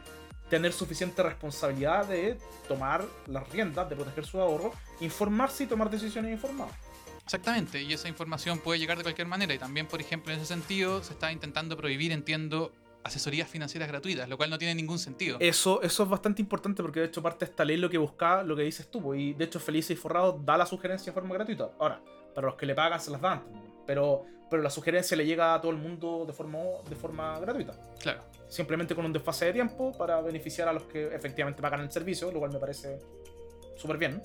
tener 0.49 0.73
suficiente 0.73 1.23
responsabilidad 1.23 2.05
de 2.05 2.37
tomar 2.67 3.05
las 3.27 3.49
riendas, 3.49 3.89
de 3.89 3.95
proteger 3.95 4.25
su 4.25 4.39
ahorro, 4.39 4.73
informarse 4.99 5.63
y 5.63 5.67
tomar 5.67 5.89
decisiones 5.89 6.31
informadas. 6.31 6.75
Exactamente, 7.23 7.81
y 7.81 7.93
esa 7.93 8.09
información 8.09 8.59
puede 8.59 8.77
llegar 8.77 8.97
de 8.97 9.03
cualquier 9.03 9.27
manera. 9.27 9.53
Y 9.53 9.57
también, 9.57 9.87
por 9.87 10.01
ejemplo, 10.01 10.33
en 10.33 10.39
ese 10.39 10.47
sentido, 10.47 11.01
se 11.01 11.13
está 11.13 11.31
intentando 11.31 11.77
prohibir, 11.77 12.11
entiendo, 12.11 12.73
asesorías 13.03 13.49
financieras 13.49 13.87
gratuitas, 13.89 14.29
lo 14.29 14.37
cual 14.37 14.49
no 14.49 14.57
tiene 14.57 14.75
ningún 14.75 14.99
sentido. 14.99 15.37
Eso, 15.39 15.81
eso 15.81 16.03
es 16.03 16.09
bastante 16.09 16.41
importante 16.41 16.81
porque 16.81 16.99
de 16.99 17.07
hecho 17.07 17.21
parte 17.21 17.45
de 17.45 17.51
esta 17.51 17.65
ley 17.65 17.77
lo 17.77 17.89
que 17.89 17.97
busca, 17.97 18.43
lo 18.43 18.55
que 18.55 18.63
dices 18.63 18.89
tú, 18.89 19.01
pues, 19.01 19.19
y 19.19 19.33
de 19.33 19.45
hecho 19.45 19.59
Felices 19.59 19.91
y 19.91 19.95
Forrados 19.95 20.45
da 20.45 20.57
la 20.57 20.65
sugerencia 20.65 21.11
de 21.11 21.13
forma 21.13 21.33
gratuita. 21.33 21.71
Ahora, 21.79 22.01
para 22.33 22.47
los 22.47 22.55
que 22.55 22.65
le 22.65 22.75
pagan 22.75 22.99
se 22.99 23.11
las 23.11 23.21
dan, 23.21 23.43
pero, 23.85 24.23
pero 24.49 24.61
la 24.61 24.69
sugerencia 24.69 25.17
le 25.17 25.25
llega 25.25 25.53
a 25.53 25.61
todo 25.61 25.71
el 25.71 25.77
mundo 25.77 26.25
de 26.25 26.33
forma, 26.33 26.59
de 26.89 26.95
forma 26.95 27.39
gratuita. 27.39 27.73
Claro. 27.99 28.23
Simplemente 28.47 28.95
con 28.95 29.05
un 29.05 29.13
desfase 29.13 29.45
de 29.45 29.53
tiempo 29.53 29.91
para 29.97 30.21
beneficiar 30.21 30.67
a 30.67 30.73
los 30.73 30.83
que 30.83 31.13
efectivamente 31.15 31.61
pagan 31.61 31.81
el 31.81 31.91
servicio, 31.91 32.31
lo 32.31 32.39
cual 32.39 32.51
me 32.51 32.59
parece 32.59 32.99
súper 33.75 33.97
bien 33.97 34.21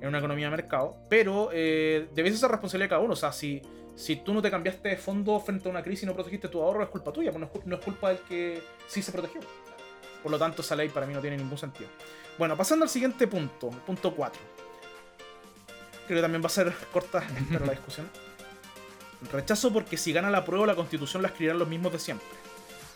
en 0.00 0.08
una 0.08 0.18
economía 0.18 0.46
de 0.46 0.50
mercado. 0.50 0.96
Pero 1.08 1.50
eh, 1.52 2.08
debiese 2.14 2.38
ser 2.38 2.50
responsabilidad 2.50 2.86
de 2.86 2.90
cada 2.90 3.02
uno. 3.02 3.14
O 3.14 3.16
sea, 3.16 3.32
si, 3.32 3.62
si 3.98 4.16
tú 4.16 4.32
no 4.32 4.40
te 4.40 4.50
cambiaste 4.50 4.88
de 4.90 4.96
fondo 4.96 5.40
frente 5.40 5.68
a 5.68 5.70
una 5.72 5.82
crisis 5.82 6.04
y 6.04 6.06
no 6.06 6.14
protegiste 6.14 6.48
tu 6.48 6.62
ahorro, 6.62 6.82
es 6.84 6.88
culpa 6.88 7.12
tuya, 7.12 7.32
pues 7.32 7.40
no 7.40 7.50
es, 7.52 7.66
no 7.66 7.76
es 7.76 7.82
culpa 7.84 8.08
del 8.10 8.18
que 8.20 8.62
sí 8.86 9.02
se 9.02 9.10
protegió. 9.12 9.40
Por 10.22 10.30
lo 10.30 10.38
tanto, 10.38 10.62
esa 10.62 10.76
ley 10.76 10.88
para 10.88 11.04
mí 11.06 11.14
no 11.14 11.20
tiene 11.20 11.36
ningún 11.36 11.58
sentido. 11.58 11.90
Bueno, 12.38 12.56
pasando 12.56 12.84
al 12.84 12.88
siguiente 12.88 13.26
punto, 13.26 13.70
punto 13.70 14.14
4. 14.14 14.40
Creo 16.06 16.18
que 16.18 16.22
también 16.22 16.42
va 16.42 16.46
a 16.46 16.50
ser 16.50 16.72
corta, 16.92 17.22
la 17.50 17.72
discusión. 17.72 18.08
Rechazo 19.32 19.72
porque 19.72 19.96
si 19.96 20.12
gana 20.12 20.30
la 20.30 20.44
prueba 20.44 20.64
la 20.66 20.76
constitución 20.76 21.22
la 21.22 21.28
escribirán 21.28 21.58
los 21.58 21.68
mismos 21.68 21.92
de 21.92 21.98
siempre. 21.98 22.26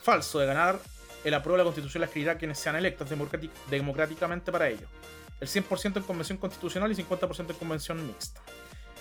Falso, 0.03 0.39
de 0.39 0.45
ganar 0.45 0.79
el 1.23 1.33
apruebo 1.33 1.57
la 1.57 1.63
constitución 1.63 2.01
la 2.01 2.07
escribirá 2.07 2.37
quienes 2.37 2.59
sean 2.59 2.75
electos 2.75 3.09
democrátic- 3.09 3.51
democráticamente 3.69 4.51
para 4.51 4.67
ello. 4.69 4.87
El 5.39 5.47
100% 5.47 5.97
en 5.97 6.03
convención 6.03 6.37
constitucional 6.37 6.91
y 6.91 6.95
50% 6.95 7.49
en 7.51 7.55
convención 7.57 8.05
mixta. 8.07 8.41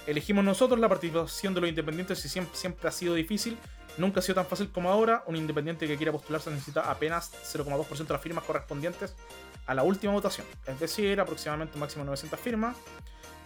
Elegimos 0.07 0.45
nosotros 0.45 0.81
la 0.81 0.89
participación 0.89 1.55
de 1.55 1.61
los 1.61 1.71
independientes 1.71 2.25
y 2.25 2.29
siempre, 2.29 2.57
siempre 2.57 2.89
ha 2.89 2.93
sido 2.93 3.15
difícil. 3.15 3.57
Nunca 3.99 4.21
ha 4.21 4.23
sido 4.23 4.37
tan 4.37 4.47
fácil 4.47 4.71
como 4.71 4.91
ahora. 4.91 5.23
Un 5.27 5.37
independiente 5.37 5.87
que 5.87 5.97
quiera 5.97 6.13
postularse 6.13 6.51
necesita 6.51 6.91
apenas 6.91 7.33
0,2% 7.45 8.07
de 8.07 8.13
las 8.13 8.23
firmas 8.23 8.45
correspondientes 8.45 9.15
a 9.67 9.75
la 9.75 9.83
última 9.83 10.13
votación. 10.13 10.47
Es 10.67 10.81
decir, 10.81 11.21
aproximadamente 11.21 11.75
un 11.75 11.81
máximo 11.81 12.03
de 12.05 12.07
900 12.07 12.41
firmas. 12.41 12.77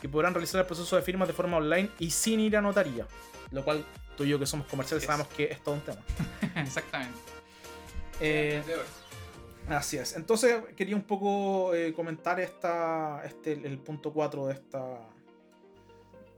Que 0.01 0.09
podrán 0.09 0.35
realizar 0.35 0.61
el 0.61 0.67
proceso 0.67 0.95
de 0.97 1.03
firmas 1.03 1.27
de 1.27 1.35
forma 1.35 1.57
online 1.57 1.91
y 1.99 2.11
sin 2.11 2.41
ir 2.41 2.57
a 2.57 2.61
notaría. 2.61 3.07
Lo 3.51 3.65
cual 3.65 3.85
tú 4.17 4.25
y 4.25 4.29
yo 4.29 4.39
que 4.39 4.47
somos 4.47 4.67
comerciales 4.67 5.03
Yes. 5.03 5.07
sabemos 5.07 5.29
que 5.35 5.45
es 5.45 5.63
todo 5.63 5.75
un 5.75 5.81
tema. 5.81 6.01
Exactamente. 6.57 7.19
Eh, 8.21 8.63
Así 9.69 9.97
es. 9.97 10.15
Entonces 10.17 10.63
quería 10.77 10.95
un 10.95 11.03
poco 11.03 11.75
eh, 11.75 11.93
comentar 11.93 12.39
esta, 12.41 13.23
este, 13.25 13.53
el 13.53 13.79
punto 13.79 14.13
4 14.13 14.47
de 14.47 14.55
esta... 14.55 14.99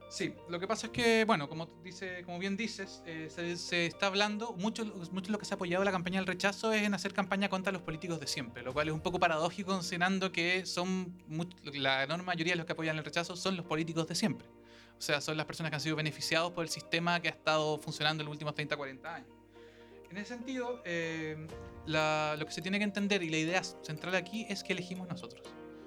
Sí, 0.09 0.33
lo 0.49 0.59
que 0.59 0.67
pasa 0.67 0.87
es 0.87 0.91
que, 0.91 1.23
bueno, 1.23 1.47
como, 1.47 1.67
dice, 1.83 2.23
como 2.25 2.39
bien 2.39 2.57
dices, 2.57 3.03
eh, 3.05 3.27
se, 3.29 3.55
se 3.57 3.85
está 3.85 4.07
hablando, 4.07 4.53
mucho, 4.53 4.83
mucho 5.11 5.31
lo 5.31 5.37
que 5.37 5.45
se 5.45 5.53
ha 5.53 5.55
apoyado 5.55 5.83
la 5.83 5.91
campaña 5.91 6.19
del 6.19 6.25
rechazo 6.25 6.73
es 6.73 6.81
en 6.81 6.95
hacer 6.95 7.13
campaña 7.13 7.47
contra 7.47 7.71
los 7.71 7.83
políticos 7.83 8.19
de 8.19 8.25
siempre, 8.25 8.63
lo 8.63 8.73
cual 8.73 8.87
es 8.87 8.93
un 8.95 9.01
poco 9.01 9.19
paradójico 9.19 9.71
considerando 9.71 10.31
que 10.31 10.65
son 10.65 11.15
la 11.73 12.03
enorme 12.03 12.23
mayoría 12.23 12.53
de 12.53 12.57
los 12.57 12.65
que 12.65 12.73
apoyan 12.73 12.97
el 12.97 13.05
rechazo 13.05 13.35
son 13.35 13.55
los 13.55 13.67
políticos 13.67 14.07
de 14.07 14.15
siempre. 14.15 14.47
O 14.97 15.01
sea, 15.01 15.21
son 15.21 15.37
las 15.37 15.45
personas 15.45 15.69
que 15.69 15.75
han 15.75 15.81
sido 15.81 15.95
beneficiados 15.95 16.51
por 16.53 16.63
el 16.63 16.69
sistema 16.69 17.21
que 17.21 17.27
ha 17.27 17.31
estado 17.31 17.77
funcionando 17.79 18.21
en 18.21 18.25
los 18.25 18.33
últimos 18.33 18.55
30, 18.55 18.75
40 18.75 19.13
años. 19.15 19.29
En 20.09 20.17
ese 20.17 20.33
sentido, 20.35 20.81
eh, 20.85 21.45
la- 21.85 22.35
lo 22.39 22.47
que 22.47 22.51
se 22.51 22.63
tiene 22.63 22.79
que 22.79 22.83
entender 22.83 23.21
y 23.21 23.29
la 23.29 23.37
idea 23.37 23.63
central 23.63 24.15
aquí 24.15 24.47
es 24.49 24.63
que 24.63 24.73
elegimos 24.73 25.07
nosotros. 25.07 25.43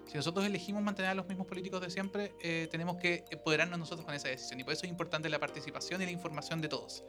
Si 0.07 0.17
nosotros 0.17 0.45
elegimos 0.45 0.83
mantener 0.83 1.13
a 1.13 1.15
los 1.15 1.27
mismos 1.27 1.47
políticos 1.47 1.81
de 1.81 1.91
siempre, 1.91 2.35
eh, 2.41 2.69
tenemos 2.71 2.97
que 2.97 3.25
empoderarnos 3.31 3.79
nosotros 3.79 4.05
con 4.05 4.15
esa 4.15 4.29
decisión. 4.29 4.61
Y 4.61 4.65
por 4.65 4.73
eso 4.73 4.85
es 4.85 4.91
importante 4.91 5.29
la 5.29 5.39
participación 5.39 6.03
y 6.03 6.05
la 6.05 6.11
información 6.11 6.61
de 6.61 6.69
todos. 6.69 7.05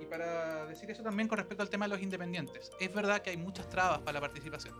Y 0.00 0.06
para 0.06 0.66
decir 0.66 0.90
eso 0.90 1.02
también 1.02 1.28
con 1.28 1.38
respecto 1.38 1.62
al 1.62 1.70
tema 1.70 1.84
de 1.84 1.90
los 1.90 2.02
independientes. 2.02 2.70
Es 2.80 2.92
verdad 2.92 3.22
que 3.22 3.30
hay 3.30 3.36
muchas 3.36 3.68
trabas 3.68 4.00
para 4.00 4.14
la 4.14 4.20
participación. 4.20 4.74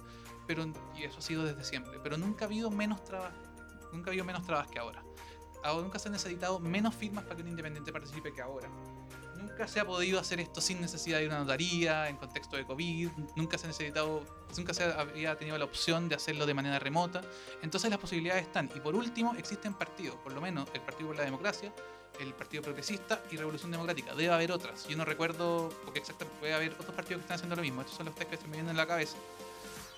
Pero, 0.46 0.72
y 0.96 1.04
eso 1.04 1.18
ha 1.18 1.22
sido 1.22 1.44
desde 1.44 1.62
siempre. 1.62 1.98
Pero 2.02 2.16
nunca 2.16 2.44
ha 2.44 2.48
habido 2.48 2.70
menos 2.70 3.04
trabas. 3.04 3.32
Nunca 3.92 4.08
ha 4.08 4.12
habido 4.12 4.24
menos 4.24 4.44
trabas 4.44 4.68
que 4.68 4.78
ahora. 4.78 5.04
Ahora 5.62 5.82
nunca 5.82 5.98
se 5.98 6.08
han 6.08 6.12
necesitado 6.12 6.58
menos 6.58 6.94
firmas 6.94 7.24
para 7.24 7.36
que 7.36 7.42
un 7.42 7.48
independiente 7.48 7.92
participe 7.92 8.32
que 8.32 8.42
ahora. 8.42 8.68
Nunca 9.42 9.66
se 9.66 9.80
ha 9.80 9.84
podido 9.84 10.20
hacer 10.20 10.38
esto 10.38 10.60
sin 10.60 10.80
necesidad 10.80 11.18
de 11.18 11.26
una 11.26 11.40
notaría, 11.40 12.08
en 12.08 12.16
contexto 12.16 12.56
de 12.56 12.64
COVID. 12.64 13.10
Nunca 13.34 13.58
se 13.58 13.66
ha 13.66 13.68
necesitado, 13.68 14.22
nunca 14.56 14.72
se 14.72 14.84
había 14.84 15.36
tenido 15.36 15.58
la 15.58 15.64
opción 15.64 16.08
de 16.08 16.14
hacerlo 16.14 16.46
de 16.46 16.54
manera 16.54 16.78
remota. 16.78 17.22
Entonces 17.60 17.90
las 17.90 17.98
posibilidades 17.98 18.44
están. 18.44 18.70
Y 18.74 18.78
por 18.78 18.94
último, 18.94 19.34
existen 19.34 19.74
partidos, 19.74 20.14
por 20.16 20.32
lo 20.32 20.40
menos 20.40 20.68
el 20.74 20.80
Partido 20.80 21.08
por 21.08 21.16
la 21.16 21.24
Democracia, 21.24 21.72
el 22.20 22.32
Partido 22.34 22.62
Progresista 22.62 23.20
y 23.32 23.36
Revolución 23.36 23.72
Democrática. 23.72 24.14
Debe 24.14 24.32
haber 24.32 24.52
otras. 24.52 24.86
Yo 24.86 24.96
no 24.96 25.04
recuerdo, 25.04 25.70
porque 25.84 25.98
exactamente 25.98 26.38
puede 26.38 26.54
haber 26.54 26.72
otros 26.74 26.94
partidos 26.94 27.18
que 27.18 27.24
están 27.24 27.34
haciendo 27.34 27.56
lo 27.56 27.62
mismo. 27.62 27.80
Estos 27.80 27.96
son 27.96 28.06
los 28.06 28.14
tres 28.14 28.28
que 28.28 28.36
se 28.36 28.44
me 28.44 28.52
vienen 28.52 28.70
en 28.70 28.76
la 28.76 28.86
cabeza. 28.86 29.16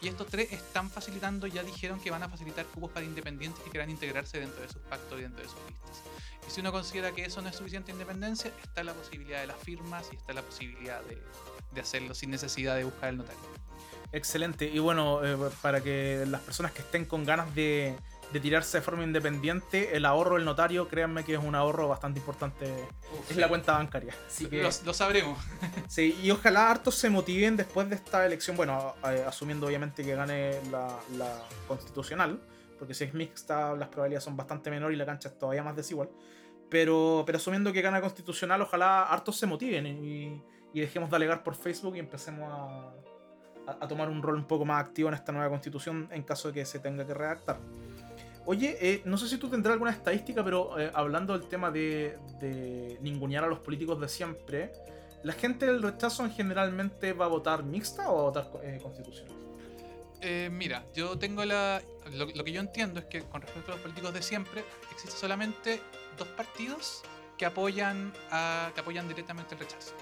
Y 0.04 0.08
estos 0.08 0.26
tres 0.26 0.52
están 0.52 0.90
facilitando, 0.90 1.46
ya 1.46 1.62
dijeron 1.62 1.98
que 1.98 2.10
van 2.10 2.22
a 2.22 2.28
facilitar 2.28 2.66
cupos 2.66 2.90
para 2.90 3.06
independientes 3.06 3.64
que 3.64 3.70
quieran 3.70 3.88
integrarse 3.88 4.38
dentro 4.38 4.60
de 4.60 4.68
sus 4.68 4.82
pactos 4.82 5.18
y 5.18 5.22
dentro 5.22 5.42
de 5.42 5.48
sus 5.48 5.58
listas. 5.66 6.02
Y 6.46 6.50
si 6.50 6.60
uno 6.60 6.72
considera 6.72 7.12
que 7.12 7.24
eso 7.24 7.40
no 7.40 7.48
es 7.48 7.56
suficiente 7.56 7.90
independencia, 7.90 8.52
está 8.62 8.84
la 8.84 8.92
posibilidad 8.92 9.40
de 9.40 9.46
las 9.46 9.56
firmas 9.56 10.06
y 10.12 10.16
está 10.16 10.34
la 10.34 10.42
posibilidad 10.42 11.00
de, 11.04 11.18
de 11.72 11.80
hacerlo 11.80 12.14
sin 12.14 12.30
necesidad 12.30 12.76
de 12.76 12.84
buscar 12.84 13.08
el 13.08 13.16
notario. 13.16 13.40
Excelente. 14.12 14.66
Y 14.66 14.78
bueno, 14.78 15.24
eh, 15.24 15.50
para 15.62 15.82
que 15.82 16.26
las 16.28 16.42
personas 16.42 16.72
que 16.72 16.82
estén 16.82 17.06
con 17.06 17.24
ganas 17.24 17.54
de, 17.54 17.96
de 18.32 18.40
tirarse 18.40 18.78
de 18.78 18.82
forma 18.82 19.04
independiente, 19.04 19.96
el 19.96 20.04
ahorro 20.04 20.34
del 20.36 20.44
notario, 20.44 20.88
créanme 20.88 21.24
que 21.24 21.34
es 21.34 21.38
un 21.40 21.54
ahorro 21.54 21.88
bastante 21.88 22.18
importante. 22.18 22.66
Uf, 23.12 23.30
Es 23.30 23.36
la 23.36 23.48
cuenta 23.48 23.72
bancaria. 23.74 24.14
Así 24.26 24.46
que, 24.46 24.62
lo, 24.62 24.68
lo 24.84 24.92
sabremos. 24.94 25.38
sí, 25.88 26.18
y 26.22 26.30
ojalá 26.30 26.70
hartos 26.70 26.96
se 26.96 27.10
motiven 27.10 27.56
después 27.56 27.88
de 27.88 27.94
esta 27.96 28.26
elección. 28.26 28.56
Bueno, 28.56 28.94
eh, 29.08 29.24
asumiendo 29.26 29.66
obviamente 29.66 30.04
que 30.04 30.14
gane 30.16 30.58
la, 30.70 30.98
la 31.16 31.42
constitucional, 31.68 32.40
porque 32.78 32.94
si 32.94 33.04
es 33.04 33.14
mixta, 33.14 33.74
las 33.74 33.88
probabilidades 33.88 34.24
son 34.24 34.36
bastante 34.36 34.70
menores 34.70 34.96
y 34.96 34.98
la 34.98 35.06
cancha 35.06 35.28
es 35.28 35.38
todavía 35.38 35.62
más 35.62 35.76
desigual. 35.76 36.08
Pero, 36.70 37.22
pero 37.26 37.38
asumiendo 37.38 37.72
que 37.72 37.82
gana 37.82 38.00
constitucional, 38.00 38.60
ojalá 38.62 39.04
hartos 39.04 39.36
se 39.36 39.46
motiven 39.46 39.86
y, 39.86 40.42
y 40.72 40.80
dejemos 40.80 41.08
de 41.10 41.16
alegar 41.16 41.44
por 41.44 41.54
Facebook 41.54 41.94
y 41.96 42.00
empecemos 42.00 42.50
a, 42.50 43.70
a- 43.70 43.84
a 43.84 43.88
tomar 43.88 44.08
un 44.08 44.22
rol 44.22 44.34
un 44.36 44.44
poco 44.46 44.64
más 44.64 44.82
activo 44.84 45.08
en 45.08 45.14
esta 45.14 45.30
nueva 45.30 45.48
constitución 45.50 46.08
en 46.10 46.22
caso 46.24 46.48
de 46.48 46.54
que 46.54 46.64
se 46.66 46.80
tenga 46.80 47.06
que 47.06 47.14
redactar. 47.14 47.60
Oye, 48.46 48.76
eh, 48.80 49.02
no 49.06 49.16
sé 49.16 49.28
si 49.28 49.38
tú 49.38 49.48
tendrás 49.48 49.72
alguna 49.72 49.90
estadística, 49.90 50.44
pero 50.44 50.78
eh, 50.78 50.90
hablando 50.94 51.36
del 51.36 51.48
tema 51.48 51.70
de, 51.70 52.18
ningunear 53.00 53.44
a 53.44 53.46
los 53.46 53.60
políticos 53.60 53.98
de 54.00 54.08
siempre, 54.08 54.72
¿la 55.22 55.32
gente 55.32 55.64
del 55.64 55.82
rechazo 55.82 56.24
en 56.24 56.30
generalmente 56.30 57.14
va 57.14 57.24
a 57.24 57.28
votar 57.28 57.62
mixta 57.62 58.10
o 58.10 58.16
va 58.16 58.20
a 58.20 58.24
votar 58.24 58.50
eh, 58.62 58.78
constitucional? 58.82 59.34
Mira, 60.50 60.86
yo 60.94 61.18
tengo 61.18 61.44
la. 61.44 61.82
Lo, 62.14 62.26
que 62.26 62.50
yo 62.50 62.58
entiendo 62.58 62.98
es 62.98 63.04
que 63.06 63.24
con 63.24 63.42
respecto 63.42 63.72
a 63.72 63.74
los 63.74 63.82
políticos 63.82 64.14
de 64.14 64.22
siempre, 64.22 64.64
existe 64.90 65.14
solamente 65.14 65.82
dos 66.16 66.28
partidos 66.28 67.02
que 67.36 67.44
apoyan 67.44 68.10
a, 68.30 68.70
que 68.74 68.80
apoyan 68.80 69.06
directamente 69.06 69.54
el 69.54 69.60
rechazo, 69.60 69.92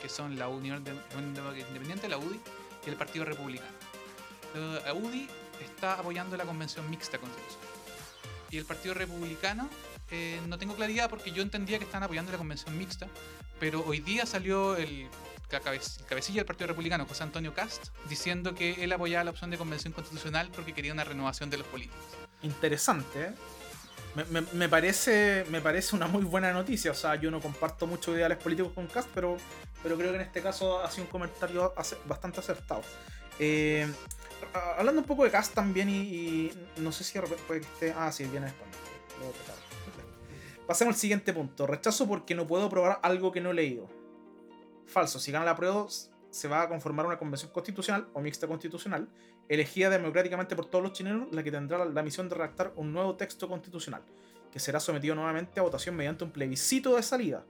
que 0.00 0.08
son 0.08 0.38
la 0.38 0.48
Unión 0.48 0.82
Independiente, 1.14 2.08
la 2.08 2.16
UDI, 2.16 2.40
y 2.86 2.88
el 2.88 2.96
Partido 2.96 3.26
Republicano. 3.26 3.68
La 4.54 4.94
UDI 4.94 5.28
está 5.60 6.00
apoyando 6.00 6.38
la 6.38 6.44
convención 6.44 6.88
mixta 6.88 7.18
constitucional. 7.18 7.65
Y 8.50 8.58
el 8.58 8.64
Partido 8.64 8.94
Republicano, 8.94 9.68
eh, 10.10 10.40
no 10.46 10.58
tengo 10.58 10.74
claridad 10.74 11.10
porque 11.10 11.32
yo 11.32 11.42
entendía 11.42 11.78
que 11.78 11.84
están 11.84 12.02
apoyando 12.02 12.30
la 12.32 12.38
convención 12.38 12.76
mixta, 12.78 13.08
pero 13.58 13.84
hoy 13.86 14.00
día 14.00 14.24
salió 14.26 14.76
el, 14.76 15.08
el 15.50 15.60
cabecilla 16.08 16.40
del 16.40 16.46
Partido 16.46 16.68
Republicano, 16.68 17.06
José 17.06 17.24
Antonio 17.24 17.54
Cast, 17.54 17.88
diciendo 18.08 18.54
que 18.54 18.84
él 18.84 18.92
apoyaba 18.92 19.24
la 19.24 19.30
opción 19.30 19.50
de 19.50 19.58
convención 19.58 19.92
constitucional 19.92 20.50
porque 20.54 20.72
quería 20.74 20.92
una 20.92 21.04
renovación 21.04 21.50
de 21.50 21.58
los 21.58 21.66
políticos. 21.66 22.04
Interesante, 22.42 23.24
¿eh? 23.24 23.32
Me, 24.14 24.24
me- 24.40 24.46
me 24.52 24.68
parece, 24.68 25.44
me 25.50 25.60
parece 25.60 25.94
una 25.94 26.06
muy 26.06 26.24
buena 26.24 26.52
noticia. 26.52 26.90
O 26.90 26.94
sea, 26.94 27.16
yo 27.16 27.30
no 27.30 27.40
comparto 27.40 27.86
muchos 27.86 28.14
ideales 28.16 28.38
políticos 28.38 28.72
con 28.74 28.86
Cast, 28.86 29.08
pero, 29.14 29.36
pero 29.82 29.96
creo 29.96 30.10
que 30.10 30.16
en 30.16 30.22
este 30.22 30.40
caso 30.40 30.82
ha 30.82 30.90
sido 30.90 31.04
un 31.04 31.10
comentario 31.10 31.74
bastante 32.06 32.40
acertado. 32.40 32.82
Eh, 33.38 33.86
hablando 34.76 35.00
un 35.00 35.06
poco 35.06 35.24
de 35.24 35.30
Cast 35.30 35.54
también, 35.54 35.88
y, 35.88 36.50
no 36.78 36.92
sé 36.92 37.04
si 37.04 37.14
de 37.14 37.22
repente 37.22 37.42
puede 37.46 37.60
que 37.60 37.66
esté. 37.66 37.94
Ah, 37.96 38.10
sí, 38.12 38.24
viene 38.24 38.46
en 38.46 38.52
español. 38.52 38.74
Pasemos 40.66 40.94
al 40.94 41.00
siguiente 41.00 41.32
punto. 41.32 41.66
Rechazo 41.66 42.08
porque 42.08 42.34
no 42.34 42.46
puedo 42.46 42.68
probar 42.68 42.98
algo 43.02 43.30
que 43.30 43.40
no 43.40 43.50
he 43.50 43.54
leído. 43.54 43.88
Falso. 44.86 45.18
Si 45.18 45.30
gana 45.30 45.44
la 45.44 45.54
prueba, 45.54 45.86
se 46.30 46.48
va 46.48 46.62
a 46.62 46.68
conformar 46.68 47.06
una 47.06 47.18
convención 47.18 47.50
constitucional 47.52 48.08
o 48.12 48.20
mixta 48.20 48.46
constitucional 48.46 49.08
elegida 49.48 49.90
democráticamente 49.90 50.56
por 50.56 50.66
todos 50.66 50.82
los 50.82 50.92
chilenos, 50.92 51.28
la 51.32 51.42
que 51.42 51.50
tendrá 51.50 51.84
la 51.84 52.02
misión 52.02 52.28
de 52.28 52.34
redactar 52.34 52.72
un 52.76 52.92
nuevo 52.92 53.14
texto 53.14 53.48
constitucional, 53.48 54.02
que 54.50 54.58
será 54.58 54.80
sometido 54.80 55.14
nuevamente 55.14 55.60
a 55.60 55.62
votación 55.62 55.94
mediante 55.94 56.24
un 56.24 56.30
plebiscito 56.30 56.96
de 56.96 57.02
salida. 57.02 57.44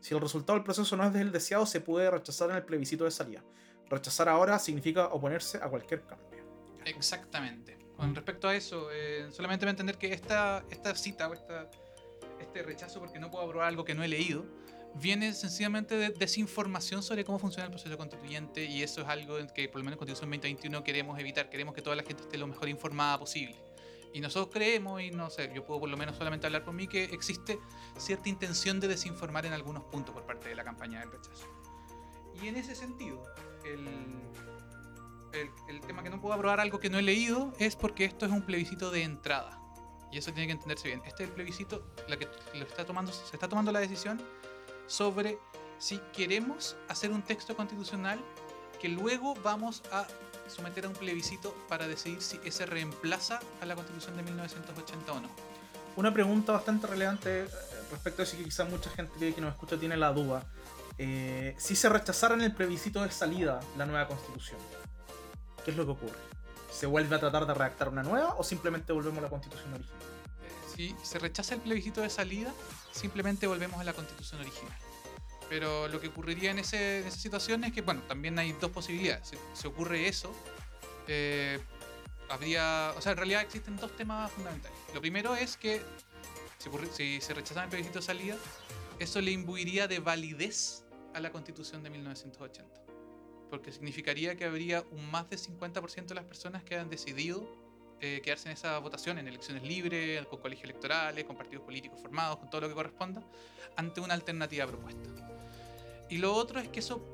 Si 0.00 0.14
el 0.14 0.20
resultado 0.20 0.56
del 0.56 0.64
proceso 0.64 0.96
no 0.96 1.04
es 1.04 1.14
el 1.14 1.30
deseado, 1.30 1.66
se 1.66 1.80
puede 1.80 2.10
rechazar 2.10 2.50
en 2.50 2.56
el 2.56 2.64
plebiscito 2.64 3.04
de 3.04 3.10
salida. 3.10 3.42
Rechazar 3.88 4.28
ahora 4.28 4.58
significa 4.58 5.06
oponerse 5.08 5.58
a 5.58 5.68
cualquier 5.68 6.02
cambio. 6.02 6.31
Exactamente. 6.86 7.78
Con 7.96 8.14
respecto 8.14 8.48
a 8.48 8.56
eso, 8.56 8.88
eh, 8.90 9.28
solamente 9.30 9.64
me 9.64 9.70
entender 9.70 9.96
que 9.96 10.12
esta, 10.12 10.64
esta 10.70 10.94
cita 10.94 11.28
o 11.28 11.34
esta, 11.34 11.70
este 12.40 12.62
rechazo 12.62 13.00
porque 13.00 13.18
no 13.18 13.30
puedo 13.30 13.44
aprobar 13.44 13.68
algo 13.68 13.84
que 13.84 13.94
no 13.94 14.02
he 14.02 14.08
leído 14.08 14.44
viene 14.94 15.32
sencillamente 15.32 15.96
de 15.96 16.10
desinformación 16.10 17.02
sobre 17.02 17.24
cómo 17.24 17.38
funciona 17.38 17.64
el 17.64 17.70
proceso 17.70 17.96
constituyente 17.96 18.64
y 18.64 18.82
eso 18.82 19.00
es 19.02 19.08
algo 19.08 19.36
que 19.54 19.68
por 19.68 19.78
lo 19.78 19.84
menos 19.84 19.94
en 19.94 19.98
Constitución 19.98 20.30
2021 20.30 20.84
queremos 20.84 21.18
evitar. 21.18 21.48
Queremos 21.48 21.74
que 21.74 21.82
toda 21.82 21.96
la 21.96 22.02
gente 22.02 22.22
esté 22.22 22.36
lo 22.38 22.46
mejor 22.46 22.68
informada 22.68 23.18
posible. 23.18 23.56
Y 24.12 24.20
nosotros 24.20 24.52
creemos, 24.52 25.00
y 25.00 25.10
no 25.10 25.30
sé, 25.30 25.50
yo 25.54 25.64
puedo 25.64 25.80
por 25.80 25.88
lo 25.88 25.96
menos 25.96 26.16
solamente 26.16 26.46
hablar 26.46 26.64
por 26.64 26.74
mí, 26.74 26.86
que 26.86 27.04
existe 27.04 27.58
cierta 27.96 28.28
intención 28.28 28.78
de 28.78 28.88
desinformar 28.88 29.46
en 29.46 29.54
algunos 29.54 29.84
puntos 29.84 30.14
por 30.14 30.26
parte 30.26 30.50
de 30.50 30.54
la 30.54 30.64
campaña 30.64 31.00
del 31.00 31.12
rechazo. 31.12 31.48
Y 32.42 32.48
en 32.48 32.56
ese 32.56 32.74
sentido, 32.74 33.22
el, 33.64 33.88
el, 35.32 35.80
tema 35.80 36.02
que 36.02 36.10
no 36.10 36.20
puedo 36.20 36.34
aprobar 36.34 36.60
algo 36.60 36.78
que 36.78 36.90
no 36.90 36.98
he 36.98 37.02
leído 37.02 37.52
es 37.58 37.76
porque 37.76 38.04
esto 38.04 38.26
es 38.26 38.32
un 38.32 38.42
plebiscito 38.42 38.90
de 38.90 39.02
entrada. 39.02 39.58
Y 40.10 40.18
eso 40.18 40.32
tiene 40.32 40.46
que 40.46 40.52
entenderse 40.52 40.88
bien. 40.88 41.02
Este 41.06 41.24
es 41.24 41.30
el 41.30 41.34
plebiscito, 41.34 41.86
la 42.08 42.18
que 42.18 42.28
está 42.52 42.84
tomando, 42.84 43.12
se 43.12 43.34
está 43.34 43.48
tomando 43.48 43.72
la 43.72 43.80
decisión 43.80 44.20
sobre 44.86 45.38
si 45.78 45.98
queremos 46.12 46.76
hacer 46.88 47.10
un 47.10 47.22
texto 47.22 47.56
constitucional 47.56 48.20
que 48.80 48.88
luego 48.88 49.34
vamos 49.42 49.82
a 49.90 50.06
someter 50.48 50.84
a 50.84 50.88
un 50.88 50.94
plebiscito 50.94 51.54
para 51.68 51.88
decidir 51.88 52.20
si 52.20 52.38
ese 52.44 52.66
reemplaza 52.66 53.40
a 53.60 53.66
la 53.66 53.74
constitución 53.74 54.16
de 54.16 54.22
1980 54.22 55.12
o 55.12 55.20
no. 55.20 55.28
Una 55.96 56.12
pregunta 56.12 56.52
bastante 56.52 56.86
relevante 56.86 57.44
eh, 57.44 57.48
respecto 57.90 58.22
a 58.22 58.24
eso 58.24 58.36
que 58.36 58.44
quizás 58.44 58.68
mucha 58.68 58.90
gente 58.90 59.34
que 59.34 59.40
nos 59.40 59.52
escucha 59.52 59.76
tiene 59.78 59.96
la 59.96 60.12
duda. 60.12 60.44
Eh, 60.98 61.54
si 61.58 61.74
se 61.74 61.88
rechazara 61.88 62.34
en 62.34 62.42
el 62.42 62.54
plebiscito 62.54 63.02
de 63.02 63.10
salida 63.10 63.60
la 63.76 63.86
nueva 63.86 64.06
constitución, 64.06 64.58
¿qué 65.64 65.70
es 65.70 65.76
lo 65.76 65.84
que 65.84 65.92
ocurre? 65.92 66.18
¿Se 66.70 66.86
vuelve 66.86 67.16
a 67.16 67.20
tratar 67.20 67.46
de 67.46 67.54
redactar 67.54 67.88
una 67.88 68.02
nueva 68.02 68.34
o 68.36 68.44
simplemente 68.44 68.92
volvemos 68.92 69.18
a 69.18 69.22
la 69.22 69.28
constitución 69.28 69.74
original? 69.74 70.00
Eh, 70.42 70.74
Si 70.74 70.96
se 71.02 71.18
rechaza 71.18 71.54
el 71.54 71.60
plebiscito 71.60 72.00
de 72.00 72.10
salida, 72.10 72.52
simplemente 72.92 73.46
volvemos 73.46 73.80
a 73.80 73.84
la 73.84 73.92
constitución 73.92 74.40
original. 74.40 74.76
Pero 75.48 75.88
lo 75.88 76.00
que 76.00 76.08
ocurriría 76.08 76.50
en, 76.50 76.58
esa 76.58 77.10
situación 77.10 77.64
es 77.64 77.72
que, 77.72 77.82
bueno, 77.82 78.02
también 78.08 78.38
hay 78.38 78.52
dos 78.52 78.70
posibilidades. 78.70 79.28
Si, 79.28 79.36
si 79.52 79.66
ocurre 79.66 80.08
eso, 80.08 80.32
eh, 81.08 81.60
habría. 82.28 82.92
O 82.96 83.02
sea, 83.02 83.12
en 83.12 83.18
realidad 83.18 83.42
existen 83.42 83.76
dos 83.76 83.94
temas 83.96 84.30
fundamentales. 84.32 84.78
Lo 84.94 85.00
primero 85.00 85.34
es 85.34 85.56
que 85.56 85.82
si, 86.96 87.20
se 87.20 87.34
rechazaba 87.34 87.64
el 87.64 87.70
plebiscito 87.70 87.98
de 87.98 88.04
salida, 88.04 88.36
eso 88.98 89.20
le 89.20 89.30
imbuiría 89.32 89.88
de 89.88 89.98
validez 89.98 90.84
a 91.14 91.20
la 91.20 91.30
constitución 91.30 91.82
de 91.82 91.90
1980. 91.90 92.81
Porque 93.52 93.70
significaría 93.70 94.34
que 94.34 94.46
habría 94.46 94.82
un 94.92 95.10
más 95.10 95.28
del 95.28 95.38
50% 95.38 96.06
de 96.06 96.14
las 96.14 96.24
personas 96.24 96.64
que 96.64 96.74
han 96.78 96.88
decidido 96.88 97.46
eh, 98.00 98.22
quedarse 98.24 98.48
en 98.48 98.54
esa 98.54 98.78
votación, 98.78 99.18
en 99.18 99.28
elecciones 99.28 99.62
libres, 99.62 100.24
con 100.24 100.40
colegios 100.40 100.64
electorales, 100.64 101.26
con 101.26 101.36
partidos 101.36 101.62
políticos 101.62 102.00
formados, 102.00 102.38
con 102.38 102.48
todo 102.48 102.62
lo 102.62 102.68
que 102.68 102.74
corresponda, 102.74 103.22
ante 103.76 104.00
una 104.00 104.14
alternativa 104.14 104.66
propuesta. 104.66 105.06
Y 106.08 106.16
lo 106.16 106.32
otro 106.32 106.60
es 106.60 106.68
que 106.68 106.80
eso, 106.80 107.06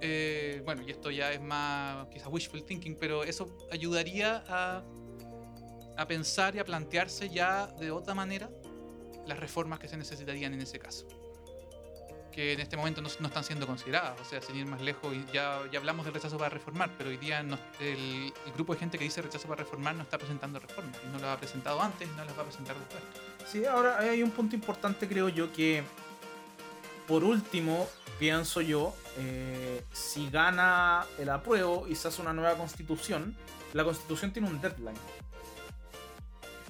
eh, 0.00 0.62
bueno, 0.64 0.80
y 0.86 0.90
esto 0.90 1.10
ya 1.10 1.34
es 1.34 1.40
más 1.42 2.06
quizás 2.08 2.28
wishful 2.28 2.64
thinking, 2.64 2.96
pero 2.98 3.22
eso 3.22 3.54
ayudaría 3.70 4.42
a, 4.48 4.82
a 5.98 6.08
pensar 6.08 6.56
y 6.56 6.60
a 6.60 6.64
plantearse 6.64 7.28
ya 7.28 7.66
de 7.78 7.90
otra 7.90 8.14
manera 8.14 8.48
las 9.26 9.38
reformas 9.38 9.80
que 9.80 9.88
se 9.88 9.98
necesitarían 9.98 10.54
en 10.54 10.62
ese 10.62 10.78
caso. 10.78 11.27
Que 12.38 12.52
en 12.52 12.60
este 12.60 12.76
momento 12.76 13.02
no, 13.02 13.08
están 13.08 13.42
siendo 13.42 13.66
consideradas, 13.66 14.20
o 14.20 14.24
sea, 14.24 14.40
sin 14.40 14.54
ir 14.54 14.64
más 14.64 14.80
lejos, 14.80 15.12
ya, 15.32 15.60
ya 15.72 15.80
hablamos 15.80 16.04
del 16.04 16.14
rechazo 16.14 16.38
para 16.38 16.50
reformar, 16.50 16.88
pero 16.96 17.10
hoy 17.10 17.16
día 17.16 17.40
el, 17.40 18.32
grupo 18.54 18.74
de 18.74 18.78
gente 18.78 18.96
que 18.96 19.02
dice 19.02 19.20
rechazo 19.20 19.48
para 19.48 19.64
reformar 19.64 19.96
no 19.96 20.04
está 20.04 20.18
presentando 20.18 20.60
reformas, 20.60 20.96
no 21.10 21.18
las 21.18 21.36
ha 21.36 21.36
presentado 21.36 21.82
antes, 21.82 22.08
no 22.10 22.24
las 22.24 22.38
va 22.38 22.42
a 22.42 22.44
presentar 22.44 22.76
después. 22.78 23.02
Sí, 23.44 23.64
ahora 23.64 23.98
hay 23.98 24.22
un 24.22 24.30
punto 24.30 24.54
importante, 24.54 25.08
creo 25.08 25.28
yo, 25.28 25.52
que 25.52 25.82
por 27.08 27.24
último, 27.24 27.88
pienso 28.20 28.60
yo, 28.60 28.94
eh, 29.16 29.82
si 29.92 30.30
gana 30.30 31.06
el 31.18 31.30
apruebo 31.30 31.88
y 31.88 31.96
se 31.96 32.06
hace 32.06 32.22
una 32.22 32.32
nueva 32.32 32.54
constitución, 32.56 33.36
la 33.72 33.82
constitución 33.82 34.30
tiene 34.30 34.46
un 34.46 34.60
deadline. 34.60 34.94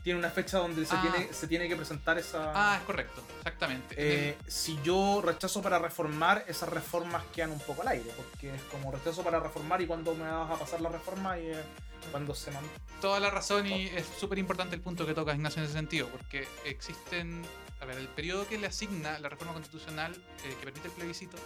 Tiene 0.08 0.20
una 0.20 0.30
fecha 0.30 0.56
donde 0.56 0.86
se, 0.86 0.96
Ah. 0.96 1.02
tiene, 1.02 1.34
se 1.34 1.46
tiene 1.46 1.68
que 1.68 1.76
presentar 1.76 2.16
esa... 2.16 2.50
Ah, 2.54 2.78
es 2.78 2.82
correcto, 2.84 3.22
exactamente. 3.40 3.94
El- 3.94 4.30
Eh, 4.30 4.38
si 4.46 4.78
yo 4.82 5.20
rechazo 5.22 5.60
para 5.60 5.78
reformar, 5.78 6.46
esas 6.48 6.70
reformas 6.70 7.24
quedan 7.34 7.50
un 7.50 7.60
poco 7.60 7.82
al 7.82 7.88
aire, 7.88 8.10
porque 8.16 8.54
es 8.54 8.62
como 8.72 8.90
rechazo 8.90 9.22
para 9.22 9.38
reformar 9.38 9.82
y 9.82 9.86
cuando 9.86 10.14
me 10.14 10.26
vas 10.26 10.50
a 10.50 10.58
pasar 10.58 10.80
la 10.80 10.88
reforma 10.88 11.38
y 11.38 11.48
eh, 11.48 11.62
cuando 12.10 12.34
se 12.34 12.50
man- 12.52 12.64
Toda 13.02 13.20
la 13.20 13.28
razón 13.28 13.66
y 13.66 13.88
es 13.88 14.06
súper 14.18 14.38
importante 14.38 14.74
el 14.74 14.80
punto 14.80 15.04
que 15.04 15.12
toca 15.12 15.34
Ignacio 15.34 15.60
en 15.60 15.64
ese 15.66 15.74
sentido, 15.74 16.08
porque 16.08 16.48
existen, 16.64 17.42
a 17.78 17.84
ver, 17.84 17.98
el 17.98 18.08
periodo 18.08 18.48
que 18.48 18.56
le 18.56 18.66
asigna 18.66 19.18
la 19.18 19.28
reforma 19.28 19.52
constitucional 19.52 20.14
eh, 20.14 20.56
que 20.58 20.64
permite 20.64 20.88
el 20.88 20.94
plebiscito 20.94 21.36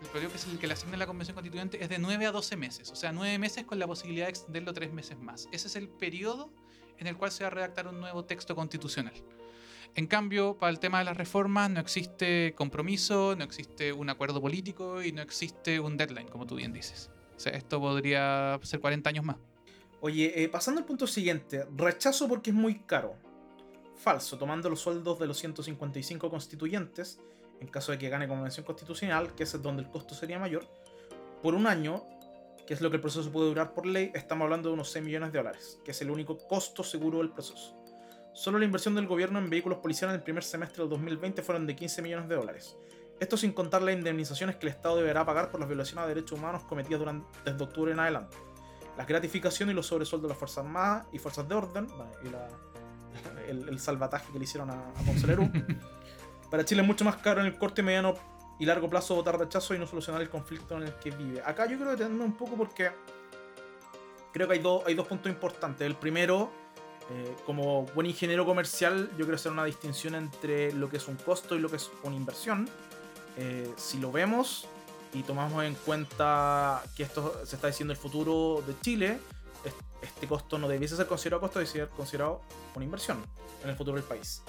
el 0.00 0.06
periodo 0.10 0.30
que 0.30 0.38
es 0.38 0.44
el 0.46 0.58
que 0.60 0.66
le 0.68 0.72
asigna 0.74 0.96
la 0.96 1.06
Convención 1.06 1.34
Constituyente 1.34 1.82
es 1.82 1.88
de 1.90 1.98
9 1.98 2.24
a 2.24 2.30
12 2.32 2.56
meses. 2.56 2.90
O 2.90 2.96
sea, 2.96 3.10
9 3.12 3.36
meses 3.38 3.64
con 3.66 3.78
la 3.80 3.86
posibilidad 3.88 4.26
de 4.26 4.30
extenderlo 4.30 4.72
3 4.72 4.92
meses 4.94 5.18
más. 5.18 5.46
Ese 5.52 5.66
es 5.66 5.76
el 5.76 5.88
periodo 5.90 6.50
en 7.00 7.06
el 7.06 7.16
cual 7.16 7.32
se 7.32 7.42
va 7.44 7.48
a 7.48 7.50
redactar 7.50 7.88
un 7.88 7.98
nuevo 7.98 8.24
texto 8.24 8.54
constitucional. 8.54 9.14
En 9.96 10.06
cambio, 10.06 10.56
para 10.56 10.70
el 10.70 10.78
tema 10.78 11.00
de 11.00 11.04
las 11.04 11.16
reformas 11.16 11.68
no 11.70 11.80
existe 11.80 12.54
compromiso, 12.54 13.34
no 13.36 13.42
existe 13.42 13.92
un 13.92 14.08
acuerdo 14.08 14.40
político 14.40 15.02
y 15.02 15.10
no 15.10 15.20
existe 15.20 15.80
un 15.80 15.96
deadline, 15.96 16.28
como 16.28 16.46
tú 16.46 16.56
bien 16.56 16.72
dices. 16.72 17.10
Esto 17.44 17.80
podría 17.80 18.58
ser 18.62 18.80
40 18.80 19.10
años 19.10 19.24
más. 19.24 19.36
Oye, 20.02 20.44
eh, 20.44 20.48
pasando 20.48 20.80
al 20.80 20.86
punto 20.86 21.06
siguiente, 21.06 21.66
rechazo 21.76 22.28
porque 22.28 22.50
es 22.50 22.56
muy 22.56 22.80
caro. 22.80 23.16
Falso, 23.96 24.38
tomando 24.38 24.70
los 24.70 24.80
sueldos 24.80 25.18
de 25.18 25.26
los 25.26 25.38
155 25.38 26.30
constituyentes, 26.30 27.18
en 27.60 27.68
caso 27.68 27.92
de 27.92 27.98
que 27.98 28.08
gane 28.08 28.28
convención 28.28 28.64
constitucional, 28.64 29.34
que 29.34 29.42
es 29.42 29.60
donde 29.60 29.82
el 29.82 29.90
costo 29.90 30.14
sería 30.14 30.38
mayor, 30.38 30.66
por 31.42 31.54
un 31.54 31.66
año, 31.66 32.04
que 32.70 32.74
es 32.74 32.80
lo 32.80 32.88
que 32.88 32.98
el 32.98 33.02
proceso 33.02 33.32
puede 33.32 33.48
durar 33.48 33.74
por 33.74 33.84
ley, 33.84 34.12
estamos 34.14 34.44
hablando 34.44 34.68
de 34.68 34.74
unos 34.74 34.92
6 34.92 35.04
millones 35.04 35.32
de 35.32 35.38
dólares, 35.38 35.80
que 35.84 35.90
es 35.90 36.00
el 36.02 36.08
único 36.08 36.38
costo 36.38 36.84
seguro 36.84 37.18
del 37.18 37.30
proceso. 37.30 37.76
Solo 38.32 38.60
la 38.60 38.64
inversión 38.64 38.94
del 38.94 39.08
gobierno 39.08 39.40
en 39.40 39.50
vehículos 39.50 39.80
policiales 39.80 40.14
en 40.14 40.20
el 40.20 40.22
primer 40.22 40.44
semestre 40.44 40.84
del 40.84 40.90
2020 40.90 41.42
fueron 41.42 41.66
de 41.66 41.74
15 41.74 42.00
millones 42.00 42.28
de 42.28 42.36
dólares. 42.36 42.76
Esto 43.18 43.36
sin 43.36 43.52
contar 43.54 43.82
las 43.82 43.96
indemnizaciones 43.96 44.54
que 44.54 44.66
el 44.66 44.72
Estado 44.72 44.98
deberá 44.98 45.26
pagar 45.26 45.50
por 45.50 45.58
las 45.58 45.68
violaciones 45.68 46.04
a 46.04 46.06
derechos 46.06 46.38
humanos 46.38 46.62
cometidas 46.62 47.00
durante, 47.00 47.26
desde 47.44 47.64
octubre 47.64 47.90
en 47.90 47.98
adelante. 47.98 48.36
Las 48.96 49.08
gratificaciones 49.08 49.72
y 49.72 49.74
los 49.74 49.88
sobresueldos 49.88 50.28
de 50.28 50.32
las 50.34 50.38
Fuerzas 50.38 50.64
Armadas 50.64 51.08
y 51.12 51.18
Fuerzas 51.18 51.48
de 51.48 51.54
Orden, 51.56 51.88
y 52.24 52.28
la, 52.28 52.48
el, 53.48 53.68
el, 53.68 53.80
salvataje 53.80 54.30
que 54.32 54.38
le 54.38 54.44
hicieron 54.44 54.70
a, 54.70 54.74
a 54.74 56.50
Para 56.52 56.64
Chile 56.64 56.82
es 56.82 56.86
mucho 56.86 57.04
más 57.04 57.16
caro 57.16 57.40
en 57.40 57.48
el 57.48 57.58
corte 57.58 57.82
mediano 57.82 58.14
y 58.60 58.66
largo 58.66 58.88
plazo 58.88 59.16
votar 59.16 59.38
rechazo 59.38 59.74
y 59.74 59.78
no 59.78 59.86
solucionar 59.86 60.20
el 60.22 60.28
conflicto 60.30 60.76
en 60.76 60.84
el 60.84 60.94
que 60.94 61.10
vive. 61.10 61.42
Acá 61.44 61.66
yo 61.66 61.78
que 61.78 61.84
detenerme 61.84 62.24
un 62.24 62.34
poco 62.34 62.56
porque 62.56 62.92
creo 64.32 64.46
que 64.46 64.54
hay, 64.54 64.60
dos 64.60 64.82
hay 64.86 64.94
dos 64.94 65.08
puntos 65.08 65.32
importantes. 65.32 65.84
El 65.86 65.96
primero 65.96 66.50
eh, 67.10 67.34
como 67.44 67.86
buen 67.86 68.06
ingeniero 68.06 68.44
comercial, 68.44 69.08
yo 69.12 69.24
quiero 69.24 69.34
hacer 69.34 69.50
una 69.50 69.64
distinción 69.64 70.14
entre 70.14 70.72
lo 70.72 70.88
que 70.88 70.98
es 70.98 71.08
un 71.08 71.16
costo 71.16 71.56
y 71.56 71.58
lo 71.58 71.68
que 71.70 71.76
es 71.76 71.90
una 72.04 72.14
inversión. 72.14 72.68
Eh, 73.36 73.72
si 73.76 73.98
lo 73.98 74.12
vemos 74.12 74.68
y 75.14 75.22
tomamos 75.22 75.64
en 75.64 75.74
cuenta 75.74 76.82
que 76.94 77.02
esto 77.02 77.40
se 77.44 77.56
está 77.56 77.66
diciendo 77.66 77.92
el 77.92 77.98
futuro 77.98 78.62
de 78.66 78.78
Chile, 78.80 79.18
este 80.02 80.26
costo 80.26 80.58
no 80.58 80.68
debiese 80.68 80.96
ser 80.96 81.06
considerado 81.06 81.40
costo, 81.40 81.58
debiese 81.58 81.78
ser 81.78 81.88
considerado 81.88 82.42
una 82.74 82.84
inversión 82.84 83.24
en 83.64 83.70
el 83.70 83.76
futuro 83.76 83.96
del 83.96 84.04
país. 84.04 84.42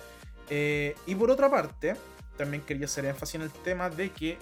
Eh, 0.50 0.96
y 1.08 1.16
por 1.16 1.32
otra 1.32 1.50
parte, 1.50 1.96
también 2.42 2.64
quería 2.64 2.86
hacer 2.86 3.06
énfasis 3.06 3.36
en 3.36 3.42
el 3.44 3.52
tema 3.52 3.90
de 3.90 4.12
que 4.12 4.38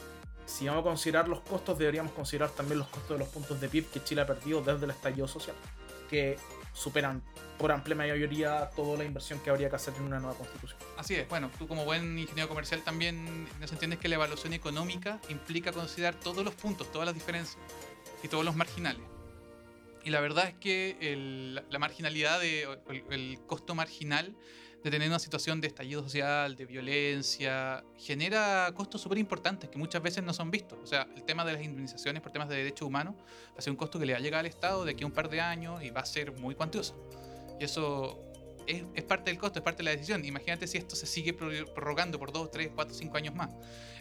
si 0.46 0.68
vamos 0.68 0.82
a 0.82 0.84
considerar 0.84 1.28
los 1.28 1.42
costos, 1.42 1.78
deberíamos 1.78 2.14
considerar 2.14 2.50
también 2.50 2.80
los 2.80 2.88
costos 2.88 3.12
de 3.12 3.20
los 3.20 3.28
puntos 3.28 3.60
de 3.62 3.70
PIB 3.70 3.90
que 3.92 4.04
Chile 4.04 4.22
ha 4.22 4.26
perdido 4.26 4.62
desde 4.62 4.86
el 4.86 4.92
estallido 4.92 5.28
social, 5.28 5.56
que 6.10 6.38
superan 6.74 7.22
por 7.58 7.72
amplia 7.72 7.96
mayoría 7.96 8.70
toda 8.76 8.98
la 8.98 9.04
inversión 9.04 9.40
que 9.42 9.50
habría 9.50 9.70
que 9.70 9.76
hacer 9.76 9.94
en 9.98 10.04
una 10.04 10.20
nueva 10.20 10.36
constitución. 10.36 10.80
Así 10.98 11.16
es, 11.16 11.28
bueno, 11.28 11.52
tú 11.60 11.68
como 11.68 11.84
buen 11.86 12.18
ingeniero 12.18 12.48
comercial 12.48 12.82
también 12.82 13.48
nos 13.60 13.72
entiendes 13.72 14.00
que 14.00 14.08
la 14.08 14.16
evaluación 14.16 14.54
económica 14.54 15.20
implica 15.30 15.72
considerar 15.72 16.16
todos 16.16 16.44
los 16.44 16.56
puntos, 16.56 16.92
todas 16.92 17.06
las 17.06 17.14
diferencias 17.14 17.58
y 18.24 18.28
todos 18.28 18.46
los 18.46 18.56
marginales. 18.56 19.04
Y 20.04 20.10
la 20.10 20.22
verdad 20.22 20.48
es 20.48 20.54
que 20.56 20.98
el, 21.02 21.56
la 21.70 21.80
marginalidad, 21.80 22.40
de, 22.40 22.64
el, 22.64 23.04
el 23.12 23.40
costo 23.46 23.76
marginal 23.76 24.36
de 24.84 24.92
tener 24.92 25.08
una 25.10 25.20
situación 25.20 25.60
de 25.60 25.68
estallido 25.68 26.02
social, 26.04 26.56
de 26.56 26.66
violencia, 26.66 27.84
genera 27.98 28.72
costos 28.74 29.02
súper 29.02 29.18
importantes 29.18 29.70
que 29.70 29.78
muchas 29.78 30.02
veces 30.02 30.24
no 30.24 30.34
son 30.34 30.52
vistos. 30.52 30.80
O 30.82 30.88
sea, 30.88 31.08
el 31.16 31.24
tema 31.24 31.44
de 31.44 31.54
las 31.54 31.64
indemnizaciones 31.64 32.22
por 32.22 32.32
temas 32.32 32.48
de 32.48 32.56
derechos 32.56 32.88
humanos 32.88 33.16
va 33.16 33.58
a 33.58 33.62
ser 33.62 33.72
un 33.72 33.78
costo 33.78 34.00
que 34.00 34.06
le 34.06 34.14
va 34.14 34.20
a 34.20 34.22
llegar 34.22 34.40
al 34.40 34.46
Estado 34.46 34.86
de 34.86 34.92
aquí 34.92 35.04
a 35.04 35.08
un 35.08 35.14
par 35.14 35.30
de 35.30 35.42
años 35.42 35.84
y 35.84 35.90
va 35.90 36.02
a 36.02 36.06
ser 36.06 36.32
muy 36.34 36.56
cuantioso. 36.56 36.96
Y 37.60 37.66
eso 37.66 38.20
es, 38.68 38.84
es, 38.94 39.04
parte 39.04 39.32
del 39.32 39.40
costo, 39.40 39.60
es 39.60 39.64
parte 39.66 39.80
de 39.80 39.84
la 39.86 39.92
decisión. 39.92 40.24
Imagínate 40.24 40.66
si 40.66 40.78
esto 40.78 40.96
se 40.96 41.06
sigue 41.06 41.34
prorrogando 41.34 42.18
por 42.18 42.32
2, 42.32 42.50
3, 42.50 42.72
4, 42.74 42.96
5 42.96 43.18
años 43.18 43.36
más. 43.36 43.50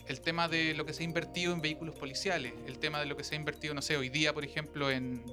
El 0.06 0.20
tema 0.20 0.48
de 0.48 0.74
lo 0.74 0.86
que 0.86 0.92
se 0.92 1.02
ha 1.02 1.04
invertido 1.04 1.52
en 1.52 1.60
vehículos 1.60 1.96
policiales, 1.96 2.54
el 2.66 2.78
tema 2.78 3.00
de 3.00 3.06
lo 3.06 3.16
que 3.16 3.24
se 3.24 3.34
ha 3.34 3.38
invertido, 3.38 3.74
no 3.74 3.82
sé, 3.82 3.96
hoy 3.96 4.08
día, 4.08 4.32
por 4.32 4.44
ejemplo, 4.44 4.90
en, 4.90 5.24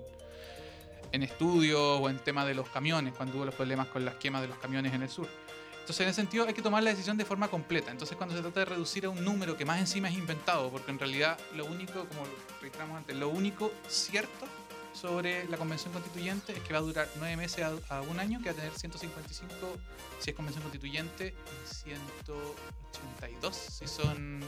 en 1.15 1.23
estudios 1.23 1.79
o 1.79 2.09
en 2.09 2.19
tema 2.19 2.45
de 2.45 2.53
los 2.53 2.69
camiones, 2.69 3.13
cuando 3.15 3.37
hubo 3.37 3.45
los 3.45 3.55
problemas 3.55 3.87
con 3.87 4.05
las 4.05 4.15
quemas 4.15 4.41
de 4.41 4.47
los 4.47 4.57
camiones 4.57 4.93
en 4.93 5.01
el 5.01 5.09
sur. 5.09 5.27
Entonces, 5.71 6.01
en 6.01 6.09
ese 6.09 6.15
sentido, 6.21 6.45
hay 6.47 6.53
que 6.53 6.61
tomar 6.61 6.83
la 6.83 6.89
decisión 6.89 7.15
de 7.15 7.25
forma 7.25 7.47
completa. 7.47 7.91
Entonces, 7.91 8.17
cuando 8.17 8.35
se 8.35 8.41
trata 8.41 8.61
de 8.61 8.65
reducir 8.65 9.05
a 9.05 9.09
un 9.09 9.23
número 9.23 9.55
que 9.55 9.65
más 9.65 9.79
encima 9.79 10.09
es 10.09 10.15
inventado, 10.15 10.69
porque 10.71 10.91
en 10.91 10.99
realidad 10.99 11.37
lo 11.55 11.65
único, 11.65 12.05
como 12.05 12.23
registramos 12.59 12.97
antes, 12.97 13.15
lo 13.15 13.29
único 13.29 13.71
cierto 13.87 14.45
sobre 14.93 15.47
la 15.49 15.57
convención 15.57 15.93
constituyente 15.93 16.53
es 16.53 16.59
que 16.59 16.73
va 16.73 16.79
a 16.79 16.81
durar 16.81 17.07
nueve 17.17 17.37
meses 17.37 17.63
a, 17.63 17.97
a, 17.97 18.01
un 18.01 18.19
año, 18.19 18.39
que 18.39 18.45
va 18.45 18.51
a 18.51 18.55
tener 18.55 18.71
155 18.73 19.77
si 20.19 20.29
es 20.29 20.35
convención 20.35 20.63
constituyente 20.63 21.33
y 21.33 21.67
182 21.67 23.55
si 23.55 23.87
son 23.87 24.39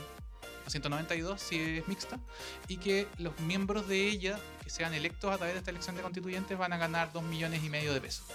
192 0.70 1.42
si 1.42 1.60
es 1.78 1.88
mixta, 1.88 2.20
y 2.68 2.78
que 2.78 3.08
los 3.18 3.40
miembros 3.40 3.88
de 3.88 4.08
ella 4.08 4.40
que 4.64 4.70
sean 4.70 4.94
electos 4.94 5.34
a 5.34 5.38
través 5.38 5.56
de 5.56 5.60
esta 5.60 5.72
elección 5.72 5.96
de 5.96 6.02
constituyentes 6.02 6.58
van 6.58 6.74
a 6.74 6.78
ganar 6.78 7.12
2 7.14 7.24
millones 7.24 7.64
y 7.64 7.70
medio 7.70 7.94
de 7.94 8.02
pesos. 8.02 8.26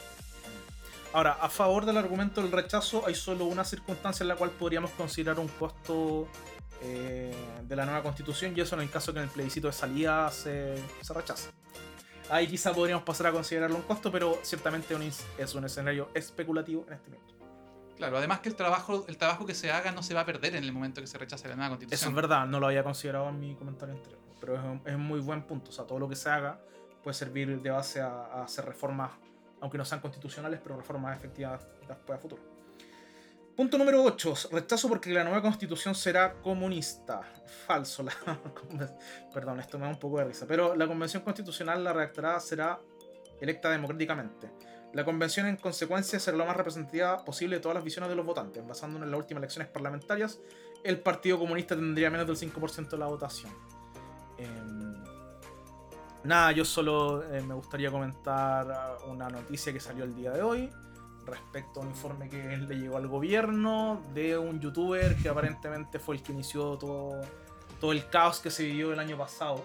Ahora, 1.13 1.33
a 1.33 1.51
favor 1.51 1.85
del 1.85 1.99
argumento 1.99 2.41
del 2.41 2.51
rechazo, 2.51 3.07
hay 3.07 3.15
solo 3.15 3.45
una 3.45 3.65
circunstancia 3.65 4.25
en 4.25 4.29
la 4.29 4.37
cual 4.37 4.51
podríamos 4.51 4.91
considerar 4.93 5.39
un 5.39 5.49
costo 5.49 6.27
eh, 6.81 7.35
de 7.63 7.77
la 7.77 7.85
nueva 7.85 8.03
constitución, 8.03 8.55
y 8.57 8.61
eso 8.61 8.77
en 8.77 8.83
el 8.83 8.91
caso 8.91 9.13
que 9.13 9.19
en 9.19 9.25
el 9.25 9.31
plebiscito 9.31 9.67
de 9.67 9.75
salida 9.75 10.31
se, 10.31 10.75
se 11.03 11.13
rechaza. 11.13 11.51
Ahí 12.31 12.47
quizá 12.47 12.73
podríamos 12.73 13.05
pasar 13.05 13.27
a 13.27 13.33
considerarlo 13.33 13.77
un 13.77 13.83
costo, 13.83 14.11
pero 14.11 14.39
ciertamente 14.43 14.97
es 15.37 15.55
un 15.55 15.65
escenario 15.67 16.09
especulativo 16.15 16.87
en 16.89 16.95
este 16.95 17.11
momento. 17.11 17.32
Claro, 18.03 18.19
además 18.19 18.41
que 18.41 18.49
el 18.49 18.57
trabajo, 18.57 19.05
el 19.07 19.17
trabajo 19.17 19.47
que 19.47 19.55
se 19.55 19.71
haga 19.71 19.93
no 19.93 20.03
se 20.03 20.13
va 20.13 20.23
a 20.23 20.27
perder 20.27 20.57
en 20.57 20.65
el 20.65 20.73
momento 20.73 21.01
que 21.01 21.07
se 21.07 21.19
rechace 21.19 21.49
la 21.49 21.55
nueva 21.55 21.71
constitución. 21.71 21.99
Eso 21.99 22.09
es 22.09 22.15
verdad, 22.15 22.47
no 22.47 22.59
lo 22.59 22.67
había 22.67 22.83
considerado 22.83 23.29
en 23.29 23.39
mi 23.39 23.55
comentario 23.55 23.95
anterior, 23.95 24.21
pero 24.41 24.57
es 24.57 24.61
un, 24.63 24.83
es 24.85 24.95
un 24.95 25.03
muy 25.07 25.21
buen 25.21 25.43
punto. 25.43 25.71
O 25.71 25.73
sea, 25.73 25.87
todo 25.87 25.99
lo 25.99 26.09
que 26.09 26.17
se 26.17 26.29
haga 26.29 26.61
puede 27.03 27.15
servir 27.15 27.61
de 27.61 27.71
base 27.71 28.01
a, 28.01 28.09
a 28.09 28.45
hacer 28.45 28.65
reformas 28.65 29.13
aunque 29.61 29.79
no 29.79 29.85
sean 29.85 30.01
constitucionales, 30.01 30.59
pero 30.61 30.77
reformas 30.77 31.17
efectivas 31.17 31.65
después 31.87 32.19
a 32.19 32.21
futuro. 32.21 32.43
Punto 33.57 33.79
número 33.79 34.03
8. 34.03 34.35
Rechazo 34.51 34.89
porque 34.89 35.11
la 35.11 35.23
nueva 35.23 35.41
constitución 35.41 35.95
será 35.95 36.33
comunista. 36.41 37.21
Falso. 37.67 38.03
La... 38.03 38.13
Perdón, 39.33 39.61
esto 39.61 39.79
me 39.79 39.85
da 39.85 39.91
un 39.91 40.01
poco 40.01 40.19
de 40.19 40.25
risa. 40.25 40.47
Pero 40.49 40.75
la 40.75 40.89
convención 40.89 41.23
constitucional, 41.23 41.85
la 41.85 41.93
redactará, 41.93 42.41
será 42.41 42.81
electa 43.41 43.71
democráticamente. 43.71 44.51
La 44.93 45.05
convención, 45.05 45.47
en 45.47 45.57
consecuencia, 45.57 46.19
será 46.21 46.37
lo 46.37 46.45
más 46.45 46.57
representativa 46.57 47.25
posible 47.25 47.57
de 47.57 47.63
todas 47.63 47.75
las 47.75 47.85
visiones 47.85 48.11
de 48.11 48.17
los 48.17 48.27
votantes. 48.27 48.67
Basándonos 48.67 49.07
en 49.07 49.11
las 49.11 49.19
últimas 49.19 49.41
elecciones 49.41 49.73
parlamentarias, 49.73 50.41
el 50.85 51.01
Partido 51.01 51.39
Comunista 51.39 51.75
tendría 51.75 52.11
menos 52.11 52.27
del 52.27 52.37
5% 52.37 52.91
de 52.91 52.99
la 52.99 53.07
votación. 53.07 53.53
Eh, 54.39 54.47
Nada, 56.25 56.53
yo 56.53 56.65
solo 56.65 57.25
eh, 57.33 57.43
me 57.43 57.55
gustaría 57.55 57.91
comentar 57.91 58.99
una 59.09 59.29
noticia 59.29 59.73
que 59.73 59.81
salió 59.81 60.05
el 60.05 60.15
día 60.15 60.31
de 60.31 60.43
hoy 60.43 60.71
respecto 61.27 61.81
a 61.81 61.83
un 61.83 61.91
informe 61.91 62.29
que 62.29 62.57
le 62.57 62.77
llegó 62.77 62.97
al 62.97 63.09
gobierno 63.09 64.01
de 64.15 64.39
un 64.39 64.61
youtuber 64.61 65.17
que 65.17 65.29
aparentemente 65.29 65.99
fue 65.99 66.17
el 66.17 66.23
que 66.23 66.33
inició 66.33 66.79
todo, 66.79 67.21
todo 67.81 67.93
el 67.93 68.09
caos 68.09 68.39
que 68.39 68.51
se 68.51 68.65
vivió 68.65 68.93
el 68.93 69.01
año 69.01 69.19
pasado. 69.19 69.65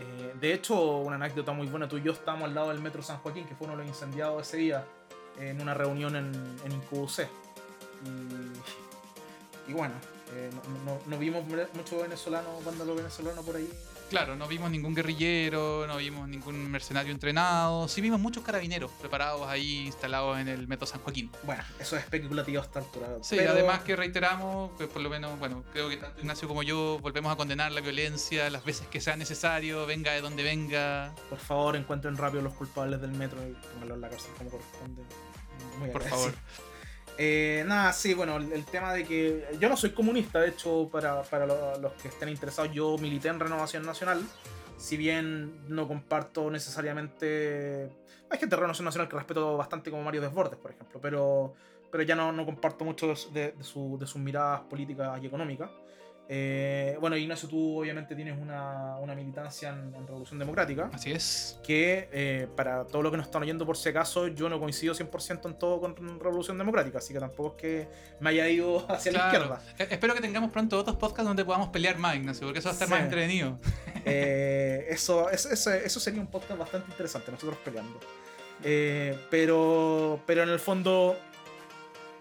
Eh, 0.00 0.34
de 0.40 0.54
hecho, 0.54 0.98
una 0.98 1.16
anécdota 1.16 1.52
muy 1.52 1.66
buena, 1.66 1.88
tú 1.88 1.98
y 1.98 2.02
yo 2.02 2.12
estábamos 2.12 2.48
al 2.48 2.54
lado 2.54 2.68
del 2.68 2.80
metro 2.80 3.02
San 3.02 3.18
Joaquín, 3.18 3.46
que 3.46 3.54
fue 3.54 3.66
uno 3.66 3.76
de 3.76 3.82
los 3.82 3.88
incendiados 3.88 4.46
ese 4.46 4.58
día, 4.58 4.84
en 5.38 5.60
una 5.60 5.74
reunión 5.74 6.16
en, 6.16 6.32
en. 6.64 6.82
Y, 9.66 9.72
bueno, 9.72 9.94
eh, 10.34 10.50
no, 10.84 10.98
no, 11.06 11.18
vimos 11.18 11.44
mucho 11.74 11.98
venezolano 12.00 12.48
cuando 12.64 12.84
los 12.84 12.96
venezolanos 12.96 13.44
por 13.44 13.56
ahí 13.56 13.70
Claro, 14.10 14.36
no 14.36 14.48
vimos 14.48 14.70
ningún 14.70 14.94
guerrillero, 14.94 15.86
no 15.86 15.98
vimos 15.98 16.28
ningún 16.28 16.70
mercenario 16.70 17.12
entrenado. 17.12 17.88
Sí 17.88 18.00
vimos 18.00 18.18
muchos 18.18 18.42
carabineros 18.42 18.90
preparados 18.92 19.46
ahí, 19.46 19.86
instalados 19.86 20.38
en 20.38 20.48
el 20.48 20.66
Metro 20.66 20.86
San 20.86 21.00
Joaquín. 21.02 21.30
Bueno, 21.42 21.62
eso 21.78 21.96
es 21.96 22.04
especulativo 22.04 22.60
hasta 22.60 22.78
altura. 22.78 23.08
Sí, 23.22 23.36
pero... 23.36 23.50
además 23.50 23.80
que 23.80 23.96
reiteramos, 23.96 24.70
que 24.78 24.86
por 24.86 25.02
lo 25.02 25.10
menos, 25.10 25.38
bueno, 25.38 25.62
creo 25.72 25.88
que 25.88 25.98
tanto 25.98 26.20
Ignacio 26.20 26.48
como 26.48 26.62
yo 26.62 26.98
volvemos 27.00 27.32
a 27.32 27.36
condenar 27.36 27.70
la 27.72 27.80
violencia 27.80 28.48
las 28.50 28.64
veces 28.64 28.86
que 28.86 29.00
sea 29.00 29.16
necesario, 29.16 29.84
venga 29.86 30.12
de 30.12 30.20
donde 30.20 30.42
venga. 30.42 31.14
Por 31.28 31.38
favor, 31.38 31.76
encuentren 31.76 32.16
rápido 32.16 32.42
los 32.42 32.54
culpables 32.54 33.00
del 33.00 33.12
metro 33.12 33.38
y 33.46 33.52
pónganlos 33.52 33.96
en 33.96 34.00
la 34.00 34.08
cárcel 34.08 34.30
como 34.38 34.50
corresponde. 34.50 35.02
Muy 35.78 35.90
por 35.90 36.02
favor. 36.02 36.32
Eh, 37.20 37.64
nada, 37.66 37.92
sí, 37.92 38.14
bueno, 38.14 38.36
el, 38.36 38.52
el, 38.52 38.64
tema 38.64 38.92
de 38.92 39.04
que 39.04 39.44
yo 39.58 39.68
no 39.68 39.76
soy 39.76 39.90
comunista, 39.90 40.38
de 40.38 40.50
hecho, 40.50 40.88
para, 40.90 41.22
para 41.24 41.46
lo, 41.46 41.76
los 41.78 41.92
que 41.94 42.06
estén 42.06 42.28
interesados, 42.28 42.72
yo 42.72 42.96
milité 42.96 43.26
en 43.26 43.40
Renovación 43.40 43.84
Nacional, 43.84 44.22
si 44.76 44.96
bien 44.96 45.68
no 45.68 45.88
comparto 45.88 46.48
necesariamente... 46.48 47.90
Hay 48.30 48.38
gente 48.38 48.54
de 48.54 48.56
Renovación 48.56 48.84
Nacional 48.84 49.08
que 49.08 49.16
respeto 49.16 49.56
bastante 49.56 49.90
como 49.90 50.04
Mario 50.04 50.20
Desbordes, 50.20 50.60
por 50.60 50.70
ejemplo, 50.70 51.00
pero, 51.02 51.54
pero 51.90 52.04
ya 52.04 52.14
no, 52.14 52.30
no 52.30 52.46
comparto 52.46 52.84
mucho 52.84 53.08
de, 53.32 53.52
de, 53.52 53.64
su, 53.64 53.98
de 53.98 54.06
sus 54.06 54.20
miradas 54.20 54.60
políticas 54.60 55.20
y 55.20 55.26
económicas. 55.26 55.70
Eh, 56.30 56.96
bueno, 57.00 57.16
Ignacio, 57.16 57.48
tú 57.48 57.80
obviamente 57.80 58.14
tienes 58.14 58.38
una, 58.38 58.96
una 58.98 59.14
militancia 59.14 59.70
en, 59.70 59.94
en 59.94 60.06
Revolución 60.06 60.38
Democrática. 60.38 60.90
Así 60.92 61.10
es. 61.10 61.58
Que 61.62 62.08
eh, 62.12 62.46
para 62.54 62.84
todo 62.84 63.00
lo 63.02 63.10
que 63.10 63.16
nos 63.16 63.26
están 63.26 63.42
oyendo, 63.42 63.64
por 63.64 63.78
si 63.78 63.88
acaso, 63.88 64.28
yo 64.28 64.50
no 64.50 64.60
coincido 64.60 64.92
100% 64.94 65.46
en 65.46 65.54
todo 65.58 65.80
con 65.80 66.20
Revolución 66.20 66.58
Democrática. 66.58 66.98
Así 66.98 67.14
que 67.14 67.20
tampoco 67.20 67.56
es 67.56 67.62
que 67.62 67.88
me 68.20 68.28
haya 68.30 68.46
ido 68.48 68.84
hacia 68.92 69.12
la 69.12 69.24
izquierda. 69.26 69.62
Eh, 69.78 69.86
espero 69.90 70.14
que 70.14 70.20
tengamos 70.20 70.50
pronto 70.50 70.76
otros 70.78 70.96
podcasts 70.96 71.26
donde 71.26 71.46
podamos 71.46 71.68
pelear 71.70 71.96
más, 71.98 72.16
Ignacio, 72.16 72.46
porque 72.46 72.58
eso 72.58 72.68
va 72.68 72.72
a 72.72 72.74
estar 72.74 72.88
Sí. 72.88 72.94
más 72.94 73.02
entretenido. 73.02 73.58
Eso, 74.08 75.28
eso, 75.28 75.50
eso, 75.50 75.70
eso 75.72 76.00
sería 76.00 76.20
un 76.20 76.28
podcast 76.28 76.58
bastante 76.58 76.90
interesante, 76.90 77.30
nosotros 77.30 77.58
peleando. 77.62 78.00
Pero, 79.30 80.20
pero 80.26 80.42
en 80.42 80.48
el 80.48 80.58
fondo, 80.58 81.18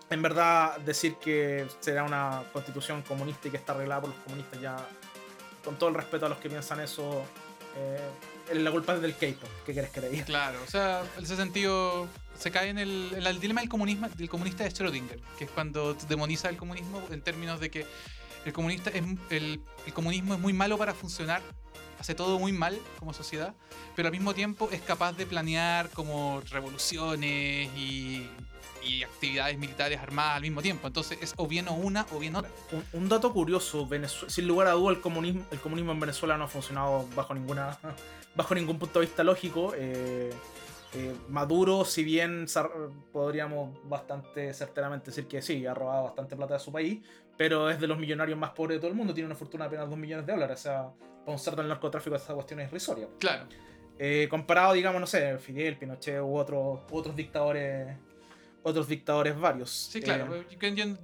en 0.09 0.21
verdad, 0.21 0.77
decir 0.79 1.15
que 1.15 1.67
será 1.79 2.03
una 2.03 2.43
constitución 2.53 3.01
comunista 3.01 3.47
y 3.47 3.51
que 3.51 3.57
está 3.57 3.73
arreglada 3.73 4.01
por 4.01 4.09
los 4.11 4.19
comunistas 4.19 4.61
ya, 4.61 4.77
con 5.63 5.77
todo 5.77 5.89
el 5.89 5.95
respeto 5.95 6.25
a 6.25 6.29
los 6.29 6.37
que 6.37 6.49
piensan 6.49 6.79
eso, 6.79 7.23
eh, 7.75 8.53
la 8.53 8.71
culpa 8.71 8.95
es 8.95 9.01
del 9.01 9.15
K-pop. 9.15 9.49
¿Qué 9.65 9.73
querés 9.73 9.89
que 9.89 10.01
diga? 10.01 10.25
Claro, 10.25 10.59
o 10.63 10.69
sea, 10.69 11.03
en 11.17 11.23
ese 11.23 11.35
sentido 11.35 12.07
se 12.37 12.51
cae 12.51 12.69
en 12.69 12.77
el, 12.77 13.11
en 13.15 13.25
el 13.25 13.39
dilema 13.39 13.61
del, 13.61 13.69
comunismo, 13.69 14.07
del 14.15 14.29
comunista 14.29 14.63
de 14.63 14.71
Schrödinger, 14.71 15.19
que 15.37 15.45
es 15.45 15.51
cuando 15.51 15.93
demoniza 15.93 16.49
el 16.49 16.57
comunismo 16.57 17.01
en 17.11 17.21
términos 17.21 17.59
de 17.59 17.69
que 17.69 17.85
el, 18.45 18.53
comunista 18.53 18.89
es, 18.91 19.03
el, 19.29 19.61
el 19.85 19.93
comunismo 19.93 20.35
es 20.35 20.39
muy 20.39 20.53
malo 20.53 20.77
para 20.77 20.93
funcionar, 20.93 21.41
hace 21.99 22.15
todo 22.15 22.39
muy 22.39 22.51
mal 22.53 22.77
como 22.99 23.13
sociedad, 23.13 23.53
pero 23.95 24.07
al 24.07 24.11
mismo 24.11 24.33
tiempo 24.33 24.69
es 24.71 24.81
capaz 24.81 25.13
de 25.13 25.25
planear 25.25 25.89
como 25.89 26.41
revoluciones 26.51 27.69
y, 27.77 28.29
actividades 29.03 29.57
militares 29.57 29.99
armadas 29.99 30.37
al 30.37 30.43
mismo 30.43 30.61
tiempo. 30.61 30.87
Entonces 30.87 31.17
es 31.21 31.33
o 31.35 31.45
bien 31.45 31.67
o 31.67 31.73
una 31.73 32.05
o 32.13 32.19
bien 32.19 32.37
otra. 32.37 32.49
Un, 32.93 33.09
dato 33.09 33.33
curioso, 33.33 33.85
Venezue- 33.85 34.29
sin 34.29 34.47
lugar 34.47 34.67
a 34.67 34.71
duda 34.71 34.91
el 34.93 35.01
comunismo, 35.01 35.43
el 35.51 35.59
comunismo 35.59 35.91
en 35.91 35.99
Venezuela 35.99 36.37
no 36.37 36.45
ha 36.45 36.47
funcionado 36.47 37.05
bajo 37.13 37.33
ninguna 37.33 37.77
bajo 38.35 38.55
ningún 38.55 38.79
punto 38.79 39.01
de 39.01 39.07
vista 39.07 39.25
lógico. 39.25 39.73
eh, 39.75 40.33
eh, 40.97 41.15
Maduro, 41.29 41.85
si 41.85 42.03
bien 42.03 42.47
podríamos 43.11 43.77
bastante 43.87 44.53
certeramente 44.53 45.07
decir 45.11 45.27
que 45.27 45.41
sí, 45.41 45.65
ha 45.65 45.73
robado 45.73 46.05
bastante 46.05 46.35
plata 46.35 46.55
de 46.55 46.59
su 46.59 46.71
país, 46.71 47.01
pero 47.37 47.69
es 47.69 47.79
de 47.79 47.85
los 47.85 47.99
millonarios 47.99 48.37
más 48.37 48.51
pobres 48.51 48.77
de 48.77 48.79
todo 48.79 48.89
el 48.89 48.97
mundo, 48.97 49.13
tiene 49.13 49.27
una 49.27 49.35
fortuna 49.35 49.65
de 49.65 49.67
apenas 49.67 49.89
2 49.89 49.99
millones 49.99 50.25
de 50.25 50.33
dólares, 50.33 50.59
o 50.59 50.63
sea, 50.63 50.89
para 51.23 51.31
un 51.31 51.39
ser 51.39 51.55
del 51.55 51.67
narcotráfico 51.67 52.15
esa 52.15 52.33
cuestión 52.33 52.59
es 52.61 52.69
irrisoria. 52.69 53.07
Claro, 53.19 53.45
Eh, 53.99 54.27
comparado, 54.29 54.73
digamos, 54.73 55.01
no 55.01 55.07
sé, 55.07 55.37
Fidel, 55.39 55.77
Pinochet 55.77 56.21
u 56.21 56.35
otros, 56.35 56.81
u 56.91 56.97
otros 56.97 57.15
dictadores 57.15 57.95
otros 58.63 58.87
dictadores 58.87 59.37
varios. 59.39 59.69
Sí, 59.69 60.01
claro. 60.01 60.35
Eh, 60.35 60.45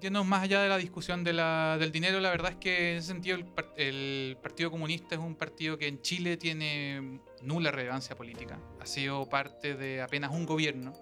yendo- 0.01 0.23
más 0.23 0.43
allá 0.43 0.61
de 0.61 0.69
la 0.69 0.77
discusión 0.77 1.23
de 1.23 1.33
la- 1.33 1.77
del 1.79 1.91
dinero, 1.91 2.19
la 2.19 2.29
verdad 2.29 2.51
es 2.51 2.57
que 2.57 2.91
en 2.91 2.97
ese 2.97 3.07
sentido 3.07 3.37
el, 3.37 3.45
el 3.77 4.37
Partido 4.41 4.69
Comunista 4.69 5.15
es 5.15 5.21
un 5.21 5.35
partido 5.35 5.77
que 5.77 5.87
en 5.87 6.01
Chile 6.01 6.35
tiene 6.37 7.19
nula 7.41 7.71
relevancia 7.71 8.15
política. 8.15 8.59
Ha 8.81 8.85
sido 8.85 9.27
parte 9.29 9.75
de 9.75 10.01
apenas 10.01 10.31
un 10.31 10.45
gobierno. 10.45 10.93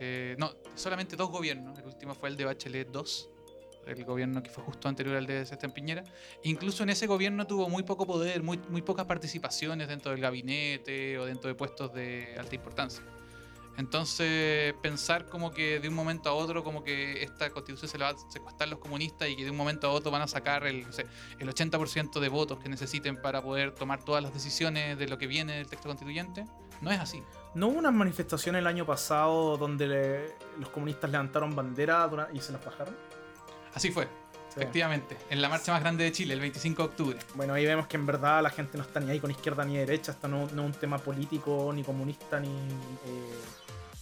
Eh, 0.00 0.36
no, 0.38 0.52
solamente 0.76 1.16
dos 1.16 1.30
gobiernos. 1.30 1.78
El 1.78 1.86
último 1.86 2.14
fue 2.14 2.28
el 2.28 2.36
de 2.36 2.44
Bachelet 2.44 2.88
2, 2.92 3.30
el 3.88 4.04
gobierno 4.04 4.42
que 4.42 4.50
fue 4.50 4.62
justo 4.62 4.86
anterior 4.88 5.16
al 5.16 5.26
de 5.26 5.44
Sebastián 5.44 5.72
Piñera. 5.72 6.04
Incluso 6.44 6.84
en 6.84 6.90
ese 6.90 7.08
gobierno 7.08 7.46
tuvo 7.48 7.68
muy 7.68 7.82
poco 7.82 8.06
poder, 8.06 8.42
muy, 8.44 8.58
muy 8.68 8.82
pocas 8.82 9.06
participaciones 9.06 9.88
dentro 9.88 10.12
del 10.12 10.20
gabinete 10.20 11.18
o 11.18 11.24
dentro 11.24 11.48
de 11.48 11.54
puestos 11.56 11.92
de 11.92 12.36
alta 12.38 12.54
importancia. 12.54 13.02
Entonces, 13.78 14.74
pensar 14.82 15.26
como 15.28 15.52
que 15.52 15.78
de 15.80 15.88
un 15.88 15.94
momento 15.94 16.28
a 16.28 16.34
otro, 16.34 16.62
como 16.64 16.82
que 16.84 17.22
esta 17.22 17.48
constitución 17.50 17.88
se 17.88 17.96
la 17.96 18.12
va 18.12 18.18
a 18.18 18.30
secuestrar 18.30 18.68
los 18.68 18.80
comunistas 18.80 19.28
y 19.28 19.36
que 19.36 19.44
de 19.44 19.50
un 19.50 19.56
momento 19.56 19.86
a 19.86 19.90
otro 19.92 20.10
van 20.10 20.20
a 20.22 20.26
sacar 20.28 20.66
el, 20.66 20.84
no 20.86 20.92
sé, 20.92 21.06
el 21.38 21.48
80% 21.48 22.18
de 22.20 22.28
votos 22.28 22.58
que 22.58 22.68
necesiten 22.68 23.22
para 23.22 23.40
poder 23.40 23.72
tomar 23.72 24.02
todas 24.04 24.22
las 24.22 24.34
decisiones 24.34 24.98
de 24.98 25.06
lo 25.08 25.16
que 25.16 25.26
viene 25.28 25.56
del 25.56 25.68
texto 25.68 25.88
constituyente, 25.88 26.44
no 26.80 26.90
es 26.90 26.98
así. 26.98 27.22
¿No 27.54 27.68
hubo 27.68 27.78
unas 27.78 27.92
manifestaciones 27.94 28.58
el 28.60 28.66
año 28.66 28.84
pasado 28.84 29.56
donde 29.56 29.86
le- 29.86 30.34
los 30.58 30.68
comunistas 30.70 31.10
levantaron 31.10 31.54
bandera 31.54 32.08
y 32.34 32.40
se 32.40 32.52
las 32.52 32.64
bajaron? 32.64 32.96
Así 33.74 33.90
fue. 33.90 34.08
Efectivamente, 34.60 35.16
en 35.30 35.40
la 35.42 35.48
marcha 35.48 35.72
más 35.72 35.80
grande 35.80 36.04
de 36.04 36.12
Chile, 36.12 36.34
el 36.34 36.40
25 36.40 36.82
de 36.82 36.88
octubre. 36.88 37.18
Bueno, 37.34 37.54
ahí 37.54 37.64
vemos 37.64 37.86
que 37.86 37.96
en 37.96 38.06
verdad 38.06 38.42
la 38.42 38.50
gente 38.50 38.76
no 38.78 38.84
está 38.84 39.00
ni 39.00 39.10
ahí 39.10 39.20
con 39.20 39.30
izquierda 39.30 39.64
ni 39.64 39.76
derecha, 39.76 40.12
esto 40.12 40.28
no, 40.28 40.46
no 40.52 40.62
es 40.62 40.66
un 40.66 40.72
tema 40.72 40.98
político, 40.98 41.72
ni 41.74 41.82
comunista, 41.84 42.38
ni, 42.40 42.48
eh, 42.48 43.38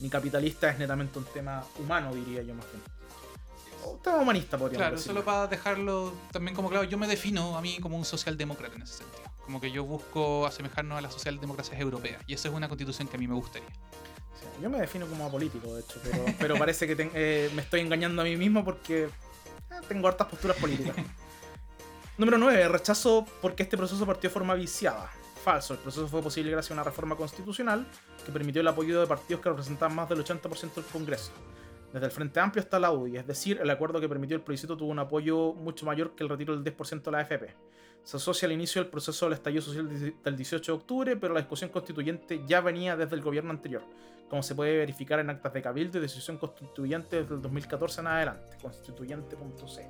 ni 0.00 0.08
capitalista, 0.08 0.70
es 0.70 0.78
netamente 0.78 1.18
un 1.18 1.24
tema 1.26 1.64
humano, 1.78 2.14
diría 2.14 2.42
yo 2.42 2.54
más 2.54 2.66
bien. 2.72 2.82
Un 3.92 4.02
tema 4.02 4.16
humanista, 4.18 4.58
podríamos 4.58 4.82
Claro, 4.82 4.96
decirlo. 4.96 5.14
solo 5.20 5.24
para 5.24 5.46
dejarlo 5.46 6.12
también 6.32 6.56
como 6.56 6.68
claro, 6.68 6.84
yo 6.84 6.98
me 6.98 7.06
defino 7.06 7.56
a 7.56 7.60
mí 7.62 7.78
como 7.80 7.96
un 7.96 8.04
socialdemócrata 8.04 8.74
en 8.74 8.82
ese 8.82 8.94
sentido. 8.98 9.22
Como 9.44 9.60
que 9.60 9.70
yo 9.70 9.84
busco 9.84 10.44
asemejarnos 10.44 10.98
a 10.98 11.00
las 11.02 11.12
socialdemocracias 11.12 11.80
europeas. 11.80 12.20
Y 12.26 12.34
esa 12.34 12.48
es 12.48 12.54
una 12.54 12.68
constitución 12.68 13.06
que 13.06 13.16
a 13.16 13.20
mí 13.20 13.28
me 13.28 13.34
gustaría. 13.34 13.68
Sí, 13.68 14.44
yo 14.60 14.68
me 14.68 14.78
defino 14.80 15.06
como 15.06 15.24
apolítico, 15.26 15.72
de 15.72 15.82
hecho, 15.82 16.00
pero, 16.02 16.24
pero 16.40 16.56
parece 16.58 16.88
que 16.88 16.96
ten- 16.96 17.12
eh, 17.14 17.48
me 17.54 17.62
estoy 17.62 17.80
engañando 17.80 18.22
a 18.22 18.24
mí 18.24 18.36
mismo 18.36 18.64
porque 18.64 19.08
eh, 19.70 19.80
tengo 19.88 20.08
hartas 20.08 20.26
posturas 20.26 20.56
políticas. 20.56 20.96
Número 22.18 22.38
9. 22.38 22.68
Rechazo 22.68 23.26
porque 23.42 23.62
este 23.62 23.76
proceso 23.76 24.06
partió 24.06 24.30
de 24.30 24.34
forma 24.34 24.54
viciada. 24.54 25.10
Falso. 25.44 25.74
El 25.74 25.80
proceso 25.80 26.08
fue 26.08 26.22
posible 26.22 26.50
gracias 26.50 26.70
a 26.70 26.74
una 26.74 26.84
reforma 26.84 27.14
constitucional 27.14 27.86
que 28.24 28.32
permitió 28.32 28.62
el 28.62 28.68
apoyo 28.68 29.00
de 29.00 29.06
partidos 29.06 29.42
que 29.42 29.48
representaban 29.48 29.94
más 29.94 30.08
del 30.08 30.24
80% 30.24 30.74
del 30.74 30.84
Congreso. 30.86 31.32
Desde 31.92 32.06
el 32.06 32.12
Frente 32.12 32.40
Amplio 32.40 32.62
hasta 32.62 32.80
la 32.80 32.90
UDI, 32.90 33.18
es 33.18 33.26
decir, 33.26 33.58
el 33.62 33.70
acuerdo 33.70 34.00
que 34.00 34.08
permitió 34.08 34.36
el 34.36 34.42
plebiscito 34.42 34.76
tuvo 34.76 34.90
un 34.90 34.98
apoyo 34.98 35.52
mucho 35.52 35.86
mayor 35.86 36.16
que 36.16 36.24
el 36.24 36.28
retiro 36.28 36.58
del 36.58 36.76
10% 36.76 37.02
de 37.02 37.10
la 37.10 37.18
AFP. 37.18 37.54
Se 38.02 38.16
asocia 38.16 38.46
al 38.46 38.52
inicio 38.52 38.82
del 38.82 38.90
proceso 38.90 39.26
del 39.26 39.34
estallido 39.34 39.62
social 39.62 39.88
del 40.22 40.36
18 40.36 40.72
de 40.72 40.78
octubre, 40.78 41.16
pero 41.16 41.32
la 41.32 41.40
discusión 41.40 41.70
constituyente 41.70 42.42
ya 42.46 42.60
venía 42.60 42.96
desde 42.96 43.14
el 43.14 43.22
gobierno 43.22 43.50
anterior 43.50 43.82
como 44.28 44.42
se 44.42 44.54
puede 44.54 44.76
verificar 44.76 45.20
en 45.20 45.30
actas 45.30 45.52
de 45.52 45.62
cabildo 45.62 45.98
y 45.98 46.00
decisión 46.00 46.36
constituyente 46.38 47.22
desde 47.22 47.34
el 47.34 47.42
2014 47.42 48.00
en 48.00 48.06
adelante, 48.08 48.56
constituyente.cl. 48.60 49.80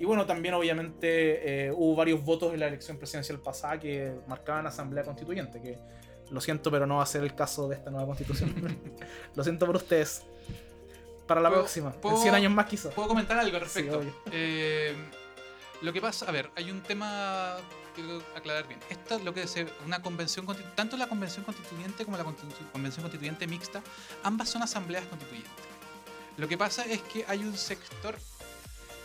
Y 0.00 0.04
bueno, 0.04 0.26
también 0.26 0.54
obviamente 0.54 1.66
eh, 1.66 1.72
hubo 1.72 1.96
varios 1.96 2.24
votos 2.24 2.54
en 2.54 2.60
la 2.60 2.68
elección 2.68 2.96
presidencial 2.98 3.40
pasada 3.40 3.78
que 3.78 4.12
marcaban 4.26 4.66
asamblea 4.66 5.04
constituyente, 5.04 5.60
que 5.60 5.78
lo 6.30 6.40
siento, 6.40 6.70
pero 6.70 6.86
no 6.86 6.96
va 6.96 7.02
a 7.02 7.06
ser 7.06 7.22
el 7.22 7.34
caso 7.34 7.68
de 7.68 7.76
esta 7.76 7.90
nueva 7.90 8.06
constitución. 8.06 8.54
lo 9.34 9.42
siento 9.44 9.66
por 9.66 9.76
ustedes. 9.76 10.24
Para 11.26 11.40
la 11.40 11.48
¿Puedo- 11.50 11.62
próxima, 11.62 11.94
en 12.02 12.16
100 12.18 12.34
años 12.34 12.52
más 12.52 12.66
quizás. 12.66 12.92
¿Puedo 12.94 13.08
comentar 13.08 13.38
algo 13.38 13.56
al 13.56 13.62
respecto? 13.62 14.02
Eh, 14.32 14.94
lo 15.82 15.92
que 15.92 16.00
pasa, 16.00 16.26
a 16.26 16.30
ver, 16.30 16.50
hay 16.56 16.70
un 16.70 16.80
tema 16.80 17.56
que 17.94 18.02
quiero 18.02 18.22
aclarar 18.36 18.66
bien. 18.68 18.80
Esta 18.88 19.18
lo 19.18 19.34
que 19.34 19.46
se, 19.46 19.66
una 19.84 20.00
convención 20.00 20.46
tanto 20.74 20.96
la 20.96 21.08
convención 21.08 21.44
constituyente 21.44 22.04
como 22.04 22.16
la 22.16 22.24
convención 22.24 23.02
constituyente 23.02 23.46
mixta, 23.46 23.82
ambas 24.22 24.48
son 24.48 24.62
asambleas 24.62 25.04
constituyentes. 25.06 25.52
Lo 26.36 26.48
que 26.48 26.56
pasa 26.56 26.84
es 26.84 27.02
que 27.02 27.24
hay 27.28 27.40
un 27.40 27.56
sector 27.56 28.16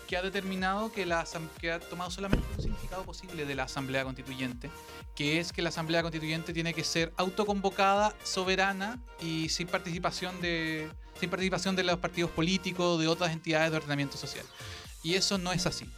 que 0.08 0.16
ha 0.16 0.22
determinado 0.22 0.92
que, 0.92 1.06
la, 1.06 1.26
que 1.60 1.72
ha 1.72 1.80
tomado 1.80 2.10
solamente 2.10 2.46
un 2.56 2.62
significado 2.62 3.04
posible 3.04 3.46
de 3.46 3.56
la 3.56 3.64
asamblea 3.64 4.06
constituyente, 4.06 4.70
que 5.16 5.40
es 5.40 5.52
que 5.52 5.62
la 5.62 5.70
asamblea 5.70 6.02
constituyente 6.02 6.54
tiene 6.54 6.74
que 6.74 6.86
ser 6.86 7.12
autoconvocada, 7.18 8.16
soberana 8.24 9.00
y 9.20 9.50
sin 9.50 9.68
participación 9.68 10.40
de 10.42 10.90
sin 11.20 11.30
participación 11.32 11.76
de 11.76 11.84
los 11.84 11.98
partidos 11.98 12.30
políticos, 12.30 13.00
de 13.00 13.08
otras 13.08 13.32
entidades 13.32 13.72
de 13.72 13.78
ordenamiento 13.78 14.18
social. 14.18 14.46
Y 15.04 15.16
eso 15.16 15.40
no 15.40 15.52
es 15.52 15.66
así. 15.66 15.90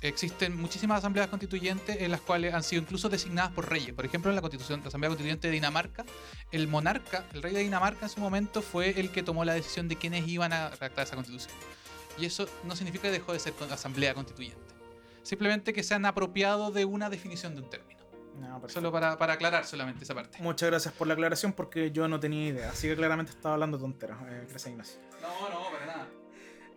Existen 0.00 0.56
muchísimas 0.56 0.98
asambleas 0.98 1.28
constituyentes 1.28 1.96
en 2.00 2.10
las 2.12 2.20
cuales 2.20 2.54
han 2.54 2.62
sido 2.62 2.82
incluso 2.82 3.08
designadas 3.08 3.52
por 3.52 3.68
reyes. 3.68 3.92
Por 3.94 4.04
ejemplo, 4.04 4.30
en 4.30 4.36
la, 4.36 4.42
constitución, 4.42 4.80
la 4.80 4.88
Asamblea 4.88 5.08
Constituyente 5.08 5.48
de 5.48 5.54
Dinamarca, 5.54 6.04
el 6.52 6.68
monarca, 6.68 7.24
el 7.32 7.42
rey 7.42 7.52
de 7.52 7.60
Dinamarca 7.60 8.06
en 8.06 8.10
su 8.10 8.20
momento 8.20 8.62
fue 8.62 9.00
el 9.00 9.10
que 9.10 9.24
tomó 9.24 9.44
la 9.44 9.54
decisión 9.54 9.88
de 9.88 9.96
quiénes 9.96 10.28
iban 10.28 10.52
a 10.52 10.70
redactar 10.70 11.04
esa 11.04 11.16
constitución. 11.16 11.52
Y 12.16 12.26
eso 12.26 12.48
no 12.64 12.76
significa 12.76 13.02
que 13.02 13.12
dejó 13.12 13.32
de 13.32 13.40
ser 13.40 13.54
asamblea 13.70 14.14
constituyente. 14.14 14.58
Simplemente 15.22 15.72
que 15.72 15.82
se 15.82 15.94
han 15.94 16.06
apropiado 16.06 16.70
de 16.70 16.84
una 16.84 17.10
definición 17.10 17.54
de 17.54 17.62
un 17.62 17.70
término. 17.70 17.98
No, 18.36 18.60
perfecto. 18.60 18.74
Solo 18.74 18.92
para, 18.92 19.18
para 19.18 19.32
aclarar 19.32 19.66
solamente 19.66 20.04
esa 20.04 20.14
parte. 20.14 20.38
Muchas 20.40 20.70
gracias 20.70 20.94
por 20.94 21.08
la 21.08 21.14
aclaración 21.14 21.52
porque 21.52 21.90
yo 21.90 22.06
no 22.06 22.20
tenía 22.20 22.48
idea, 22.48 22.70
así 22.70 22.86
que 22.86 22.94
claramente 22.94 23.32
estaba 23.32 23.54
hablando 23.54 23.78
tonteras. 23.78 24.18
Eh, 24.28 24.46
gracias 24.48 24.70
Ignacio. 24.70 25.00
No, 25.20 25.48
no, 25.50 25.70
para 25.72 25.86
nada. 25.86 25.97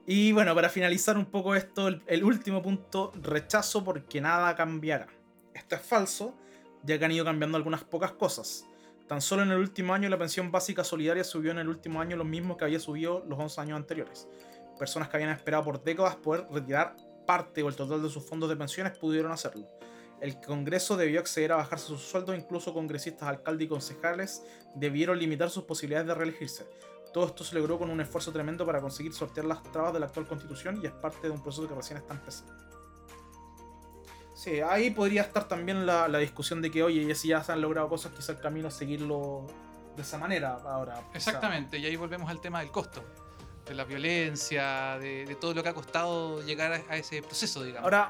Y 0.06 0.32
bueno, 0.32 0.56
para 0.56 0.70
finalizar 0.70 1.18
un 1.18 1.26
poco 1.26 1.56
esto, 1.56 1.88
el, 1.88 2.24
último 2.24 2.62
punto, 2.62 3.12
rechazo 3.22 3.84
porque 3.84 4.20
nada 4.20 4.56
cambiará. 4.56 5.08
Esto 5.54 5.76
es 5.76 5.82
falso, 5.82 6.36
ya 6.84 6.98
que 6.98 7.06
han 7.06 7.12
ido 7.12 7.24
cambiando 7.24 7.58
algunas 7.58 7.84
pocas 7.84 8.12
cosas. 8.14 8.66
Tan 9.08 9.22
solo 9.22 9.44
en 9.44 9.52
el 9.52 9.58
último 9.58 9.94
año 9.94 10.10
la 10.10 10.18
pensión 10.18 10.52
básica 10.52 10.84
solidaria 10.84 11.24
subió 11.24 11.52
en 11.52 11.60
el 11.60 11.68
último 11.68 12.02
año 12.02 12.16
lo 12.16 12.24
mismo 12.24 12.58
que 12.58 12.66
había 12.66 12.80
subido 12.80 13.24
los 13.28 13.38
11 13.38 13.62
años 13.62 13.76
anteriores. 13.76 14.28
Personas 14.80 15.10
que 15.10 15.18
habían 15.18 15.32
esperado 15.32 15.64
por 15.64 15.84
décadas 15.84 16.16
poder 16.16 16.48
retirar 16.52 16.96
parte 17.28 17.62
o 17.62 17.70
el 17.70 17.76
total 17.76 18.02
de 18.02 18.10
sus 18.10 18.26
fondos 18.26 18.50
de 18.50 18.56
pensiones 18.56 18.98
pudieron 18.98 19.32
hacerlo. 19.32 19.68
El 20.22 20.40
Congreso 20.40 20.98
debió 20.98 21.20
acceder 21.20 21.52
a 21.52 21.58
bajarse 21.58 21.88
sus 21.88 22.02
sueldos, 22.02 22.38
incluso 22.38 22.74
congresistas, 22.74 23.28
alcaldes 23.28 23.66
y 23.66 23.70
concejales 23.70 24.44
debieron 24.76 25.20
limitar 25.20 25.50
sus 25.50 25.64
posibilidades 25.64 26.08
de 26.08 26.16
reelegirse. 26.16 26.66
Todo 27.14 27.26
esto 27.26 27.44
se 27.44 27.56
logró 27.56 27.78
con 27.78 27.90
un 27.90 28.00
esfuerzo 28.00 28.32
tremendo 28.32 28.66
para 28.66 28.80
conseguir 28.80 29.14
sortear 29.14 29.46
las 29.46 29.62
trabas 29.64 29.94
de 29.94 30.00
la 30.00 30.06
actual 30.06 30.28
constitución 30.28 30.80
y 30.82 30.86
es 30.86 30.94
parte 30.94 31.28
de 31.28 31.32
un 31.32 31.42
proceso 31.42 31.68
que 31.68 31.76
recién 31.76 31.98
está 31.98 32.14
empezando. 32.14 32.54
Sí, 34.34 34.60
ahí 34.62 34.90
podría 34.92 35.22
estar 35.24 35.48
también 35.48 35.86
la, 35.86 36.08
la 36.08 36.18
discusión 36.18 36.62
de 36.62 36.72
que, 36.72 36.82
oye, 36.82 37.14
si 37.14 37.28
ya 37.28 37.44
se 37.44 37.52
han 37.52 37.62
logrado 37.62 37.90
cosas, 37.90 38.12
quizá 38.14 38.32
el 38.32 38.40
camino 38.40 38.70
es 38.70 38.74
seguirlo 38.74 39.46
de 39.96 40.02
esa 40.02 40.18
manera 40.18 40.58
ahora. 40.66 40.94
o 40.94 41.02
sea, 41.02 41.12
Exactamente, 41.14 41.78
y 41.78 41.86
ahí 41.86 41.96
volvemos 41.96 42.30
al 42.30 42.40
tema 42.40 42.62
del 42.62 42.72
costo, 42.72 43.04
de 43.66 43.76
la 43.76 43.84
violencia, 43.84 44.98
de, 45.00 45.26
de 45.26 45.36
todo 45.36 45.54
lo 45.54 45.62
que 45.62 45.70
ha 45.70 45.74
costado 45.74 46.42
llegar 46.44 46.74
a, 46.74 46.82
a 46.92 46.98
ese 46.98 47.22
proceso, 47.22 47.62
digamos. 47.64 47.84
ahora, 47.84 48.10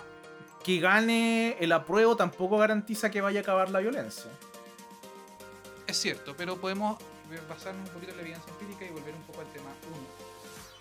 que 0.64 0.80
gane 0.80 1.58
el 1.60 1.72
apruebo 1.72 2.16
tampoco 2.16 2.58
garantiza 2.58 3.10
que 3.10 3.20
vaya 3.20 3.40
a 3.40 3.44
acabar 3.44 3.70
la 3.70 3.80
violencia. 3.80 4.32
Es 5.88 5.98
cierto, 5.98 6.36
pero 6.38 6.56
podemos 6.62 6.98
basarnos 7.48 7.88
un 7.90 7.94
poquito 7.94 8.12
en 8.12 8.18
la 8.18 8.24
evidencia 8.24 8.52
empírica 8.52 8.86
y 8.86 8.90
volver 8.90 9.16
un 9.16 9.24
poco 9.24 9.42
al 9.42 9.48
tema 9.52 9.70
1. 9.88 9.96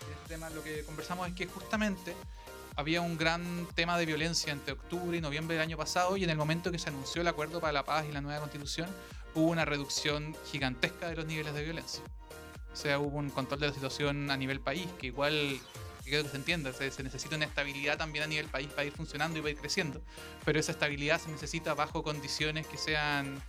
En 0.07 0.13
este 0.13 0.27
tema 0.27 0.49
lo 0.49 0.63
que 0.63 0.83
conversamos 0.83 1.27
es 1.27 1.33
que 1.33 1.47
justamente 1.47 2.15
había 2.75 3.01
un 3.01 3.17
gran 3.17 3.67
tema 3.75 3.97
de 3.97 4.05
violencia 4.05 4.51
entre 4.51 4.73
octubre 4.73 5.17
y 5.17 5.21
noviembre 5.21 5.55
del 5.55 5.63
año 5.63 5.77
pasado 5.77 6.17
y 6.17 6.23
en 6.23 6.29
el 6.29 6.37
momento 6.37 6.71
que 6.71 6.79
se 6.79 6.89
anunció 6.89 7.21
el 7.21 7.27
acuerdo 7.27 7.59
para 7.59 7.73
la 7.73 7.83
paz 7.83 8.05
y 8.07 8.11
la 8.11 8.21
nueva 8.21 8.39
constitución 8.39 8.89
hubo 9.35 9.49
una 9.49 9.65
reducción 9.65 10.35
gigantesca 10.51 11.09
de 11.09 11.15
los 11.15 11.25
niveles 11.25 11.53
de 11.53 11.63
violencia. 11.63 12.03
O 12.71 12.75
sea, 12.75 12.99
hubo 12.99 13.17
un 13.17 13.29
control 13.29 13.59
de 13.59 13.67
la 13.67 13.73
situación 13.73 14.31
a 14.31 14.37
nivel 14.37 14.61
país, 14.61 14.87
que 14.99 15.07
igual 15.07 15.59
que 16.03 16.23
se 16.23 16.35
entienda, 16.35 16.73
se, 16.73 16.91
se 16.91 17.03
necesita 17.03 17.35
una 17.35 17.45
estabilidad 17.45 17.97
también 17.97 18.23
a 18.23 18.27
nivel 18.27 18.47
país 18.47 18.67
para 18.69 18.85
ir 18.85 18.91
funcionando 18.91 19.39
y 19.39 19.41
para 19.41 19.51
ir 19.51 19.57
creciendo, 19.57 20.01
pero 20.43 20.59
esa 20.59 20.71
estabilidad 20.71 21.21
se 21.21 21.29
necesita 21.29 21.73
bajo 21.73 22.03
condiciones 22.03 22.67
que 22.67 22.77
sean 22.77 23.41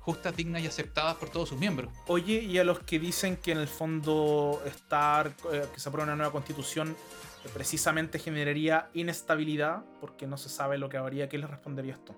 justas, 0.00 0.34
dignas 0.34 0.62
y 0.62 0.66
aceptadas 0.66 1.16
por 1.16 1.28
todos 1.28 1.50
sus 1.50 1.58
miembros. 1.58 1.92
Oye, 2.06 2.42
y 2.42 2.58
a 2.58 2.64
los 2.64 2.80
que 2.80 2.98
dicen 2.98 3.36
que 3.36 3.52
en 3.52 3.58
el 3.58 3.68
fondo 3.68 4.62
estar, 4.66 5.34
eh, 5.52 5.66
que 5.72 5.78
se 5.80 5.88
apruebe 5.88 6.08
una 6.08 6.16
nueva 6.16 6.32
constitución 6.32 6.96
eh, 7.44 7.48
precisamente 7.52 8.18
generaría 8.18 8.90
inestabilidad, 8.94 9.84
porque 10.00 10.26
no 10.26 10.36
se 10.36 10.48
sabe 10.48 10.78
lo 10.78 10.88
que 10.88 10.96
habría, 10.96 11.28
¿qué 11.28 11.38
les 11.38 11.48
respondería 11.48 11.94
esto? 11.94 12.16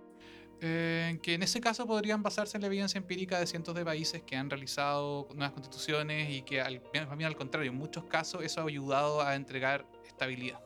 Eh, 0.65 1.19
que 1.25 1.35
en 1.35 1.43
ese 1.43 1.61
caso 1.61 1.89
podrían 1.89 2.23
basarse 2.23 2.57
en 2.57 2.61
la 2.61 2.69
evidencia 2.69 2.97
empírica 2.97 3.41
de 3.41 3.49
cientos 3.49 3.75
de 3.75 3.85
países 3.85 4.23
que 4.23 4.37
han 4.37 4.49
realizado 4.49 5.27
nuevas 5.35 5.51
constituciones 5.53 6.31
y 6.31 6.43
que 6.43 6.61
al, 6.61 6.81
bien 6.93 7.25
al 7.25 7.35
contrario, 7.35 7.73
en 7.73 7.77
muchos 7.77 8.05
casos 8.05 8.45
eso 8.45 8.61
ha 8.61 8.65
ayudado 8.65 9.23
a 9.23 9.35
entregar 9.35 9.85
estabilidad. 10.07 10.61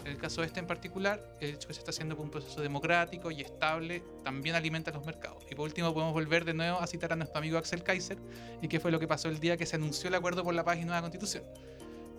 En 0.00 0.08
el 0.12 0.18
caso 0.18 0.42
este 0.42 0.60
en 0.60 0.66
particular, 0.66 1.34
el 1.40 1.54
hecho 1.54 1.66
que 1.68 1.72
se 1.74 1.80
está 1.80 1.90
haciendo 1.90 2.14
por 2.14 2.24
un 2.26 2.30
proceso 2.30 2.60
democrático 2.60 3.30
y 3.30 3.40
estable 3.40 4.02
también 4.22 4.54
alimenta 4.54 4.90
los 4.90 5.04
mercados. 5.06 5.42
Y 5.50 5.54
por 5.54 5.64
último 5.64 5.94
podemos 5.94 6.12
volver 6.12 6.44
de 6.44 6.52
nuevo 6.52 6.78
a 6.80 6.86
citar 6.86 7.12
a 7.12 7.16
nuestro 7.16 7.38
amigo 7.38 7.56
Axel 7.56 7.82
Kaiser 7.82 8.18
y 8.60 8.68
qué 8.68 8.80
fue 8.80 8.90
lo 8.90 9.00
que 9.00 9.08
pasó 9.08 9.28
el 9.28 9.40
día 9.40 9.56
que 9.56 9.64
se 9.64 9.76
anunció 9.76 10.08
el 10.08 10.14
acuerdo 10.14 10.44
por 10.44 10.54
la 10.54 10.62
paz 10.62 10.76
y 10.78 10.84
nueva 10.84 11.00
constitución. 11.00 11.42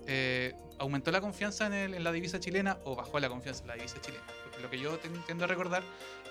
Eh, 0.08 0.54
¿Aumentó 0.78 1.12
la 1.12 1.22
confianza 1.22 1.68
en, 1.68 1.74
el- 1.74 1.94
en 1.94 2.04
la 2.04 2.12
divisa 2.12 2.40
chilena 2.40 2.78
o 2.86 2.96
bajó 2.96 3.20
la 3.20 3.30
confianza 3.30 3.62
en 3.62 3.68
la 3.70 3.76
divisa 3.76 4.02
chilena? 4.02 4.24
Porque 4.44 4.62
lo 4.62 4.70
que 4.70 4.80
yo 4.80 4.98
tiendo 5.26 5.44
a 5.46 5.48
recordar 5.48 5.84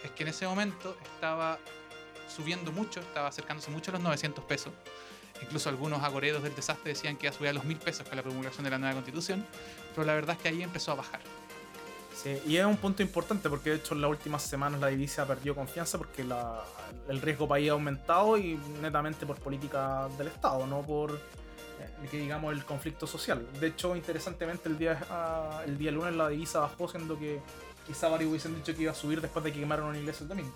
es 0.02 0.10
que 0.10 0.22
en 0.24 0.28
ese 0.30 0.46
momento 0.46 0.96
estaba 1.14 1.58
subiendo 2.28 2.72
mucho, 2.72 3.00
estaba 3.00 3.28
acercándose 3.28 3.70
mucho 3.70 3.90
a 3.90 3.94
los 3.94 4.02
900 4.02 4.44
pesos. 4.44 4.72
Incluso 5.44 5.68
algunos 5.68 6.02
agoreros 6.02 6.42
del 6.42 6.54
desastre 6.54 6.92
decían 6.94 7.16
que 7.16 7.26
iba 7.26 7.34
a 7.34 7.36
subir 7.36 7.50
a 7.50 7.52
los 7.52 7.64
1000 7.64 7.78
pesos 7.78 8.06
con 8.08 8.16
la 8.16 8.22
promulgación 8.22 8.64
de 8.64 8.70
la 8.70 8.78
nueva 8.78 8.94
constitución, 8.94 9.44
pero 9.94 10.06
la 10.06 10.14
verdad 10.14 10.36
es 10.36 10.42
que 10.42 10.48
ahí 10.48 10.62
empezó 10.62 10.92
a 10.92 10.94
bajar. 10.96 11.20
Sí, 12.14 12.40
y 12.46 12.56
es 12.56 12.64
un 12.64 12.76
punto 12.76 13.02
importante 13.02 13.50
porque 13.50 13.70
de 13.70 13.76
hecho 13.76 13.94
en 13.94 14.00
las 14.00 14.10
últimas 14.10 14.42
semanas 14.42 14.80
la 14.80 14.86
divisa 14.86 15.26
perdió 15.26 15.54
confianza 15.54 15.98
porque 15.98 16.24
la- 16.24 16.64
el 17.08 17.20
riesgo 17.20 17.46
país 17.46 17.68
ha 17.68 17.72
aumentado 17.72 18.38
y 18.38 18.58
netamente 18.80 19.26
por 19.26 19.36
política 19.38 20.08
del 20.16 20.28
Estado, 20.28 20.66
no 20.66 20.80
por 20.82 21.12
eh, 21.12 22.08
que 22.08 22.18
digamos 22.18 22.52
el 22.54 22.64
conflicto 22.64 23.06
social. 23.06 23.44
De 23.60 23.66
hecho, 23.66 23.96
interesantemente 23.96 24.68
el 24.68 24.78
día, 24.78 25.04
ah, 25.10 25.62
el 25.66 25.76
día 25.76 25.90
lunes 25.90 26.14
la 26.14 26.28
divisa 26.28 26.60
bajó, 26.60 26.88
siendo 26.88 27.18
que 27.18 27.40
quizá 27.84 28.08
varios 28.08 28.30
hubiesen 28.30 28.54
dicho 28.54 28.74
que 28.74 28.82
iba 28.82 28.92
a 28.92 28.94
subir 28.94 29.20
después 29.20 29.44
de 29.44 29.52
que 29.52 29.58
quemaron 29.60 29.86
una 29.88 29.98
iglesia 29.98 30.22
el 30.22 30.28
domingo. 30.28 30.54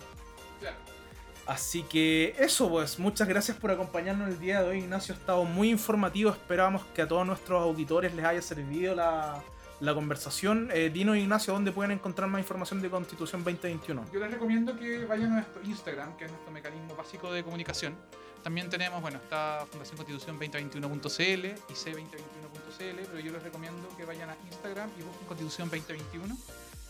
Así 1.49 1.81
que 1.81 2.35
eso 2.37 2.69
pues, 2.69 2.99
muchas 2.99 3.27
gracias 3.27 3.57
por 3.57 3.71
acompañarnos 3.71 4.29
el 4.29 4.39
día 4.39 4.61
de 4.61 4.69
hoy, 4.69 4.77
Ignacio. 4.77 5.15
Ha 5.15 5.17
estado 5.17 5.45
muy 5.45 5.71
informativo, 5.71 6.29
esperamos 6.29 6.85
que 6.93 7.01
a 7.01 7.07
todos 7.07 7.25
nuestros 7.25 7.59
auditores 7.63 8.13
les 8.13 8.23
haya 8.23 8.39
servido 8.39 8.93
la, 8.93 9.41
la 9.79 9.95
conversación. 9.95 10.69
Eh, 10.71 10.91
Dino 10.93 11.15
Ignacio, 11.15 11.51
¿dónde 11.51 11.71
pueden 11.71 11.89
encontrar 11.89 12.29
más 12.29 12.39
información 12.39 12.83
de 12.83 12.91
Constitución 12.91 13.43
2021? 13.43 14.05
Yo 14.13 14.19
les 14.19 14.29
recomiendo 14.29 14.77
que 14.77 15.05
vayan 15.05 15.31
a 15.31 15.35
nuestro 15.37 15.63
Instagram, 15.63 16.15
que 16.17 16.25
es 16.25 16.31
nuestro 16.31 16.51
mecanismo 16.51 16.95
básico 16.95 17.33
de 17.33 17.43
comunicación. 17.43 17.95
También 18.43 18.69
tenemos, 18.69 19.01
bueno, 19.01 19.17
está 19.17 19.65
Fundación 19.71 19.97
Constitución 19.97 20.39
2021.cl 20.39 21.45
y 21.47 21.73
C2021.cl, 21.73 23.07
pero 23.07 23.19
yo 23.19 23.31
les 23.31 23.41
recomiendo 23.41 23.89
que 23.97 24.05
vayan 24.05 24.29
a 24.29 24.37
Instagram 24.51 24.91
y 24.99 25.01
busquen 25.01 25.27
Constitución 25.27 25.67
2021 25.67 26.37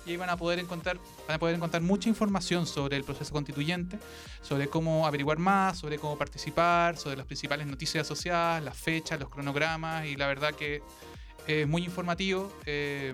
y 0.05 0.11
ahí 0.11 0.17
van 0.17 0.29
a 0.29 0.37
poder 0.37 0.59
encontrar, 0.59 0.97
van 1.27 1.35
a 1.35 1.39
poder 1.39 1.55
encontrar 1.55 1.81
mucha 1.81 2.09
información 2.09 2.65
sobre 2.65 2.97
el 2.97 3.03
proceso 3.03 3.33
constituyente, 3.33 3.99
sobre 4.41 4.67
cómo 4.67 5.05
averiguar 5.05 5.39
más, 5.39 5.77
sobre 5.77 5.97
cómo 5.97 6.17
participar, 6.17 6.97
sobre 6.97 7.17
las 7.17 7.25
principales 7.25 7.67
noticias 7.67 8.07
asociadas, 8.07 8.63
las 8.63 8.77
fechas, 8.77 9.19
los 9.19 9.29
cronogramas 9.29 10.05
y 10.05 10.15
la 10.15 10.27
verdad 10.27 10.53
que 10.53 10.81
es 11.47 11.67
muy 11.67 11.83
informativo. 11.83 12.51
eh, 12.65 13.13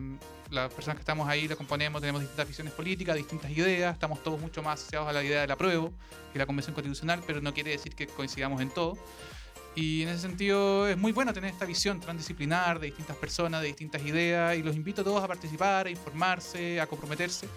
las 0.51 0.71
personas 0.71 0.97
que 0.97 1.01
estamos 1.01 1.27
ahí 1.27 1.47
la 1.47 1.55
componemos, 1.55 2.01
tenemos 2.01 2.21
distintas 2.21 2.47
visiones 2.47 2.73
políticas, 2.73 3.15
distintas 3.15 3.51
ideas, 3.51 3.93
estamos 3.93 4.21
todos 4.21 4.39
mucho 4.39 4.61
más 4.61 4.79
asociados 4.79 5.07
a 5.07 5.13
la 5.13 5.23
idea 5.23 5.41
del 5.41 5.51
apruebo 5.51 5.91
y 6.33 6.37
la 6.37 6.45
convención 6.45 6.73
constitucional, 6.73 7.23
pero 7.25 7.41
no 7.41 7.53
quiere 7.53 7.71
decir 7.71 7.95
que 7.95 8.07
coincidamos 8.07 8.61
en 8.61 8.69
todo. 8.69 8.97
Y 9.75 10.03
en 10.03 10.09
ese 10.09 10.21
sentido 10.21 10.87
es 10.87 10.97
muy 10.97 11.11
bueno 11.11 11.33
tener 11.33 11.51
esta 11.51 11.65
visión 11.65 11.99
transdisciplinar 11.99 12.79
de 12.79 12.87
distintas 12.87 13.17
personas, 13.17 13.61
de 13.61 13.67
distintas 13.67 14.01
ideas, 14.03 14.57
y 14.57 14.63
los 14.63 14.75
invito 14.75 15.01
a 15.01 15.03
todos 15.03 15.21
a 15.21 15.27
participar, 15.27 15.87
a 15.87 15.89
informarse, 15.89 16.79
a 16.79 16.87
comprometerse. 16.87 17.47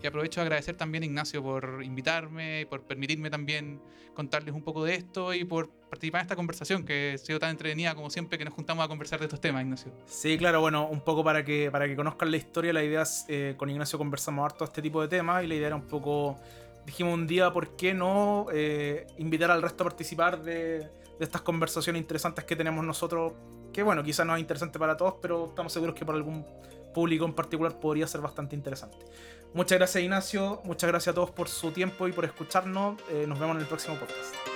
Y 0.00 0.06
aprovecho 0.06 0.40
de 0.40 0.42
agradecer 0.42 0.76
también 0.76 1.02
a 1.02 1.06
Ignacio 1.06 1.42
por 1.42 1.80
invitarme, 1.82 2.60
y 2.60 2.64
por 2.66 2.82
permitirme 2.82 3.28
también 3.28 3.80
contarles 4.14 4.54
un 4.54 4.62
poco 4.62 4.84
de 4.84 4.94
esto 4.94 5.34
y 5.34 5.44
por 5.44 5.68
participar 5.68 6.20
en 6.20 6.24
esta 6.26 6.36
conversación 6.36 6.84
que 6.84 7.12
ha 7.14 7.18
sido 7.18 7.38
tan 7.40 7.50
entretenida 7.50 7.94
como 7.94 8.08
siempre 8.10 8.38
que 8.38 8.44
nos 8.44 8.54
juntamos 8.54 8.84
a 8.84 8.88
conversar 8.88 9.18
de 9.18 9.26
estos 9.26 9.40
temas, 9.40 9.62
Ignacio. 9.62 9.92
Sí, 10.06 10.38
claro, 10.38 10.60
bueno, 10.60 10.86
un 10.86 11.00
poco 11.00 11.24
para 11.24 11.44
que, 11.44 11.70
para 11.72 11.86
que 11.86 11.96
conozcan 11.96 12.30
la 12.30 12.36
historia, 12.36 12.72
la 12.72 12.84
idea 12.84 13.02
es, 13.02 13.24
eh, 13.28 13.54
con 13.56 13.68
Ignacio 13.70 13.98
conversamos 13.98 14.44
harto 14.44 14.64
este 14.64 14.80
tipo 14.80 15.02
de 15.02 15.08
temas 15.08 15.42
y 15.42 15.48
la 15.48 15.54
idea 15.54 15.66
era 15.68 15.76
un 15.76 15.86
poco, 15.86 16.38
dijimos 16.86 17.14
un 17.14 17.26
día, 17.26 17.52
¿por 17.52 17.76
qué 17.76 17.92
no 17.92 18.46
eh, 18.52 19.06
invitar 19.18 19.50
al 19.50 19.62
resto 19.62 19.82
a 19.84 19.86
participar 19.88 20.42
de, 20.42 20.88
de 21.18 21.24
estas 21.24 21.42
conversaciones 21.42 22.00
interesantes 22.00 22.44
que 22.44 22.56
tenemos 22.56 22.84
nosotros? 22.84 23.32
Que 23.72 23.82
bueno, 23.82 24.02
quizás 24.02 24.26
no 24.26 24.34
es 24.34 24.40
interesante 24.40 24.78
para 24.78 24.96
todos, 24.96 25.14
pero 25.20 25.46
estamos 25.46 25.72
seguros 25.72 25.94
que 25.94 26.04
para 26.04 26.18
algún 26.18 26.46
público 26.94 27.24
en 27.24 27.34
particular 27.34 27.78
podría 27.80 28.06
ser 28.06 28.20
bastante 28.20 28.56
interesante. 28.56 28.98
Muchas 29.52 29.78
gracias 29.78 30.02
Ignacio, 30.02 30.60
muchas 30.64 30.88
gracias 30.88 31.12
a 31.12 31.14
todos 31.14 31.30
por 31.30 31.48
su 31.48 31.72
tiempo 31.72 32.08
y 32.08 32.12
por 32.12 32.24
escucharnos. 32.24 33.00
Eh, 33.10 33.26
nos 33.26 33.38
vemos 33.38 33.56
en 33.56 33.62
el 33.62 33.68
próximo 33.68 33.96
podcast. 33.96 34.53